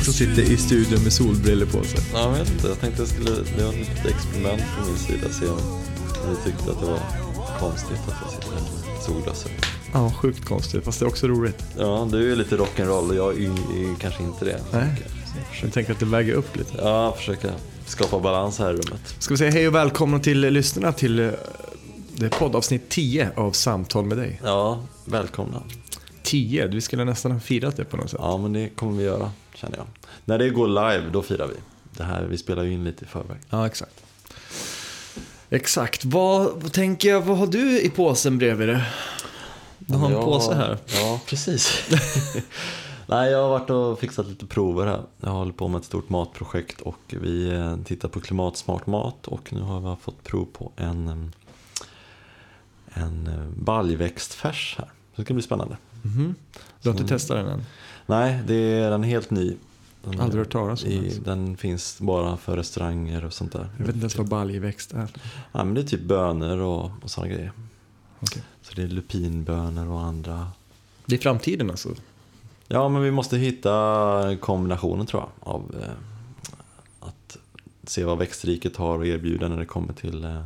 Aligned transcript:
tuffing 0.00 0.04
som 0.04 0.12
sitter 0.12 0.52
i 0.52 0.56
studion 0.56 1.02
med 1.02 1.12
solbrillor 1.12 1.66
på 1.66 1.84
sig? 1.84 2.00
Ja, 2.12 2.22
jag 2.22 2.38
vet 2.38 2.50
inte. 2.50 2.68
Jag 2.68 2.80
tänkte 2.80 3.02
jag 3.02 3.08
skulle, 3.08 3.30
det 3.30 3.64
var 3.64 3.72
ett 3.72 3.78
litet 3.78 4.06
experiment 4.06 4.62
från 4.62 4.86
min 4.86 4.98
sida. 4.98 5.28
Se 5.28 5.46
om 5.46 5.58
ni 6.28 6.50
tyckte 6.50 6.70
att 6.70 6.80
det 6.80 6.86
var 6.86 7.00
konstigt 7.58 7.98
att 8.08 8.14
jag 8.22 8.30
sitter 8.30 8.48
här 8.48 8.60
med 8.60 9.02
solglasögon. 9.02 9.58
Ja, 9.92 10.12
sjukt 10.12 10.44
konstigt, 10.44 10.84
fast 10.84 11.00
det 11.00 11.04
är 11.04 11.08
också 11.08 11.28
roligt. 11.28 11.64
Ja, 11.78 12.08
du 12.12 12.32
är 12.32 12.36
lite 12.36 12.56
rock'n'roll 12.56 13.08
och 13.08 13.14
jag 13.14 13.42
är, 13.42 13.50
är 13.50 14.00
kanske 14.00 14.22
inte 14.22 14.44
det. 14.44 14.60
Nej. 14.72 14.86
Jag 15.62 15.72
tänker 15.72 15.92
att 15.92 15.98
det 15.98 16.06
väger 16.06 16.32
upp 16.32 16.56
lite. 16.56 16.78
Ja, 16.82 17.14
försöka 17.16 17.48
skapa 17.86 18.20
balans 18.20 18.58
här 18.58 18.70
i 18.70 18.72
rummet. 18.72 19.14
Ska 19.18 19.34
vi 19.34 19.38
säga 19.38 19.50
hej 19.50 19.68
och 19.68 19.74
välkomna 19.74 20.18
till 20.18 20.40
lyssnarna 20.40 20.92
till 20.92 21.18
eh, 21.18 21.30
det 22.14 22.26
är 22.26 22.30
poddavsnitt 22.30 22.88
10 22.88 23.30
av 23.36 23.52
Samtal 23.52 24.04
med 24.04 24.16
dig. 24.18 24.40
Ja, 24.44 24.82
välkomna. 25.04 25.62
10, 26.22 26.66
vi 26.66 26.80
skulle 26.80 27.04
nästan 27.04 27.32
ha 27.32 27.40
firat 27.40 27.76
det 27.76 27.84
på 27.84 27.96
något 27.96 28.10
sätt. 28.10 28.20
Ja, 28.22 28.36
men 28.36 28.52
det 28.52 28.68
kommer 28.68 28.98
vi 28.98 29.04
göra, 29.04 29.30
känner 29.60 29.76
jag. 29.76 29.86
När 30.24 30.38
det 30.38 30.50
går 30.50 30.68
live, 30.68 31.10
då 31.12 31.22
firar 31.22 31.46
vi. 31.46 31.54
Det 31.96 32.04
här, 32.04 32.22
vi 32.24 32.38
spelar 32.38 32.62
ju 32.62 32.72
in 32.72 32.84
lite 32.84 33.04
i 33.04 33.08
förväg. 33.08 33.36
Ja, 33.50 33.66
exakt. 33.66 34.04
Exakt. 35.50 36.04
Vad, 36.04 36.72
tänker 36.72 37.08
jag, 37.08 37.20
vad 37.20 37.38
har 37.38 37.46
du 37.46 37.80
i 37.80 37.90
påsen 37.90 38.38
bredvid 38.38 38.68
dig? 38.68 38.82
Du 39.78 39.94
har 39.96 40.06
en 40.06 40.12
Jag- 40.12 40.24
påse 40.24 40.54
här. 40.54 40.78
Ja, 40.86 41.20
precis. 41.26 41.82
Nej, 43.06 43.30
jag 43.30 43.42
har 43.42 43.48
varit 43.48 43.70
och 43.70 43.98
fixat 44.00 44.26
lite 44.26 44.46
prover 44.46 44.86
här. 44.86 45.02
Jag 45.20 45.30
håller 45.30 45.52
på 45.52 45.68
med 45.68 45.78
ett 45.78 45.84
stort 45.84 46.08
matprojekt 46.08 46.80
och 46.80 46.98
vi 47.08 47.50
eh, 47.50 47.76
tittar 47.84 48.08
på 48.08 48.20
klimatsmart 48.20 48.86
mat 48.86 49.26
och 49.28 49.52
nu 49.52 49.60
har 49.60 49.80
vi 49.90 49.96
fått 50.02 50.24
prov 50.24 50.44
på 50.52 50.72
en, 50.76 51.32
en 52.94 53.26
eh, 53.26 53.62
baljväxtfärs 53.64 54.74
här. 54.78 54.86
Så 54.86 55.16
det 55.16 55.24
ska 55.24 55.34
bli 55.34 55.42
spännande. 55.42 55.76
Mhm. 56.02 56.34
Du 56.82 56.88
har 56.90 56.98
inte 56.98 57.08
testat 57.08 57.36
den 57.36 57.46
än? 57.48 57.64
Nej, 58.10 58.40
det 58.46 58.54
är 58.54 58.90
den 58.90 59.04
är 59.04 59.08
helt 59.08 59.30
ny. 59.30 59.56
Den, 60.04 60.20
Aldrig 60.20 60.38
hört 60.38 60.52
talas 60.52 60.84
om 60.84 60.90
i, 60.90 61.08
den. 61.08 61.22
Den 61.22 61.56
finns 61.56 62.00
bara 62.00 62.36
för 62.36 62.56
restauranger 62.56 63.24
och 63.24 63.32
sånt 63.32 63.52
där. 63.52 63.68
Jag 63.78 63.86
vet 63.86 63.94
inte 63.94 63.98
ens 63.98 64.18
vad 64.18 64.28
baljväxt 64.28 64.92
är. 64.92 65.08
Ja, 65.52 65.64
men 65.64 65.74
det 65.74 65.80
är 65.80 65.84
typ 65.84 66.00
bönor 66.00 66.58
och, 66.58 66.90
och 67.02 67.10
sådana 67.10 67.32
grejer. 67.32 67.52
Okej. 68.20 68.42
Så 68.62 68.74
det 68.74 68.82
är 68.82 68.86
lupinbönor 68.86 69.88
och 69.88 70.00
andra 70.00 70.46
Det 71.06 71.14
är 71.14 71.18
framtiden 71.18 71.70
alltså? 71.70 71.88
Ja, 72.68 72.88
men 72.88 73.02
vi 73.02 73.10
måste 73.10 73.38
hitta 73.38 74.36
kombinationen 74.40 75.06
tror 75.06 75.22
jag 75.22 75.52
av 75.52 75.74
eh, 75.82 77.08
att 77.08 77.36
se 77.84 78.04
vad 78.04 78.18
växtriket 78.18 78.76
har 78.76 79.00
att 79.00 79.06
erbjuda 79.06 79.48
när 79.48 79.56
det 79.56 79.64
kommer 79.64 79.92
till 79.92 80.24
eh, 80.24 80.42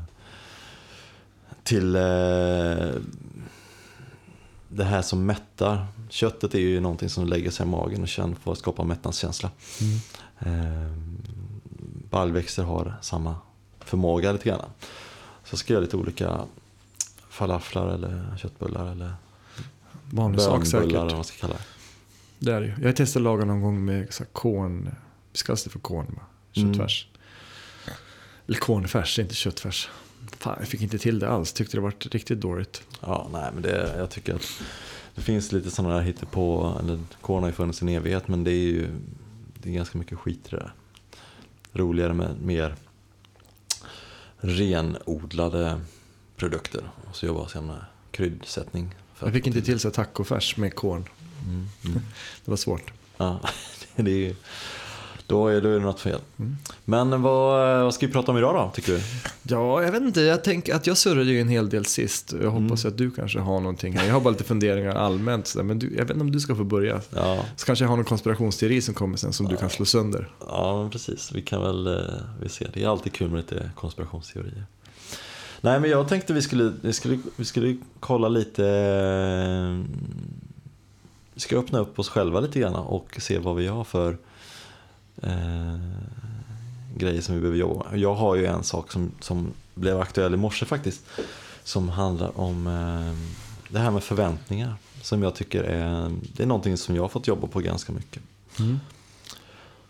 till 1.63 1.97
eh, 1.97 2.91
det 4.77 4.85
här 4.85 5.03
som 5.03 5.27
mättar. 5.27 5.87
Köttet 6.09 6.55
är 6.55 6.59
ju 6.59 6.81
någonting 6.81 7.09
som 7.09 7.27
lägger 7.27 7.51
sig 7.51 7.67
i 7.67 7.69
magen 7.69 8.03
och 8.03 8.09
känner 8.09 8.35
för 8.35 8.53
att 8.53 8.59
skapa 8.59 8.85
mättnadskänsla. 8.85 9.51
Eh, 10.39 10.93
baljväxter 12.11 12.63
har 12.63 12.95
samma 13.03 13.37
förmåga 13.81 14.33
lite 14.33 14.49
grann. 14.49 14.61
Så 15.45 15.53
jag 15.53 15.59
ska 15.59 15.73
göra 15.73 15.83
lite 15.83 15.97
olika 15.97 16.41
falaflar 17.29 17.89
eller 17.89 18.37
köttbullar 18.37 18.93
eller 18.93 19.15
Vanlig 20.11 20.41
sak 20.41 20.63
bönbullar 20.63 20.81
eller 20.81 20.89
säkert. 20.89 21.03
vad 21.03 21.13
man 21.13 21.25
ska 21.25 21.37
kalla 21.41 21.55
det. 21.55 21.65
Det 22.39 22.53
är 22.53 22.61
det 22.61 22.67
ju. 22.67 22.75
Jag 22.81 22.89
har 22.89 22.93
testat 22.93 23.17
att 23.17 23.23
laga 23.23 23.45
någon 23.45 23.61
gång 23.63 23.85
med 23.85 24.15
så 24.15 24.23
här 24.23 24.31
korn. 24.33 24.95
Vi 25.33 25.39
kallas 25.39 25.65
det 25.65 25.71
för 25.71 25.79
korn 25.79 26.07
va? 26.17 26.23
Köttfärs. 26.53 27.09
Eller 28.47 28.59
kornfärs, 28.59 29.19
inte 29.19 29.35
köttfärs. 29.35 29.89
Fan, 30.39 30.57
jag 30.59 30.69
fick 30.69 30.83
inte 30.83 30.99
till 30.99 31.19
det 31.19 31.29
alls. 31.29 31.53
Tyckte 31.53 31.77
det 31.77 31.81
var 31.81 31.95
riktigt 32.11 32.41
dåligt. 32.41 32.83
Ja, 33.01 33.29
nej 33.33 33.51
men 33.55 33.63
det, 33.63 33.95
jag 33.99 34.11
tycker 34.11 34.35
att 34.35 34.63
det 35.15 35.23
finns 35.23 35.53
lite 35.53 35.71
sådana 35.71 35.95
där 35.95 36.01
hittepå, 36.03 36.77
eller 36.81 36.99
korn 37.21 37.43
har 37.43 37.51
ju 37.51 37.55
funnits 37.55 37.83
i 37.83 37.85
en 37.85 37.89
evighet 37.89 38.29
men 38.29 38.45
det 38.45 38.51
är 38.51 38.55
ju 38.73 38.89
det 39.63 39.69
är 39.71 39.73
ganska 39.75 39.99
mycket 39.99 40.19
skit 40.19 40.41
i 40.47 40.51
det 40.51 40.57
där. 40.57 40.73
Roligare 41.73 42.15
med 42.15 42.41
mer 42.43 42.75
renodlade 44.37 45.81
produkter 46.37 46.91
och 47.11 47.17
så 47.17 47.27
jobbar 47.27 47.51
jag 47.55 47.65
med 47.65 47.85
kryddsättning. 48.11 48.95
Jag 49.21 49.33
fick 49.33 49.47
inte 49.47 49.63
till 49.63 49.79
här 49.81 49.91
tacofärs 49.91 50.57
med 50.57 50.75
korn. 50.75 51.05
Mm, 51.45 51.69
mm. 51.85 52.01
Det 52.45 52.51
var 52.51 52.57
svårt. 52.57 52.93
Ja, 53.17 53.41
det 53.97 54.11
är, 54.11 54.17
ju- 54.17 54.37
då, 55.27 55.49
är, 55.49 55.61
det 55.61 55.79
något 55.79 56.01
fel. 56.01 56.21
Mm. 56.39 56.57
Men 56.85 57.23
vad, 57.23 57.85
vad 57.85 57.95
ska 57.95 58.07
vi 58.07 58.13
prata 58.13 58.33
om 58.33 58.39
idag 58.39 58.55
då, 58.55 58.71
tycker 58.75 58.93
du? 58.93 59.01
Ja, 59.43 59.83
jag 59.83 59.93
vet 59.93 60.03
inte. 60.03 60.21
Jag 60.21 60.45
tänker 60.45 60.75
att 60.75 60.87
jag 60.87 60.97
surrade 60.97 61.31
ju 61.31 61.41
en 61.41 61.49
hel 61.49 61.69
del 61.69 61.85
sist. 61.85 62.35
Jag 62.43 62.51
hoppas 62.51 62.85
att 62.85 62.99
du 62.99 63.11
kanske 63.11 63.39
har 63.39 63.61
någonting 63.61 63.93
här. 63.97 64.07
Jag 64.07 64.13
har 64.15 64.21
bara 64.21 64.31
lite 64.31 64.45
funderingar 64.45 64.95
allmänt. 64.95 65.47
Så 65.47 65.59
där, 65.59 65.65
men 65.65 65.79
du, 65.79 65.87
jag 65.91 66.03
vet 66.05 66.11
inte 66.11 66.21
om 66.21 66.31
du 66.33 66.41
ska 66.41 66.55
få 66.57 66.65
börja. 66.65 67.01
Ja, 67.15 67.45
Så 67.57 67.67
kanske 67.67 67.85
jag 67.85 67.91
har 67.91 67.97
någon 67.97 68.05
konspirationsteori 68.05 68.81
som 68.83 68.95
kommer 68.95 69.17
sen 69.17 69.33
som 69.33 69.49
du 69.49 69.57
kan 69.57 69.71
slå 69.71 69.85
sönder. 69.85 70.29
Ja, 70.49 70.81
men 70.83 70.91
precis. 70.91 71.33
Vi 71.35 71.43
kan 71.43 71.63
väl 71.63 71.87
eh, 71.87 72.03
vi 72.43 72.49
ser. 72.49 72.71
Det 72.75 72.83
är 72.85 72.89
alltid 72.89 73.13
kul 73.13 73.31
med 73.31 73.37
lite 73.37 73.71
konspirationsteorier. 73.75 74.65
Nej, 75.61 75.81
men 75.81 75.91
jag 75.91 76.09
tänkte 76.09 76.33
vi 76.33 76.43
skulle, 76.43 76.73
vi 76.81 76.93
skulle, 76.93 77.19
vi 77.37 77.45
skulle 77.45 77.77
kolla 78.01 78.29
lite... 78.29 78.67
eh, 78.67 79.85
Vi 81.35 81.41
ska 81.41 81.59
öppna 81.59 81.79
upp 81.79 81.99
oss 81.99 82.09
själva 82.09 82.41
lite 82.41 82.61
grann 82.61 82.75
och 82.75 83.17
se 83.21 83.39
vad 83.39 83.57
vi 83.57 83.67
har 83.67 83.85
för 83.85 84.17
eh, 85.23 85.79
grejer 86.97 87.21
som 87.21 87.35
vi 87.35 87.41
behöver 87.41 87.59
jobba 87.59 87.91
med. 87.91 88.01
Jag 88.01 88.15
har 88.15 88.35
ju 88.35 88.47
en 88.47 88.63
sak 88.63 88.93
som, 88.93 89.13
som 89.21 89.53
blev 89.75 90.01
aktuell 90.01 90.35
i 90.35 90.37
morse 90.37 90.67
faktiskt. 90.67 91.05
Som 91.65 91.89
handlar 91.89 92.41
om 92.41 92.67
eh, 92.67 93.17
det 93.73 93.79
här 93.79 93.91
med 93.91 94.03
förväntningar. 94.03 94.75
Som 95.03 95.23
jag 95.23 95.35
tycker 95.35 95.63
är, 95.63 96.13
det 96.37 96.43
är 96.43 96.47
någonting 96.47 96.77
som 96.77 96.97
jag 96.97 97.03
har 97.03 97.09
fått 97.09 97.27
jobba 97.27 97.47
på 97.47 97.61
ganska 97.61 97.93
mycket. 97.93 98.23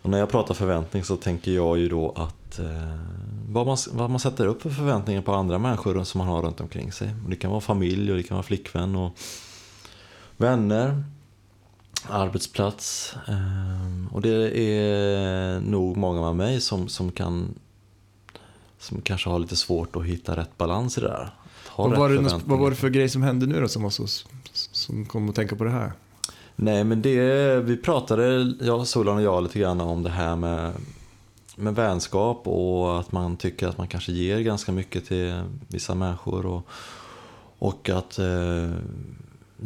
Och 0.03 0.11
när 0.11 0.19
jag 0.19 0.29
pratar 0.29 0.55
förväntning 0.55 1.05
så 1.05 1.17
tänker 1.17 1.53
jag 1.53 1.79
ju 1.79 1.89
då 1.89 2.13
att 2.17 2.59
eh, 2.59 2.99
vad, 3.49 3.67
man, 3.67 3.77
vad 3.93 4.11
man 4.11 4.21
sätter 4.21 4.47
upp 4.47 4.63
för 4.63 4.71
förväntningar 4.71 5.23
på 5.23 5.35
andra 5.35 5.59
människor 5.59 6.05
som 6.05 6.19
man 6.19 6.29
har 6.29 6.43
runt 6.43 6.61
omkring 6.61 6.93
sig. 6.93 7.11
Och 7.25 7.31
det 7.31 7.37
kan 7.37 7.51
vara 7.51 7.61
familj 7.61 8.11
och 8.11 8.17
det 8.17 8.23
kan 8.23 8.35
vara 8.35 8.43
flickvän 8.43 8.97
och 8.97 9.19
vänner, 10.37 11.05
arbetsplats. 12.09 13.15
Eh, 13.29 14.15
och 14.15 14.23
det 14.23 14.61
är 14.61 15.61
nog 15.61 15.97
många 15.97 16.21
med 16.21 16.37
mig 16.37 16.61
som, 16.61 16.89
som 16.89 17.13
kan 17.13 17.55
som 18.79 19.01
kanske 19.01 19.31
har 19.31 19.39
lite 19.39 19.57
svårt 19.57 19.97
att 19.97 20.05
hitta 20.05 20.37
rätt 20.37 20.59
balans 20.59 20.99
i 20.99 21.01
det 21.01 21.07
där. 21.07 21.31
Vad 21.77 21.97
var, 21.97 22.09
det, 22.09 22.15
förväntningar. 22.15 22.45
vad 22.47 22.59
var 22.59 22.71
det 22.71 22.77
för 22.77 22.89
grej 22.89 23.09
som 23.09 23.23
hände 23.23 23.47
nu 23.47 23.61
då 23.61 23.69
som, 23.69 23.83
var 23.83 23.91
så, 23.91 24.07
som 24.53 25.07
kom 25.07 25.29
att 25.29 25.35
tänka 25.35 25.57
på 25.57 25.65
det 25.65 25.71
här? 25.71 25.93
Nej, 26.57 26.85
men 26.85 27.03
det, 27.03 27.61
vi 27.61 27.77
pratade, 27.77 28.55
jag, 28.61 28.87
Solan 28.87 29.17
och 29.17 29.23
jag, 29.23 29.43
lite 29.43 29.59
grann 29.59 29.81
om 29.81 30.03
det 30.03 30.11
här 30.11 30.37
med, 30.37 30.73
med 31.57 31.75
vänskap 31.75 32.47
och 32.49 33.01
att 33.01 33.13
man 33.13 33.37
tycker 33.37 33.69
att 33.69 33.79
man 33.79 33.89
kanske 33.89 34.13
ger 34.13 34.41
ganska 34.41 34.73
mycket 34.73 35.07
till 35.07 35.43
vissa 35.69 35.95
människor. 35.95 36.47
Och, 36.47 36.69
och 37.59 37.91
att 37.91 38.19
eh, 38.19 38.71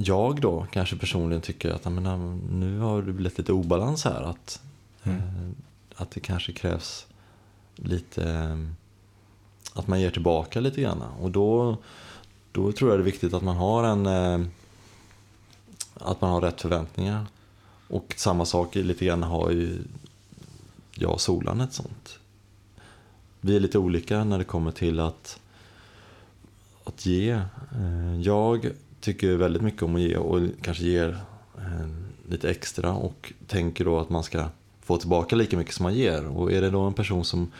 jag 0.04 0.40
då 0.40 0.66
kanske 0.70 0.96
personligen 0.96 1.42
tycker 1.42 1.70
att 1.70 1.84
menar, 1.84 2.16
nu 2.52 2.78
har 2.78 3.02
det 3.02 3.12
blivit 3.12 3.38
lite 3.38 3.52
obalans 3.52 4.04
här. 4.04 4.22
Att, 4.22 4.60
Mm. 5.02 5.18
eh, 5.18 5.50
att 6.02 6.10
det 6.10 6.20
kanske 6.20 6.52
krävs 6.52 7.06
lite, 7.76 8.30
eh, 8.30 8.58
att 9.74 9.86
man 9.88 10.00
ger 10.00 10.10
tillbaka 10.10 10.60
lite 10.60 10.80
grann. 10.80 11.02
Och 11.02 11.30
då, 11.30 11.76
då 12.52 12.72
tror 12.72 12.90
jag 12.90 12.98
det 12.98 13.02
är 13.02 13.04
viktigt 13.12 13.34
att 13.34 13.42
man 13.42 13.56
har 13.56 13.84
en 13.84 14.06
eh, 14.06 14.46
att 15.94 16.20
man 16.20 16.30
har 16.30 16.40
rätt 16.40 16.60
förväntningar. 16.60 17.26
Och 17.88 18.14
samma 18.16 18.44
sak 18.44 18.74
lite 18.74 19.04
grann 19.04 19.22
har 19.22 19.50
ju 19.50 19.78
jag 20.94 21.12
och 21.12 21.20
Solan 21.20 21.60
ett 21.60 21.72
sånt. 21.72 22.18
Vi 23.40 23.56
är 23.56 23.60
lite 23.60 23.78
olika 23.78 24.24
när 24.24 24.38
det 24.38 24.44
kommer 24.44 24.70
till 24.70 25.00
att, 25.00 25.40
att 26.84 27.06
ge. 27.06 27.30
Eh, 27.30 28.20
Jag 28.20 28.70
tycker 29.00 29.36
väldigt 29.36 29.62
mycket 29.62 29.82
om 29.82 29.94
att 29.94 30.00
ge 30.00 30.16
och 30.16 30.40
kanske 30.62 30.84
ger 30.84 31.18
eh, 31.56 31.88
lite 32.28 32.50
extra 32.50 32.92
och 32.92 33.32
tänker 33.46 33.84
då 33.84 33.98
att 33.98 34.10
man 34.10 34.24
ska 34.24 34.48
få 34.82 34.96
tillbaka 34.96 35.36
lika 35.36 35.56
mycket 35.56 35.74
som 35.74 35.82
man 35.82 35.94
ger. 35.94 36.26
Och 36.26 36.52
är 36.52 36.60
det 36.60 36.70
då 36.70 36.80
en 36.80 36.94
person 36.94 37.24
som, 37.24 37.52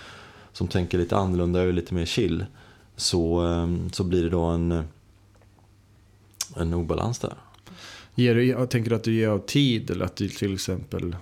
som 0.53 0.69
tänker 0.69 0.99
lite 0.99 1.17
annorlunda 1.17 1.61
och 1.63 1.69
är 1.69 1.73
lite 1.73 1.95
mer 1.95 2.05
chill 2.05 2.47
så, 2.97 3.47
eh, 3.47 3.91
så 3.93 4.05
blir 4.05 4.23
det 4.23 4.31
då 4.31 4.43
en, 4.43 4.85
en 6.57 6.75
obalans 6.75 7.19
där. 7.19 7.35
Ger 8.15 8.35
du, 8.35 8.67
tänker 8.67 8.91
du 8.91 8.97
att 8.97 9.05
du 9.05 9.15
ger 9.15 9.29
av 9.29 9.39
tid 9.39 9.91
eller 9.91 10.05
att 10.05 10.17
du 10.17 10.29
till 10.29 10.55
exempel 10.55 11.17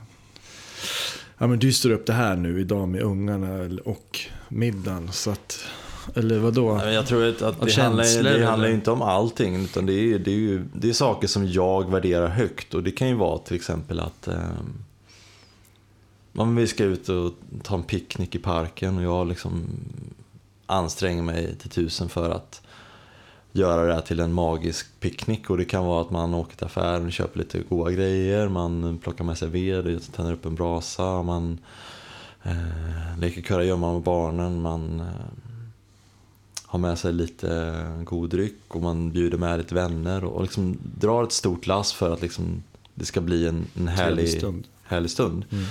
Ja 1.39 1.47
men 1.47 1.59
du 1.59 1.73
står 1.73 1.91
upp 1.91 2.07
det 2.07 2.13
här 2.13 2.37
nu 2.37 2.61
idag 2.61 2.89
med 2.89 3.03
ungarna 3.03 3.79
och 3.85 4.21
middagen 4.49 5.13
så 5.13 5.31
att 5.31 5.65
eller 6.15 6.39
vadå? 6.39 6.75
Nej, 6.75 6.95
Jag 6.95 7.07
tror 7.07 7.29
att, 7.29 7.43
att 7.43 7.61
det, 7.61 7.83
handlar, 7.83 8.23
det 8.23 8.47
handlar 8.47 8.69
inte 8.69 8.91
om 8.91 9.03
allting. 9.03 9.65
Utan 9.65 9.87
det 9.87 9.93
är, 9.93 10.19
det, 10.19 10.31
är 10.31 10.35
ju, 10.35 10.65
det 10.73 10.89
är 10.89 10.93
saker 10.93 11.29
som 11.29 11.49
jag 11.49 11.91
värderar 11.91 12.29
högt. 12.29 12.75
Och 12.75 12.83
det 12.83 12.91
kan 12.91 13.09
ju 13.09 13.15
vara 13.15 13.39
till 13.39 13.57
exempel 13.57 14.01
att 14.01 14.29
eh, 14.29 14.39
om 16.37 16.57
vi 16.57 16.67
ska 16.67 16.85
ut 16.85 17.09
och 17.09 17.33
ta 17.63 17.75
en 17.75 17.83
picknick 17.83 18.35
i 18.35 18.39
parken 18.39 18.97
och 18.97 19.03
jag 19.03 19.29
liksom 19.29 19.67
anstränger 20.67 21.23
mig 21.23 21.57
till 21.57 21.71
tusen 21.71 22.09
för 22.09 22.31
att 22.31 22.63
göra 23.53 23.87
det 23.87 23.95
här 23.95 24.01
till 24.01 24.21
en 24.21 24.33
magisk 24.33 25.01
picknick. 25.01 25.51
Och 25.51 25.57
det 25.57 25.65
kan 25.65 25.85
vara 25.85 26.01
att 26.01 26.11
man 26.11 26.35
åker 26.35 26.57
till 26.57 26.67
affären 26.67 27.07
och 27.07 27.13
köper 27.13 27.39
lite 27.39 27.59
goda 27.69 27.91
grejer. 27.91 28.49
Man 28.49 28.99
plockar 29.03 29.25
med 29.25 29.39
sig 29.39 29.49
ved, 29.49 30.13
tänder 30.13 30.33
upp 30.33 30.47
en 30.47 30.55
brasa. 30.55 31.23
Man 31.23 31.59
eh, 32.43 33.19
leker 33.19 33.43
kurragömma 33.43 33.93
med 33.93 34.03
barnen. 34.03 34.63
Man 34.63 35.01
eh, 35.01 35.46
har 36.83 36.89
med 36.89 36.99
sig 36.99 37.13
lite 37.13 37.75
god 38.05 38.31
dryck 38.31 38.55
och 38.69 38.83
man 38.83 39.11
bjuder 39.11 39.39
med 39.39 39.59
lite 39.59 39.75
vänner. 39.75 40.25
Och 40.25 40.43
liksom 40.43 40.79
drar 40.83 41.25
ett 41.25 41.33
stort 41.33 41.67
lass 41.67 41.93
för 41.93 42.13
att 42.13 42.23
liksom 42.23 42.63
det 42.95 43.05
ska 43.05 43.21
bli 43.21 43.49
en, 43.49 43.67
en 43.75 43.89
härlig 43.89 44.29
stund. 44.29 44.65
Härlig 44.83 45.11
stund. 45.11 45.45
Mm. 45.53 45.65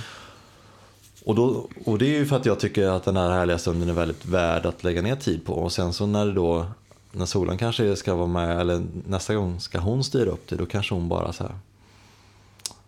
Och, 1.24 1.34
då, 1.34 1.68
och 1.84 1.98
det 1.98 2.06
är 2.06 2.18
ju 2.18 2.26
för 2.26 2.36
att 2.36 2.46
jag 2.46 2.60
tycker 2.60 2.88
att 2.88 3.04
den 3.04 3.16
här 3.16 3.30
härliga 3.30 3.58
stunden 3.58 3.88
är 3.88 3.92
väldigt 3.92 4.26
värd 4.26 4.66
att 4.66 4.84
lägga 4.84 5.02
ner 5.02 5.16
tid 5.16 5.44
på. 5.44 5.52
Och 5.52 5.72
sen 5.72 5.92
så 5.92 6.06
när 6.06 6.26
det 6.26 6.32
då, 6.32 6.66
när 7.12 7.26
solen 7.26 7.58
kanske 7.58 7.96
ska 7.96 8.14
vara 8.14 8.26
med, 8.26 8.60
eller 8.60 8.86
nästa 9.06 9.34
gång 9.34 9.60
ska 9.60 9.78
hon 9.78 10.04
styra 10.04 10.30
upp 10.30 10.48
det, 10.48 10.56
då 10.56 10.66
kanske 10.66 10.94
hon 10.94 11.08
bara 11.08 11.32
så 11.32 11.44
här 11.44 11.58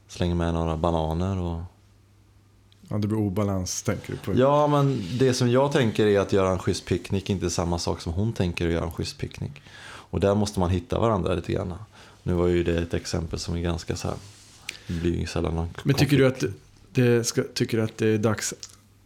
slänger 0.08 0.34
med 0.34 0.54
några 0.54 0.76
bananer 0.76 1.38
och 1.38 1.60
Ja, 2.88 2.98
det 2.98 3.08
blir 3.08 3.18
obalans 3.18 3.82
tänker 3.82 4.12
du 4.12 4.18
på. 4.18 4.40
Ja, 4.40 4.66
men 4.66 5.02
det 5.18 5.34
som 5.34 5.50
jag 5.50 5.72
tänker 5.72 6.06
är 6.06 6.20
att 6.20 6.32
göra 6.32 6.50
en 6.50 6.58
schysst 6.58 6.84
picknick 6.84 7.30
inte 7.30 7.46
är 7.46 7.50
samma 7.50 7.78
sak 7.78 8.00
som 8.00 8.12
hon 8.12 8.32
tänker 8.32 8.66
att 8.66 8.72
göra 8.72 8.84
en 8.84 8.92
schysst 8.92 9.18
picknick. 9.18 9.62
Och 10.10 10.20
där 10.20 10.34
måste 10.34 10.60
man 10.60 10.70
hitta 10.70 10.98
varandra 10.98 11.34
lite 11.34 11.52
grann. 11.52 11.74
Nu 12.22 12.32
var 12.32 12.46
ju 12.46 12.64
det 12.64 12.78
ett 12.78 12.94
exempel 12.94 13.38
som 13.38 13.54
är 13.54 13.60
ganska 13.60 13.96
så 13.96 14.08
här, 14.08 14.16
det 14.86 14.94
blir 14.94 15.18
ju 15.20 15.26
sällan 15.26 15.54
någon 15.54 15.68
Men 15.82 15.94
tycker 15.94 16.28
konflikt. 16.28 16.40
du 16.40 16.48
att 16.48 16.54
det 16.92 17.24
ska, 17.24 17.42
tycker 17.54 17.78
att 17.78 17.98
det 17.98 18.08
är 18.08 18.18
dags 18.18 18.54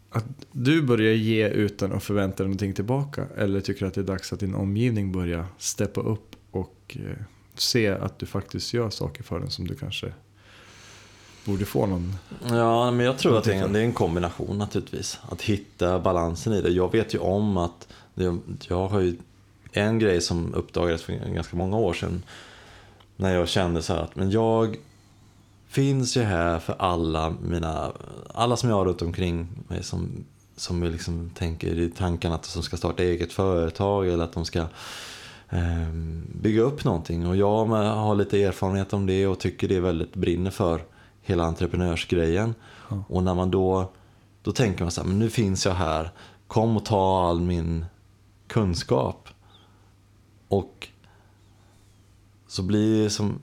att 0.09 0.25
du 0.51 0.81
börjar 0.81 1.13
ge 1.13 1.49
utan 1.49 1.91
att 1.93 2.03
förvänta 2.03 2.37
dig 2.37 2.47
någonting 2.47 2.73
tillbaka? 2.73 3.25
Eller 3.37 3.61
tycker 3.61 3.79
du 3.79 3.87
att 3.87 3.93
det 3.93 4.01
är 4.01 4.05
dags 4.05 4.33
att 4.33 4.39
din 4.39 4.55
omgivning 4.55 5.11
börjar 5.11 5.45
steppa 5.57 6.01
upp 6.01 6.35
och 6.51 6.97
eh, 6.99 7.23
se 7.55 7.87
att 7.87 8.19
du 8.19 8.25
faktiskt 8.25 8.73
gör 8.73 8.89
saker 8.89 9.23
för 9.23 9.39
den 9.39 9.49
som 9.49 9.67
du 9.67 9.75
kanske 9.75 10.13
borde 11.45 11.65
få 11.65 11.85
någon... 11.85 12.15
Ja, 12.49 12.91
men 12.91 13.05
jag 13.05 13.17
tror 13.17 13.37
att 13.37 13.43
det 13.43 13.53
är, 13.53 13.63
en, 13.63 13.73
det 13.73 13.79
är 13.79 13.83
en 13.83 13.93
kombination 13.93 14.57
naturligtvis. 14.57 15.19
Att 15.29 15.41
hitta 15.41 15.99
balansen 15.99 16.53
i 16.53 16.61
det. 16.61 16.69
Jag 16.69 16.91
vet 16.91 17.13
ju 17.13 17.19
om 17.19 17.57
att 17.57 17.87
det, 18.13 18.37
jag 18.67 18.87
har 18.87 18.99
ju 18.99 19.15
en 19.71 19.99
grej 19.99 20.21
som 20.21 20.53
uppdagades 20.53 21.03
för 21.03 21.13
ganska 21.13 21.57
många 21.57 21.77
år 21.77 21.93
sedan. 21.93 22.23
När 23.15 23.35
jag 23.35 23.49
kände 23.49 23.81
så 23.81 23.93
här 23.93 24.01
att 24.01 24.15
men 24.15 24.31
jag 24.31 24.77
finns 25.67 26.17
ju 26.17 26.21
här 26.21 26.59
för 26.59 26.75
alla 26.79 27.33
mina, 27.41 27.91
alla 28.33 28.57
som 28.57 28.69
jag 28.69 28.75
har 28.75 28.85
runt 28.85 29.01
omkring 29.01 29.47
mig 29.67 29.83
som, 29.83 30.25
som 30.55 30.83
liksom 30.83 31.29
tänker 31.29 31.79
i 31.79 31.89
tanken 31.89 32.31
att 32.31 32.53
de 32.53 32.63
ska 32.63 32.77
starta 32.77 33.03
eget 33.03 33.33
företag 33.33 34.07
eller 34.07 34.23
att 34.23 34.33
de 34.33 34.45
ska 34.45 34.59
eh, 35.49 35.91
bygga 36.41 36.61
upp 36.61 36.83
någonting. 36.83 37.27
Och 37.27 37.35
jag 37.35 37.65
har 37.65 38.15
lite 38.15 38.43
erfarenhet 38.43 38.93
om 38.93 39.05
det 39.05 39.27
och 39.27 39.39
tycker 39.39 39.67
det 39.67 39.75
är 39.75 39.81
väldigt 39.81 40.15
brinner 40.15 40.51
för 40.51 40.81
hela 41.23 41.43
entreprenörsgrejen. 41.43 42.55
Mm. 42.91 43.03
Och 43.07 43.23
när 43.23 43.35
man 43.35 43.51
då, 43.51 43.91
då 44.41 44.51
tänker 44.51 44.83
man 44.83 44.91
så 44.91 45.01
här, 45.01 45.07
men 45.07 45.19
nu 45.19 45.29
finns 45.29 45.65
jag 45.65 45.73
här, 45.73 46.11
kom 46.47 46.77
och 46.77 46.85
ta 46.85 47.29
all 47.29 47.41
min 47.41 47.85
kunskap. 48.47 49.29
Och 50.47 50.87
så 52.47 52.63
blir 52.63 53.09
som 53.09 53.39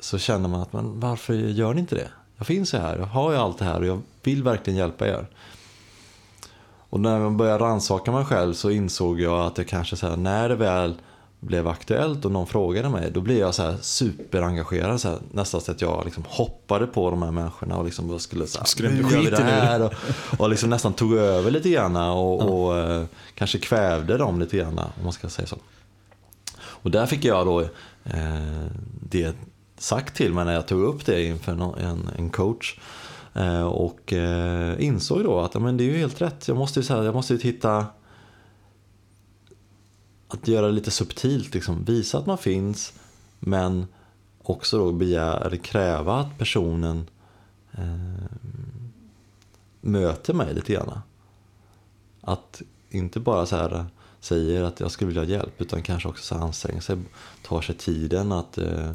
så 0.00 0.18
känner 0.18 0.48
man 0.48 0.60
att 0.60 0.72
men 0.72 1.00
varför 1.00 1.34
gör 1.34 1.74
ni 1.74 1.80
inte 1.80 1.94
det? 1.94 2.10
Jag 2.36 2.46
finns 2.46 2.74
ju 2.74 2.78
här, 2.78 2.98
jag 2.98 3.06
har 3.06 3.32
ju 3.32 3.38
allt 3.38 3.58
det 3.58 3.64
här 3.64 3.80
och 3.80 3.86
jag 3.86 4.00
vill 4.22 4.42
verkligen 4.42 4.78
hjälpa 4.78 5.08
er. 5.08 5.26
Och 6.90 7.00
när 7.00 7.18
man 7.18 7.36
började 7.36 7.64
rannsaka 7.64 8.12
mig 8.12 8.24
själv 8.24 8.54
så 8.54 8.70
insåg 8.70 9.20
jag 9.20 9.46
att 9.46 9.54
det 9.54 9.64
kanske 9.64 9.96
så 9.96 10.06
här, 10.06 10.16
när 10.16 10.48
det 10.48 10.54
väl 10.54 10.94
blev 11.40 11.68
aktuellt 11.68 12.24
och 12.24 12.32
någon 12.32 12.46
frågade 12.46 12.88
mig, 12.88 13.10
då 13.10 13.20
blev 13.20 13.38
jag 13.38 13.54
så 13.54 13.62
här 13.62 13.76
superengagerad. 13.80 15.00
Så 15.00 15.08
här, 15.08 15.18
nästan 15.32 15.60
så 15.60 15.70
att 15.72 15.80
jag 15.80 16.02
liksom 16.04 16.24
hoppade 16.28 16.86
på 16.86 17.10
de 17.10 17.22
här 17.22 17.30
människorna 17.30 17.76
och 17.76 17.84
liksom 17.84 18.18
skulle 18.18 18.46
så 18.46 18.58
här, 18.58 18.66
Skrämde 18.66 19.04
skit 19.04 19.30
det 19.30 19.42
här. 19.42 19.82
Och, 19.82 19.92
och 20.38 20.50
liksom 20.50 20.70
nästan 20.70 20.92
tog 20.92 21.14
över 21.14 21.50
lite 21.50 21.70
grann 21.70 21.96
och, 21.96 22.42
och 22.42 22.78
eh, 22.78 23.04
kanske 23.34 23.58
kvävde 23.58 24.16
dem 24.16 24.40
lite 24.40 24.56
grann, 24.56 24.78
om 24.78 25.04
man 25.04 25.12
ska 25.12 25.28
säga 25.28 25.46
så. 25.46 25.56
Och 26.60 26.90
där 26.90 27.06
fick 27.06 27.24
jag 27.24 27.46
då 27.46 27.60
eh, 28.04 28.66
det 29.10 29.36
sagt 29.78 30.16
till 30.16 30.34
mig 30.34 30.44
när 30.44 30.54
jag 30.54 30.66
tog 30.66 30.82
upp 30.82 31.06
det 31.06 31.24
inför 31.24 31.52
en, 31.80 32.10
en 32.18 32.30
coach. 32.30 32.78
Eh, 33.34 33.62
och 33.62 34.12
eh, 34.12 34.84
insåg 34.84 35.24
då 35.24 35.40
att 35.40 35.54
men 35.54 35.76
det 35.76 35.84
är 35.84 35.88
ju 35.92 35.98
helt 35.98 36.20
rätt. 36.20 36.48
Jag 36.48 36.56
måste 36.56 36.80
ju, 36.80 36.84
så 36.84 36.94
här, 36.94 37.02
jag 37.02 37.14
måste 37.14 37.34
ju 37.34 37.40
hitta 37.40 37.86
att 40.30 40.48
göra 40.48 40.66
det 40.66 40.72
lite 40.72 40.90
subtilt, 40.90 41.54
liksom. 41.54 41.84
visa 41.84 42.18
att 42.18 42.26
man 42.26 42.38
finns 42.38 42.92
men 43.38 43.86
också 44.42 44.78
då 44.78 44.92
begär, 44.92 45.56
kräva 45.62 46.14
att 46.14 46.38
personen 46.38 47.06
eh, 47.72 48.24
möter 49.80 50.34
mig 50.34 50.54
lite 50.54 50.72
grann. 50.72 51.00
Att 52.20 52.62
inte 52.90 53.20
bara 53.20 53.46
så 53.46 53.56
här 53.56 53.74
eh, 53.74 53.84
säger 54.20 54.62
att 54.62 54.80
jag 54.80 54.90
skulle 54.90 55.08
vilja 55.08 55.22
ha 55.22 55.28
hjälp 55.28 55.60
utan 55.60 55.82
kanske 55.82 56.08
också 56.08 56.24
så 56.24 56.34
anstränger 56.34 56.80
sig, 56.80 56.98
tar 57.42 57.60
sig 57.60 57.74
tiden 57.74 58.32
att 58.32 58.58
eh, 58.58 58.90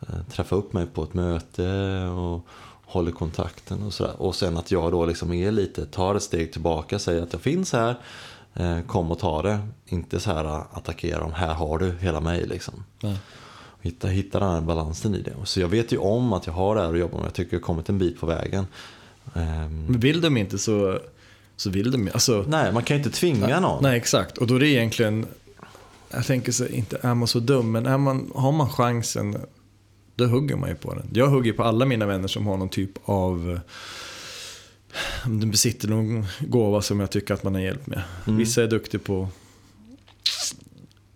eh, 0.00 0.22
träffa 0.30 0.56
upp 0.56 0.72
mig 0.72 0.86
på 0.86 1.02
ett 1.02 1.14
möte 1.14 1.98
och 2.04 2.46
håller 2.84 3.12
kontakten 3.12 3.82
och 3.82 3.94
sådär. 3.94 4.22
Och 4.22 4.34
sen 4.34 4.56
att 4.56 4.70
jag 4.70 4.92
då 4.92 5.06
liksom 5.06 5.32
är 5.32 5.52
lite, 5.52 5.86
tar 5.86 6.14
ett 6.14 6.22
steg 6.22 6.52
tillbaka, 6.52 6.98
säger 6.98 7.22
att 7.22 7.32
jag 7.32 7.42
finns 7.42 7.72
här, 7.72 7.96
kom 8.86 9.10
och 9.10 9.18
ta 9.18 9.42
det. 9.42 9.58
Inte 9.86 10.20
så 10.20 10.32
här 10.32 10.44
attackera 10.72 11.20
dem, 11.20 11.32
här 11.32 11.54
har 11.54 11.78
du 11.78 11.92
hela 12.00 12.20
mig 12.20 12.46
liksom. 12.46 12.84
Nej. 13.00 13.18
Hitta, 13.80 14.08
hitta 14.08 14.40
den 14.40 14.50
här 14.50 14.60
balansen 14.60 15.14
i 15.14 15.22
det. 15.22 15.34
Så 15.44 15.60
jag 15.60 15.68
vet 15.68 15.92
ju 15.92 15.98
om 15.98 16.32
att 16.32 16.46
jag 16.46 16.54
har 16.54 16.74
det 16.74 16.82
här 16.82 16.92
att 16.92 16.98
jobba 16.98 17.16
med, 17.16 17.26
jag 17.26 17.34
tycker 17.34 17.52
jag 17.54 17.60
har 17.60 17.64
kommit 17.64 17.88
en 17.88 17.98
bit 17.98 18.20
på 18.20 18.26
vägen. 18.26 18.66
Ehm. 19.34 19.86
Men 19.86 20.00
vill 20.00 20.20
de 20.20 20.36
inte 20.36 20.58
så, 20.58 20.98
så 21.56 21.70
vill 21.70 21.90
de 21.90 22.10
alltså, 22.12 22.44
Nej, 22.48 22.72
man 22.72 22.82
kan 22.82 22.96
ju 22.96 23.02
inte 23.02 23.18
tvinga 23.18 23.60
någon. 23.60 23.82
Nej, 23.82 23.96
exakt. 23.96 24.38
Och 24.38 24.46
då 24.46 24.54
är 24.54 24.60
det 24.60 24.68
egentligen, 24.68 25.26
jag 26.10 26.26
tänker 26.26 26.52
så, 26.52 26.66
inte 26.66 26.98
är 27.02 27.14
man 27.14 27.28
så 27.28 27.40
dum, 27.40 27.72
men 27.72 27.86
är 27.86 27.98
man, 27.98 28.32
har 28.34 28.52
man 28.52 28.68
chansen 28.68 29.36
då 30.16 30.26
hugger 30.26 30.56
man 30.56 30.68
ju 30.68 30.74
på 30.74 30.94
den. 30.94 31.08
Jag 31.12 31.28
hugger 31.28 31.52
på 31.52 31.62
alla 31.62 31.84
mina 31.84 32.06
vänner 32.06 32.28
som 32.28 32.46
har 32.46 32.56
någon 32.56 32.68
typ 32.68 32.90
av 33.04 33.60
om 35.24 35.40
den 35.40 35.50
besitter 35.50 35.88
någon 35.88 36.26
gåva 36.40 36.82
som 36.82 37.00
jag 37.00 37.10
tycker 37.10 37.34
att 37.34 37.42
man 37.42 37.54
har 37.54 37.60
hjälp 37.60 37.86
med. 37.86 38.02
Mm. 38.26 38.38
Vissa 38.38 38.62
är 38.62 38.66
duktiga 38.66 39.00
på, 39.00 39.28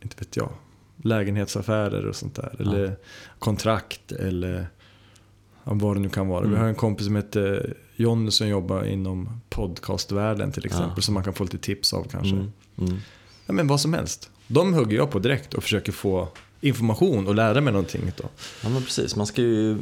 inte 0.02 0.16
vet 0.18 0.36
jag, 0.36 0.50
lägenhetsaffärer 1.02 2.06
och 2.06 2.16
sånt 2.16 2.34
där. 2.34 2.56
Eller 2.58 2.84
ja. 2.84 2.92
kontrakt 3.38 4.12
eller 4.12 4.66
vad 5.64 5.96
det 5.96 6.00
nu 6.00 6.08
kan 6.08 6.28
vara. 6.28 6.40
Mm. 6.40 6.52
Vi 6.52 6.58
har 6.58 6.68
en 6.68 6.74
kompis 6.74 7.06
som 7.06 7.16
heter 7.16 7.74
Jonny 7.96 8.30
som 8.30 8.48
jobbar 8.48 8.84
inom 8.84 9.40
podcastvärlden 9.48 10.52
till 10.52 10.66
exempel. 10.66 10.92
Ja. 10.96 11.02
Som 11.02 11.14
man 11.14 11.24
kan 11.24 11.34
få 11.34 11.44
lite 11.44 11.58
tips 11.58 11.92
av 11.92 12.04
kanske. 12.10 12.36
Mm. 12.36 12.52
Mm. 12.78 12.98
Ja, 13.46 13.52
men 13.52 13.66
vad 13.66 13.80
som 13.80 13.94
helst. 13.94 14.30
De 14.46 14.74
hugger 14.74 14.96
jag 14.96 15.10
på 15.10 15.18
direkt 15.18 15.54
och 15.54 15.62
försöker 15.62 15.92
få 15.92 16.28
information 16.60 17.26
och 17.28 17.34
lära 17.34 17.60
mig 17.60 17.72
någonting. 17.72 18.12
Då. 18.16 18.24
Ja 18.62 18.68
men 18.68 18.82
precis, 18.82 19.16
man 19.16 19.26
ska 19.26 19.42
ju 19.42 19.78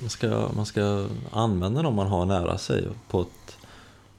man 0.00 0.10
ska, 0.10 0.50
man 0.56 0.66
ska 0.66 1.06
använda 1.30 1.82
dem 1.82 1.94
man 1.94 2.06
har 2.06 2.26
nära 2.26 2.58
sig 2.58 2.88
på 3.08 3.20
ett, 3.20 3.56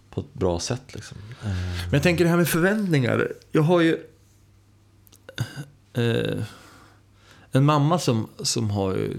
på 0.09 0.21
ett 0.21 0.33
bra 0.33 0.59
sätt. 0.59 0.95
Liksom. 0.95 1.17
Men 1.41 1.93
jag 1.93 2.03
tänker 2.03 2.23
det 2.23 2.29
här 2.29 2.37
med 2.37 2.47
förväntningar. 2.47 3.31
Jag 3.51 3.61
har 3.61 3.81
ju 3.81 3.97
eh, 5.93 6.43
en 7.51 7.65
mamma 7.65 7.99
som, 7.99 8.27
som 8.39 8.69
har 8.69 8.95
ju 8.95 9.17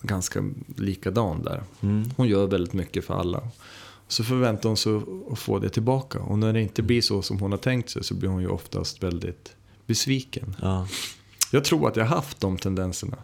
ganska 0.00 0.44
likadan 0.76 1.42
där. 1.42 1.62
Mm. 1.80 2.10
Hon 2.16 2.28
gör 2.28 2.46
väldigt 2.46 2.72
mycket 2.72 3.04
för 3.04 3.14
alla. 3.14 3.42
Så 4.08 4.24
förväntar 4.24 4.68
hon 4.68 4.76
sig 4.76 5.00
att 5.32 5.38
få 5.38 5.58
det 5.58 5.68
tillbaka. 5.68 6.18
Och 6.18 6.38
när 6.38 6.52
det 6.52 6.60
inte 6.60 6.82
blir 6.82 7.00
så 7.02 7.22
som 7.22 7.38
hon 7.38 7.50
har 7.50 7.58
tänkt 7.58 7.90
sig 7.90 8.04
så 8.04 8.14
blir 8.14 8.28
hon 8.28 8.40
ju 8.40 8.48
oftast 8.48 9.02
väldigt 9.02 9.54
besviken. 9.86 10.56
Ja. 10.62 10.88
Jag 11.52 11.64
tror 11.64 11.88
att 11.88 11.96
jag 11.96 12.04
har 12.04 12.16
haft 12.16 12.40
de 12.40 12.58
tendenserna. 12.58 13.16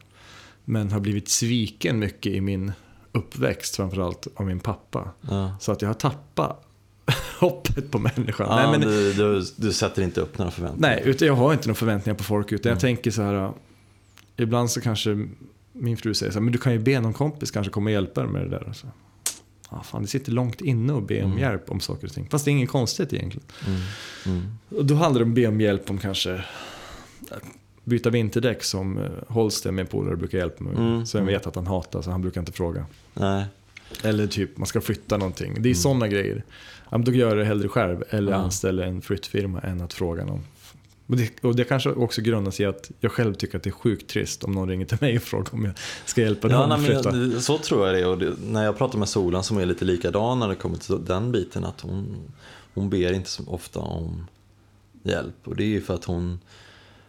Men 0.68 0.92
har 0.92 1.00
blivit 1.00 1.28
sviken 1.28 1.98
mycket 1.98 2.32
i 2.32 2.40
min 2.40 2.72
uppväxt, 3.12 3.76
framförallt 3.76 4.26
av 4.34 4.46
min 4.46 4.60
pappa. 4.60 5.10
Ja. 5.20 5.56
Så 5.60 5.72
att 5.72 5.82
jag 5.82 5.88
har 5.88 5.94
tappat 5.94 6.66
hoppet 7.38 7.90
på 7.90 7.98
människan. 7.98 8.46
Ja, 8.50 8.56
Nej, 8.56 8.70
men, 8.70 8.80
du, 8.80 9.12
du, 9.12 9.44
du, 9.56 9.72
sätter 9.72 10.02
inte 10.02 10.20
upp 10.20 10.38
några 10.38 10.50
förväntningar? 10.50 10.88
Nej, 10.88 11.02
utan 11.04 11.28
jag 11.28 11.34
har 11.34 11.52
inte 11.52 11.68
några 11.68 11.78
förväntningar 11.78 12.16
på 12.16 12.24
folk. 12.24 12.52
Utan 12.52 12.70
mm. 12.70 12.76
jag 12.76 12.80
tänker 12.80 13.10
så 13.10 13.22
här, 13.22 13.52
ibland 14.36 14.70
så 14.70 14.80
kanske 14.80 15.28
min 15.72 15.96
fru 15.96 16.14
säger 16.14 16.32
så 16.32 16.38
här, 16.38 16.44
men 16.44 16.52
du 16.52 16.58
kan 16.58 16.72
ju 16.72 16.78
be 16.78 17.00
någon 17.00 17.12
kompis 17.12 17.50
kanske 17.50 17.72
komma 17.72 17.84
och 17.84 17.92
hjälpa 17.92 18.22
dig 18.22 18.30
med 18.30 18.42
det 18.42 18.48
där. 18.48 18.64
Alltså. 18.66 18.86
Ja, 19.70 19.82
fan, 19.82 20.02
det 20.02 20.08
sitter 20.08 20.32
långt 20.32 20.60
inne 20.60 20.92
och 20.92 21.02
be 21.02 21.22
om 21.22 21.30
mm. 21.30 21.42
hjälp 21.42 21.70
om 21.70 21.80
saker 21.80 22.06
och 22.06 22.12
ting. 22.12 22.28
Fast 22.30 22.44
det 22.44 22.50
är 22.50 22.52
inget 22.52 22.70
konstigt 22.70 23.12
egentligen. 23.12 23.46
Mm. 23.66 23.80
Mm. 24.26 24.58
Och 24.68 24.84
då 24.84 24.94
handlar 24.94 25.20
det 25.20 25.24
om 25.24 25.30
att 25.30 25.34
be 25.34 25.46
om 25.46 25.60
hjälp 25.60 25.90
om 25.90 25.98
kanske 25.98 26.44
byta 27.86 28.10
vinterdäck 28.10 28.64
som 28.64 28.98
eh, 28.98 29.10
Holsten, 29.28 29.74
min 29.74 29.86
polare, 29.86 30.16
brukar 30.16 30.38
hjälpa 30.38 30.64
mig. 30.64 30.76
Mm. 30.76 31.06
Så 31.06 31.18
jag 31.18 31.24
vet 31.24 31.46
att 31.46 31.56
han 31.56 31.66
hatar 31.66 32.02
så 32.02 32.10
han 32.10 32.22
brukar 32.22 32.40
inte 32.40 32.52
fråga. 32.52 32.86
Nej. 33.14 33.44
Eller 34.02 34.26
typ 34.26 34.56
man 34.56 34.66
ska 34.66 34.80
flytta 34.80 35.16
någonting. 35.16 35.54
Det 35.54 35.68
är 35.68 35.70
mm. 35.70 35.74
sådana 35.74 36.08
grejer. 36.08 36.44
Ja, 36.90 36.98
då 36.98 37.12
gör 37.12 37.28
jag 37.28 37.38
det 37.38 37.44
hellre 37.44 37.68
själv 37.68 38.04
eller 38.10 38.32
mm. 38.32 38.44
anställer 38.44 38.82
en 38.82 39.02
flyttfirma 39.02 39.60
än 39.60 39.80
att 39.80 39.94
fråga 39.94 40.24
någon. 40.24 40.44
Och 41.06 41.16
det, 41.16 41.44
och 41.44 41.56
det 41.56 41.64
kanske 41.64 41.90
också 41.90 42.22
grundar 42.22 42.50
sig 42.50 42.64
i 42.64 42.68
att 42.68 42.90
jag 43.00 43.12
själv 43.12 43.34
tycker 43.34 43.56
att 43.56 43.62
det 43.62 43.70
är 43.70 43.72
sjukt 43.72 44.10
trist 44.10 44.44
om 44.44 44.52
någon 44.52 44.68
ringer 44.68 44.86
till 44.86 44.98
mig 45.00 45.16
och 45.16 45.22
frågar 45.22 45.54
om 45.54 45.64
jag 45.64 45.74
ska 46.04 46.20
hjälpa 46.20 46.48
Ja, 46.50 46.60
dem 46.60 46.72
att 46.72 46.84
flytta. 46.84 47.16
jag, 47.16 47.42
så 47.42 47.58
tror 47.58 47.86
jag 47.86 47.94
det 47.94 48.00
är. 48.00 48.06
Och 48.06 48.18
det, 48.18 48.32
när 48.46 48.64
jag 48.64 48.78
pratar 48.78 48.98
med 48.98 49.08
Solan 49.08 49.44
som 49.44 49.58
är 49.58 49.66
lite 49.66 49.84
likadan 49.84 50.38
när 50.38 50.48
det 50.48 50.54
kommer 50.54 50.76
till 50.76 51.04
den 51.04 51.32
biten 51.32 51.64
att 51.64 51.80
hon, 51.80 52.16
hon 52.74 52.90
ber 52.90 53.12
inte 53.12 53.30
så 53.30 53.42
ofta 53.46 53.80
om 53.80 54.26
hjälp. 55.02 55.34
Och 55.44 55.56
det 55.56 55.64
är 55.64 55.68
ju 55.68 55.80
för 55.80 55.94
att 55.94 56.04
hon, 56.04 56.38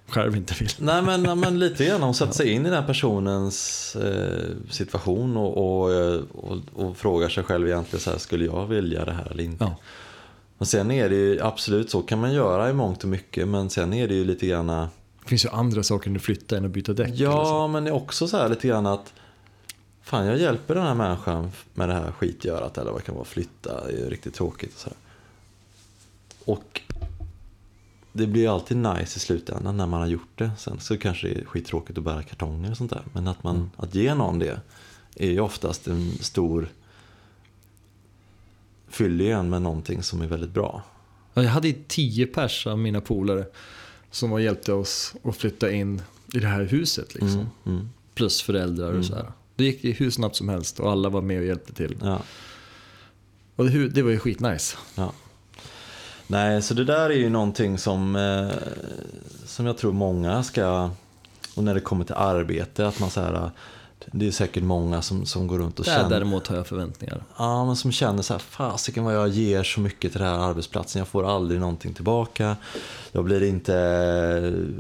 Själv 0.10 0.36
inte 0.36 0.54
vill. 0.60 0.70
nej 0.80 1.02
men, 1.02 1.24
nej, 1.24 1.36
men 1.36 1.60
lite 1.60 1.86
grann 1.86 2.04
hon 2.04 2.14
sätter 2.14 2.34
sig 2.34 2.50
in 2.50 2.62
i 2.62 2.70
den 2.70 2.80
här 2.80 2.88
personens 2.88 3.96
eh, 3.96 4.56
situation 4.70 5.38
och, 5.38 5.82
och, 5.82 5.94
eh, 5.94 6.22
och, 6.32 6.58
och 6.74 6.98
frågar 6.98 7.30
sig 7.30 7.44
själv 7.44 7.68
egentligen 7.68 8.02
så 8.02 8.12
här, 8.12 8.18
skulle 8.18 8.46
jag 8.46 8.66
vilja 8.66 9.06
det 9.06 9.12
här 9.12 9.32
eller 9.32 9.44
inte? 9.44 9.64
Ja. 9.64 9.76
Men 10.58 10.66
sen 10.66 10.92
är 10.92 11.10
det 11.10 11.16
ju 11.16 11.42
absolut 11.42 11.90
så 11.90 12.02
kan 12.02 12.20
man 12.20 12.34
göra 12.34 12.70
i 12.70 12.74
mångt 12.74 13.04
och 13.04 13.10
mycket 13.10 13.48
men 13.48 13.70
sen 13.70 13.94
är 13.94 14.08
det 14.08 14.14
ju 14.14 14.26
lite 14.26 14.48
grann 14.48 14.68
Det 14.68 14.90
finns 15.26 15.46
ju 15.46 15.50
andra 15.50 15.84
saker 15.84 16.10
än 16.10 16.16
att 16.16 16.22
flytta 16.22 16.58
än 16.58 16.66
att 16.66 16.72
byta 16.72 16.94
däck. 16.94 17.12
Ja, 17.14 17.68
men 17.68 17.84
det 17.84 17.90
är 17.90 17.96
också 17.96 18.28
så 18.28 18.38
här 18.38 18.50
lite 18.50 18.68
grann 18.68 18.86
att 18.86 19.14
Fan, 20.08 20.26
jag 20.26 20.38
hjälper 20.38 20.76
den 20.76 20.84
här 20.84 20.94
människan 20.94 21.52
med 21.74 21.90
det 21.90 21.94
här 21.94 22.12
skitgörat 22.12 22.78
eller 22.78 22.92
vad 22.92 23.02
det 23.02 23.06
kan 23.06 23.16
vara, 23.16 23.26
flytta, 23.26 23.86
det 23.86 23.94
är 23.94 23.98
ju 23.98 24.10
riktigt 24.10 24.34
tråkigt 24.34 24.74
och 24.74 24.80
så 24.80 24.90
här. 24.90 24.98
Och 26.54 26.82
det 28.18 28.28
blir 28.28 28.54
alltid 28.54 28.78
nice 28.78 29.18
i 29.18 29.20
slutändan 29.20 29.78
när 29.78 29.88
man 29.88 30.00
har 30.00 30.08
gjort 30.08 30.30
det. 30.38 30.52
Sen 30.58 30.80
så 30.80 30.98
kanske 30.98 31.28
det 31.28 31.42
är 31.42 31.46
skittråkigt 31.46 31.98
att 31.98 32.04
bära 32.04 32.24
kartonger 32.24 32.72
och 32.72 32.78
sånt 32.78 32.90
där. 32.92 33.04
Men 33.14 33.28
att, 33.28 33.44
man, 33.44 33.72
att 33.78 33.96
ge 33.96 34.16
någon 34.16 34.40
det 34.40 34.60
är 35.16 35.30
ju 35.32 35.40
oftast 35.40 35.88
en 35.88 36.12
stor 36.12 36.68
fyll 38.90 39.22
igen 39.22 39.50
med 39.50 39.62
någonting 39.62 40.04
som 40.04 40.22
är 40.22 40.28
väldigt 40.28 40.50
bra. 40.52 40.84
Ja, 41.34 41.44
Jag 41.44 41.50
hade 41.50 41.74
tio 41.88 42.28
pers 42.28 42.68
av 42.68 42.78
mina 42.80 43.02
polare 43.02 43.46
som 44.12 44.30
var 44.30 44.40
hjälpte 44.40 44.74
oss 44.74 45.14
att 45.24 45.36
flytta 45.36 45.72
in 45.72 46.02
i 46.34 46.40
det 46.40 46.48
här 46.48 46.64
huset. 46.64 47.14
Liksom. 47.14 47.40
Mm, 47.40 47.48
mm, 47.66 47.90
Plus 48.14 48.42
föräldrar 48.42 48.88
Mm. 48.88 49.00
och 49.00 49.06
så 49.06 49.16
här. 49.16 49.32
Det 49.56 49.64
gick 49.64 50.02
hur 50.02 50.12
snabbt 50.12 50.36
som 50.36 50.50
helst 50.50 50.80
och 50.80 50.92
alla 50.92 51.10
var 51.10 51.22
med 51.22 51.40
och 51.40 51.46
hjälpte 51.46 51.74
till. 51.74 51.98
ja. 52.02 52.22
Och 53.56 53.66
det, 53.66 53.90
det 53.90 54.02
var 54.02 54.12
ju 54.12 54.20
skitnice. 54.20 54.78
Ja. 54.96 55.14
Nej, 56.28 56.62
så 56.62 56.74
det 56.74 56.84
där 56.84 57.10
är 57.10 57.16
ju 57.16 57.30
någonting 57.30 57.78
som, 57.78 58.16
eh, 58.16 58.58
som 59.46 59.66
jag 59.66 59.78
tror 59.78 59.94
många 59.94 60.44
ska, 60.44 60.90
och 61.56 61.64
när 61.64 61.74
det 61.74 61.80
kommer 61.80 62.06
till 62.06 62.16
arbete, 62.16 62.88
att 62.88 63.00
man 63.00 63.10
så 63.10 63.22
här, 63.22 63.52
det 64.12 64.28
är 64.28 64.32
säkert 64.32 64.64
många 64.64 65.02
som, 65.02 65.26
som 65.26 65.48
går 65.48 65.60
runt 65.60 65.80
och 65.80 65.86
Där 65.86 65.96
känner, 65.96 66.10
däremot 66.10 66.48
har 66.48 66.56
jag 66.56 66.68
förväntningar. 66.68 67.24
ja, 67.38 67.66
men 67.66 67.76
som 67.76 67.92
känner 67.92 68.22
så 68.22 68.34
här, 68.34 68.40
fasiken 68.40 69.04
vad 69.04 69.16
jag 69.16 69.28
ger 69.28 69.64
så 69.64 69.80
mycket 69.80 70.12
till 70.12 70.22
den 70.22 70.30
här 70.30 70.40
arbetsplatsen, 70.40 71.00
jag 71.00 71.08
får 71.08 71.36
aldrig 71.36 71.60
någonting 71.60 71.94
tillbaka. 71.94 72.56
Jag 73.12 73.24
blir 73.24 73.44
inte 73.44 73.74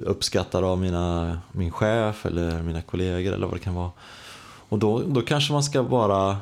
uppskattad 0.04 0.64
av 0.64 0.78
mina, 0.78 1.40
min 1.52 1.72
chef 1.72 2.26
eller 2.26 2.64
mina 2.64 2.82
kollegor 2.82 3.34
eller 3.34 3.48
vad 3.48 3.56
det 3.56 3.60
kan 3.60 3.76
vara. 3.76 3.92
Och 4.70 4.80
då, 4.80 5.02
då 5.08 5.22
kanske 5.22 5.54
man 5.54 5.64
ska 5.64 5.84
bara 5.84 6.38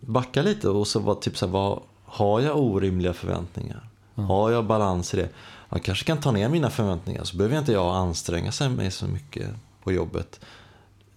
backa 0.00 0.42
lite 0.42 0.68
och 0.68 0.86
så 0.86 1.00
vara 1.00 1.16
typ 1.16 1.36
så 1.36 1.46
här, 1.46 1.52
vad, 1.52 1.80
har 2.14 2.40
jag 2.40 2.58
orimliga 2.58 3.12
förväntningar? 3.12 3.88
Har 4.14 4.50
jag 4.50 4.64
balans 4.64 5.14
i 5.14 5.16
det? 5.16 5.28
Jag 5.68 5.82
kanske 5.82 6.04
kan 6.04 6.20
ta 6.20 6.30
ner 6.30 6.48
mina 6.48 6.70
förväntningar 6.70 7.24
så 7.24 7.36
behöver 7.36 7.58
inte 7.58 7.72
jag 7.72 7.94
anstränga 7.94 8.52
sig 8.52 8.68
mig 8.68 8.90
så 8.90 9.06
mycket 9.06 9.50
på 9.82 9.92
jobbet. 9.92 10.40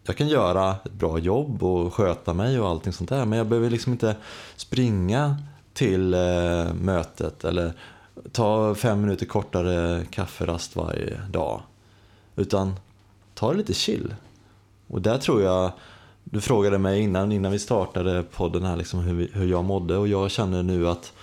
Jag 0.03 0.17
kan 0.17 0.27
göra 0.27 0.75
ett 0.85 0.93
bra 0.93 1.19
jobb 1.19 1.63
och 1.63 1.93
sköta 1.93 2.33
mig 2.33 2.59
och 2.59 2.69
allting 2.69 2.93
sånt 2.93 3.09
där 3.09 3.25
men 3.25 3.37
jag 3.37 3.47
behöver 3.47 3.69
liksom 3.69 3.91
inte 3.91 4.15
springa 4.55 5.37
till 5.73 6.13
eh, 6.13 6.73
mötet 6.73 7.43
eller 7.43 7.73
ta 8.31 8.75
fem 8.75 9.01
minuter 9.01 9.25
kortare 9.25 10.05
kafferast 10.09 10.75
varje 10.75 11.21
dag. 11.29 11.61
Utan 12.35 12.75
ta 13.33 13.51
det 13.51 13.57
lite 13.57 13.73
chill. 13.73 14.15
Och 14.87 15.01
där 15.01 15.17
tror 15.17 15.41
jag, 15.41 15.71
du 16.31 16.41
frågade 16.41 16.77
mig 16.77 17.01
innan, 17.01 17.31
innan 17.31 17.51
vi 17.51 17.59
startade 17.59 18.23
podden 18.23 18.63
här 18.63 18.77
liksom 18.77 18.99
hur, 18.99 19.13
vi, 19.13 19.29
hur 19.33 19.47
jag 19.47 19.63
mådde 19.63 19.97
och 19.97 20.07
jag 20.07 20.31
känner 20.31 20.63
nu 20.63 20.89
att, 20.89 21.13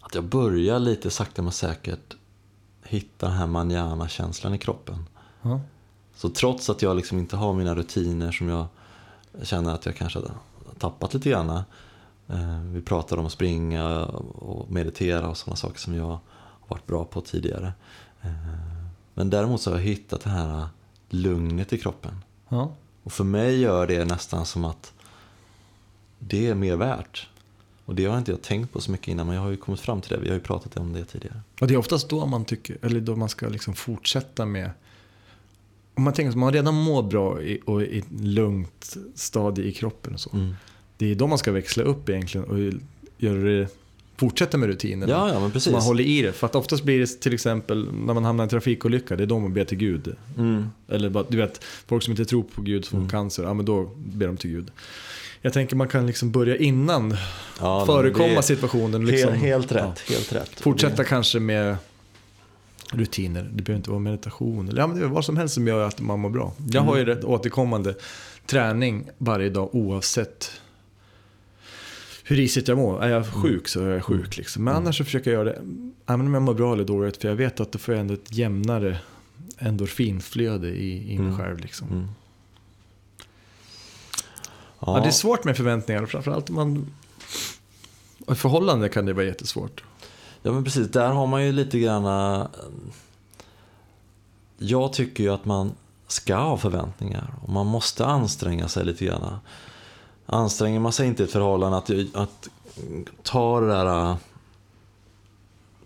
att 0.00 0.14
jag 0.14 0.24
börjar 0.24 0.78
lite 0.78 1.10
sakta 1.10 1.42
men 1.42 1.52
säkert 1.52 2.16
hitta 2.84 3.26
den 3.26 3.36
här 3.36 3.46
manjana-känslan 3.46 4.54
i 4.54 4.58
kroppen. 4.58 5.08
Ja. 5.42 5.60
Så 6.14 6.28
trots 6.28 6.70
att 6.70 6.82
jag 6.82 6.96
liksom 6.96 7.18
inte 7.18 7.36
har 7.36 7.52
mina 7.52 7.74
rutiner 7.74 8.32
som 8.32 8.48
jag 8.48 8.66
känner 9.42 9.74
att 9.74 9.86
jag 9.86 9.96
kanske 9.96 10.18
har 10.18 10.30
tappat 10.78 11.14
lite 11.14 11.30
grann. 11.30 11.50
Eh, 12.28 12.60
vi 12.72 12.82
pratade 12.82 13.20
om 13.20 13.26
att 13.26 13.32
springa 13.32 14.04
och 14.06 14.70
meditera 14.70 15.28
och 15.28 15.36
sådana 15.36 15.56
saker 15.56 15.78
som 15.78 15.94
jag 15.94 16.04
har 16.04 16.18
varit 16.68 16.86
bra 16.86 17.04
på 17.04 17.20
tidigare. 17.20 17.72
Eh, 18.22 18.30
men 19.14 19.30
däremot 19.30 19.60
så 19.60 19.70
har 19.70 19.78
jag 19.78 19.84
hittat 19.84 20.20
det 20.20 20.30
här 20.30 20.66
lugnet 21.08 21.72
i 21.72 21.78
kroppen. 21.78 22.24
Ja. 22.48 22.72
Och 23.04 23.12
för 23.12 23.24
mig 23.24 23.60
gör 23.60 23.86
det 23.86 24.04
nästan 24.04 24.46
som 24.46 24.64
att 24.64 24.92
det 26.18 26.46
är 26.46 26.54
mer 26.54 26.76
värt. 26.76 27.28
Och 27.84 27.94
det 27.94 28.04
har 28.04 28.18
inte 28.18 28.30
jag 28.30 28.42
tänkt 28.42 28.72
på 28.72 28.80
så 28.80 28.90
mycket 28.90 29.08
innan 29.08 29.26
men 29.26 29.36
jag 29.36 29.42
har 29.42 29.50
ju 29.50 29.56
kommit 29.56 29.80
fram 29.80 30.00
till 30.00 30.10
det. 30.10 30.20
Vi 30.20 30.28
har 30.28 30.34
ju 30.34 30.40
pratat 30.40 30.76
om 30.76 30.92
det 30.92 31.04
tidigare. 31.04 31.40
Och 31.60 31.66
det 31.66 31.74
är 31.74 31.78
oftast 31.78 32.08
då 32.08 32.26
man 32.26 32.44
tycker, 32.44 32.78
eller 32.82 33.00
då 33.00 33.16
man 33.16 33.28
ska 33.28 33.48
liksom 33.48 33.74
fortsätta 33.74 34.46
med 34.46 34.70
om 35.94 36.02
man 36.02 36.12
tänker 36.12 36.30
att 36.30 36.36
man 36.36 36.52
redan 36.52 36.74
mår 36.74 37.02
bra 37.02 37.42
i, 37.42 37.60
och 37.64 37.82
i 37.82 37.98
ett 37.98 38.20
lugnt 38.20 38.96
stadie 39.14 39.64
i 39.64 39.72
kroppen 39.72 40.14
och 40.14 40.20
så. 40.20 40.30
Mm. 40.32 40.54
Det 40.96 41.10
är 41.10 41.14
då 41.14 41.26
man 41.26 41.38
ska 41.38 41.52
växla 41.52 41.82
upp 41.82 42.08
egentligen 42.08 42.46
och 42.46 42.80
göra 43.18 43.38
det, 43.38 43.68
fortsätta 44.16 44.58
med 44.58 44.68
rutinerna. 44.68 45.12
Ja, 45.12 45.32
ja 45.32 45.40
men 45.40 45.50
precis. 45.50 45.72
man 45.72 45.82
håller 45.82 46.04
i 46.04 46.22
det. 46.22 46.32
För 46.32 46.46
att 46.46 46.54
oftast 46.54 46.84
blir 46.84 47.00
det 47.00 47.20
till 47.20 47.34
exempel 47.34 47.88
när 47.92 48.14
man 48.14 48.24
hamnar 48.24 48.42
i 48.42 48.46
en 48.46 48.48
trafikolycka, 48.48 49.16
det 49.16 49.22
är 49.22 49.26
då 49.26 49.38
man 49.38 49.54
ber 49.54 49.64
till 49.64 49.78
Gud. 49.78 50.16
Mm. 50.38 50.66
Eller 50.88 51.24
du 51.28 51.36
vet, 51.36 51.64
folk 51.86 52.02
som 52.02 52.10
inte 52.12 52.24
tror 52.24 52.42
på 52.42 52.62
Gud 52.62 52.84
som 52.84 53.02
får 53.02 53.10
cancer, 53.10 53.42
ja 53.42 53.54
men 53.54 53.66
då 53.66 53.90
ber 53.96 54.26
de 54.26 54.36
till 54.36 54.50
Gud. 54.50 54.70
Jag 55.42 55.52
tänker 55.52 55.76
man 55.76 55.88
kan 55.88 56.06
liksom 56.06 56.30
börja 56.30 56.56
innan, 56.56 57.16
Ja, 57.60 57.86
förekomma 57.86 58.42
situationen. 58.42 59.06
Liksom, 59.06 59.32
helt, 59.32 59.42
helt 59.42 59.70
ja. 59.70 59.76
rätt, 59.76 60.00
helt 60.10 60.32
rätt. 60.32 60.60
Fortsätta 60.60 60.96
Det- 61.02 61.08
kanske 61.08 61.40
med 61.40 61.76
rutiner. 62.92 63.42
Det 63.52 63.62
behöver 63.62 63.76
inte 63.78 63.90
vara 63.90 64.00
meditation. 64.00 64.68
Eller 64.68 64.80
ja, 64.80 64.86
men 64.86 64.98
det 64.98 65.04
är 65.04 65.08
vad 65.08 65.24
som 65.24 65.36
helst 65.36 65.54
som 65.54 65.66
gör 65.68 65.86
att 65.88 66.00
man 66.00 66.20
mår 66.20 66.30
bra. 66.30 66.52
Jag 66.70 66.82
har 66.82 66.96
ju 66.96 67.04
rätt 67.04 67.24
återkommande 67.24 67.94
träning 68.46 69.08
varje 69.18 69.50
dag 69.50 69.74
oavsett 69.74 70.60
hur 72.26 72.36
risigt 72.36 72.68
jag 72.68 72.78
mår. 72.78 73.02
Är 73.02 73.08
jag 73.08 73.26
sjuk 73.26 73.68
så 73.68 73.80
är 73.84 73.88
jag 73.90 74.04
sjuk. 74.04 74.36
Liksom. 74.36 74.64
Men 74.64 74.74
annars 74.76 74.98
så 74.98 75.04
försöker 75.04 75.30
jag 75.32 75.38
göra 75.46 75.54
det, 75.54 75.62
även 76.06 76.26
om 76.26 76.34
jag 76.34 76.42
mår 76.42 76.54
bra 76.54 76.72
eller 76.72 76.84
dåligt. 76.84 77.16
För 77.16 77.28
jag 77.28 77.34
vet 77.36 77.60
att 77.60 77.72
då 77.72 77.78
får 77.78 77.94
jag 77.94 78.00
ändå 78.00 78.14
ett 78.14 78.32
jämnare 78.32 78.98
endorfinflöde 79.58 80.68
i, 80.68 81.12
i 81.14 81.18
mig 81.18 81.26
Mm. 81.26 81.38
själv. 81.38 81.58
Liksom. 81.58 81.88
Mm. 81.88 82.08
Ja. 84.80 85.00
det 85.00 85.06
är 85.08 85.10
svårt 85.12 85.44
med 85.44 85.56
förväntningar. 85.56 86.06
Framförallt 86.06 86.48
om 86.48 86.54
man... 86.54 86.86
I 88.32 88.34
förhållande 88.34 88.88
kan 88.88 89.06
det 89.06 89.12
vara 89.12 89.24
jättesvårt. 89.24 89.82
Ja 90.42 90.52
men 90.52 90.64
precis, 90.64 90.88
där 90.90 91.08
har 91.10 91.26
man 91.26 91.44
ju 91.46 91.52
lite 91.52 91.78
grann... 91.78 92.04
eh, 92.40 92.46
Jag 94.58 94.92
tycker 94.92 95.24
ju 95.24 95.30
att 95.30 95.44
man 95.44 95.72
ska 96.06 96.36
ha 96.36 96.56
förväntningar 96.58 97.34
och 97.42 97.48
man 97.48 97.66
måste 97.66 98.06
anstränga 98.06 98.68
sig 98.68 98.84
lite 98.84 99.04
grann. 99.04 99.36
Anstränger 100.26 100.80
man 100.80 100.92
sig 100.92 101.06
inte 101.06 101.22
i 101.22 101.26
ett 101.26 101.32
förhållande 101.32 101.78
att, 101.78 101.90
att 102.14 102.48
ta 103.22 103.60
det 103.60 103.66
där... 103.66 103.86
Äh, 103.86 104.16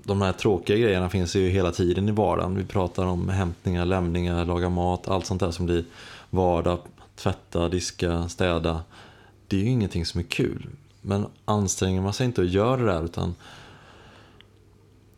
de 0.09 0.23
här 0.23 0.33
tråkiga 0.33 0.77
grejerna 0.77 1.09
finns 1.09 1.37
ju 1.37 1.49
hela 1.49 1.73
tiden 1.73 2.09
i 2.09 2.13
vardagen. 2.13 2.57
Vi 2.57 2.65
pratar 2.65 3.07
om 3.07 3.29
hämtningar, 3.29 3.85
lämningar, 3.85 4.45
laga 4.45 4.69
mat, 4.69 5.09
allt 5.09 5.27
sånt 5.27 5.41
där 5.41 5.51
som 5.51 5.67
blir 5.67 5.85
vardag. 6.31 6.79
Tvätta, 7.17 7.69
diska, 7.69 8.29
städa. 8.29 8.83
Det 9.49 9.57
är 9.57 9.61
ju 9.61 9.71
ingenting 9.71 10.07
som 10.07 10.21
är 10.21 10.25
kul. 10.25 10.67
Men 11.01 11.27
anstränger 11.45 12.01
man 12.01 12.13
sig 12.13 12.27
inte 12.27 12.41
och 12.41 12.47
gör 12.47 12.79
det 12.79 12.85
där 12.85 13.05
utan 13.05 13.35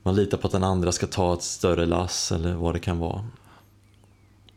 man 0.03 0.15
litar 0.15 0.39
på 0.39 0.47
att 0.47 0.53
den 0.53 0.65
andra 0.65 0.93
ska 0.93 1.07
ta 1.07 1.35
ett 1.35 1.43
större 1.43 1.87
lass 1.87 2.33
eller 2.33 2.55
vad 2.55 2.75
det 2.75 2.81
kan 2.81 2.99
vara. 2.99 3.25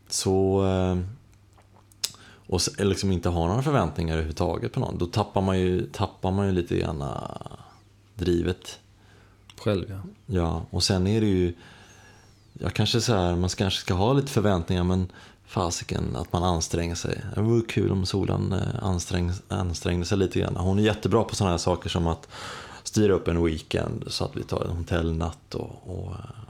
Så... 0.08 0.66
Äh, 0.66 0.98
och 2.54 2.60
liksom 2.78 3.12
inte 3.12 3.28
ha 3.28 3.48
några 3.48 3.62
förväntningar 3.62 4.14
överhuvudtaget 4.14 4.72
på 4.72 4.80
någon. 4.80 4.98
Då 4.98 5.06
tappar 5.06 5.40
man 5.40 5.60
ju, 5.60 5.86
tappar 5.86 6.30
man 6.30 6.46
ju 6.46 6.52
lite 6.52 6.76
grann 6.76 7.02
eh, 7.02 7.08
drivet. 8.14 8.78
Själv 9.56 9.84
ja. 9.90 10.00
Ja, 10.26 10.62
och 10.70 10.82
sen 10.82 11.06
är 11.06 11.20
det 11.20 11.26
ju... 11.26 11.54
Jag 12.52 12.74
kanske 12.74 13.00
så 13.00 13.14
här, 13.14 13.36
man 13.36 13.48
kanske 13.48 13.80
ska 13.80 13.94
ha 13.94 14.12
lite 14.12 14.28
förväntningar 14.28 14.84
men 14.84 15.08
fasiken 15.46 16.16
att 16.16 16.32
man 16.32 16.44
anstränger 16.44 16.94
sig. 16.94 17.20
Det 17.34 17.42
vore 17.42 17.66
kul 17.68 17.92
om 17.92 18.06
Solan 18.06 18.52
eh, 18.52 18.84
ansträng, 18.84 19.32
ansträngde 19.48 20.06
sig 20.06 20.18
lite 20.18 20.38
grann. 20.38 20.56
Hon 20.56 20.78
är 20.78 20.82
jättebra 20.82 21.24
på 21.24 21.34
sådana 21.34 21.50
här 21.50 21.58
saker 21.58 21.88
som 21.88 22.06
att 22.06 22.28
styra 22.82 23.12
upp 23.12 23.28
en 23.28 23.44
weekend 23.44 24.04
så 24.06 24.24
att 24.24 24.36
vi 24.36 24.42
tar 24.42 24.64
en 24.64 24.76
hotellnatt 24.76 25.54
och, 25.54 25.82
och 25.84 26.12
eh, 26.12 26.43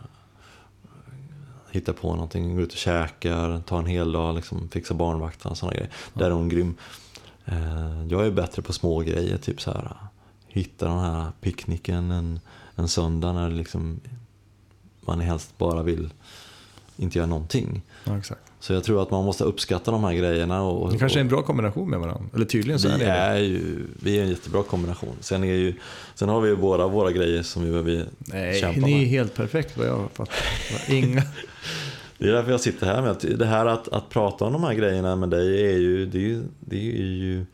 hittar 1.75 1.93
på 1.93 2.13
någonting, 2.15 2.55
går 2.55 2.63
ut 2.65 2.73
och 2.73 2.79
käkar, 2.79 3.61
tar 3.61 3.79
en 3.79 3.87
hel 3.87 4.13
dag, 4.13 4.35
liksom, 4.35 4.69
fixar 4.69 4.95
barnvakten 4.95 5.51
och 5.51 5.59
sådana 5.59 5.75
grejer. 5.77 5.91
Där 6.15 6.27
är 6.27 6.31
hon 6.31 6.49
grym. 6.49 6.75
Eh, 7.45 8.07
Jag 8.09 8.27
är 8.27 8.31
bättre 8.31 8.63
på 8.63 8.73
små 8.73 9.01
grejer, 9.01 9.37
typ 9.39 9.61
så 9.61 9.71
här 9.71 9.97
hitta 10.49 10.89
den 10.89 10.99
här 10.99 11.33
picknicken 11.41 12.11
en, 12.11 12.41
en 12.75 12.89
söndag 12.89 13.33
när 13.33 13.51
liksom 13.51 14.01
man 15.01 15.21
helst 15.21 15.59
bara 15.59 15.83
vill 15.83 16.13
inte 16.97 17.19
göra 17.19 17.27
någonting. 17.29 17.83
Ja, 18.05 18.19
exakt. 18.19 18.41
Så 18.65 18.73
jag 18.73 18.85
tror 18.85 19.03
att 19.03 19.11
man 19.11 19.25
måste 19.25 19.45
uppskatta 19.45 19.91
de 19.91 20.05
här 20.05 20.15
grejerna. 20.15 20.63
Och, 20.63 20.93
Det 20.93 20.99
kanske 20.99 21.19
är 21.19 21.21
en 21.21 21.29
bra 21.29 21.43
kombination 21.43 21.91
med 21.91 21.99
varandra. 22.01 22.25
Eller 22.35 22.45
tydligen 22.45 22.81
så 22.81 22.89
är 22.89 22.93
vi 22.93 22.99
det 22.99 23.05
det. 23.05 23.17
är 23.17 23.37
ju 23.39 23.87
vi 24.03 24.19
är 24.19 24.23
en 24.23 24.29
jättebra 24.29 24.63
kombination. 24.63 25.17
Sen, 25.21 25.45
är 25.45 25.55
ju, 25.55 25.75
sen 26.15 26.29
har 26.29 26.41
vi 26.41 26.49
ju 26.49 26.57
båda 26.57 26.87
våra 26.87 27.13
grejer 27.13 27.43
som 27.43 27.65
vi 27.65 27.71
behöver 27.71 28.07
Nej, 28.19 28.61
kämpa 28.61 28.81
ni 28.87 28.93
är 28.93 28.99
med. 28.99 29.07
helt 29.07 29.35
perfekt 29.35 29.77
vad 29.77 29.87
jag 29.87 30.09
fattar. 30.13 30.35
Inga... 30.89 31.23
Det 32.19 32.29
är 32.29 32.33
därför 32.33 32.51
jag 32.51 32.61
sitter 32.61 32.87
här 32.87 33.03
med 33.03 33.39
det 33.39 33.47
här 33.47 33.67
att, 33.67 33.89
att 33.89 34.09
prata 34.11 34.45
om 34.45 34.53
de 34.53 34.65
här 34.65 34.75
grejerna 34.75 35.17
med 35.17 35.29
dig 35.29 35.73
är 35.73 35.79
ju, 35.79 36.07
det 36.07 36.19
är 36.19 36.23
ju, 36.23 36.43
det 36.61 36.77
är 36.77 37.07
ju 37.07 37.47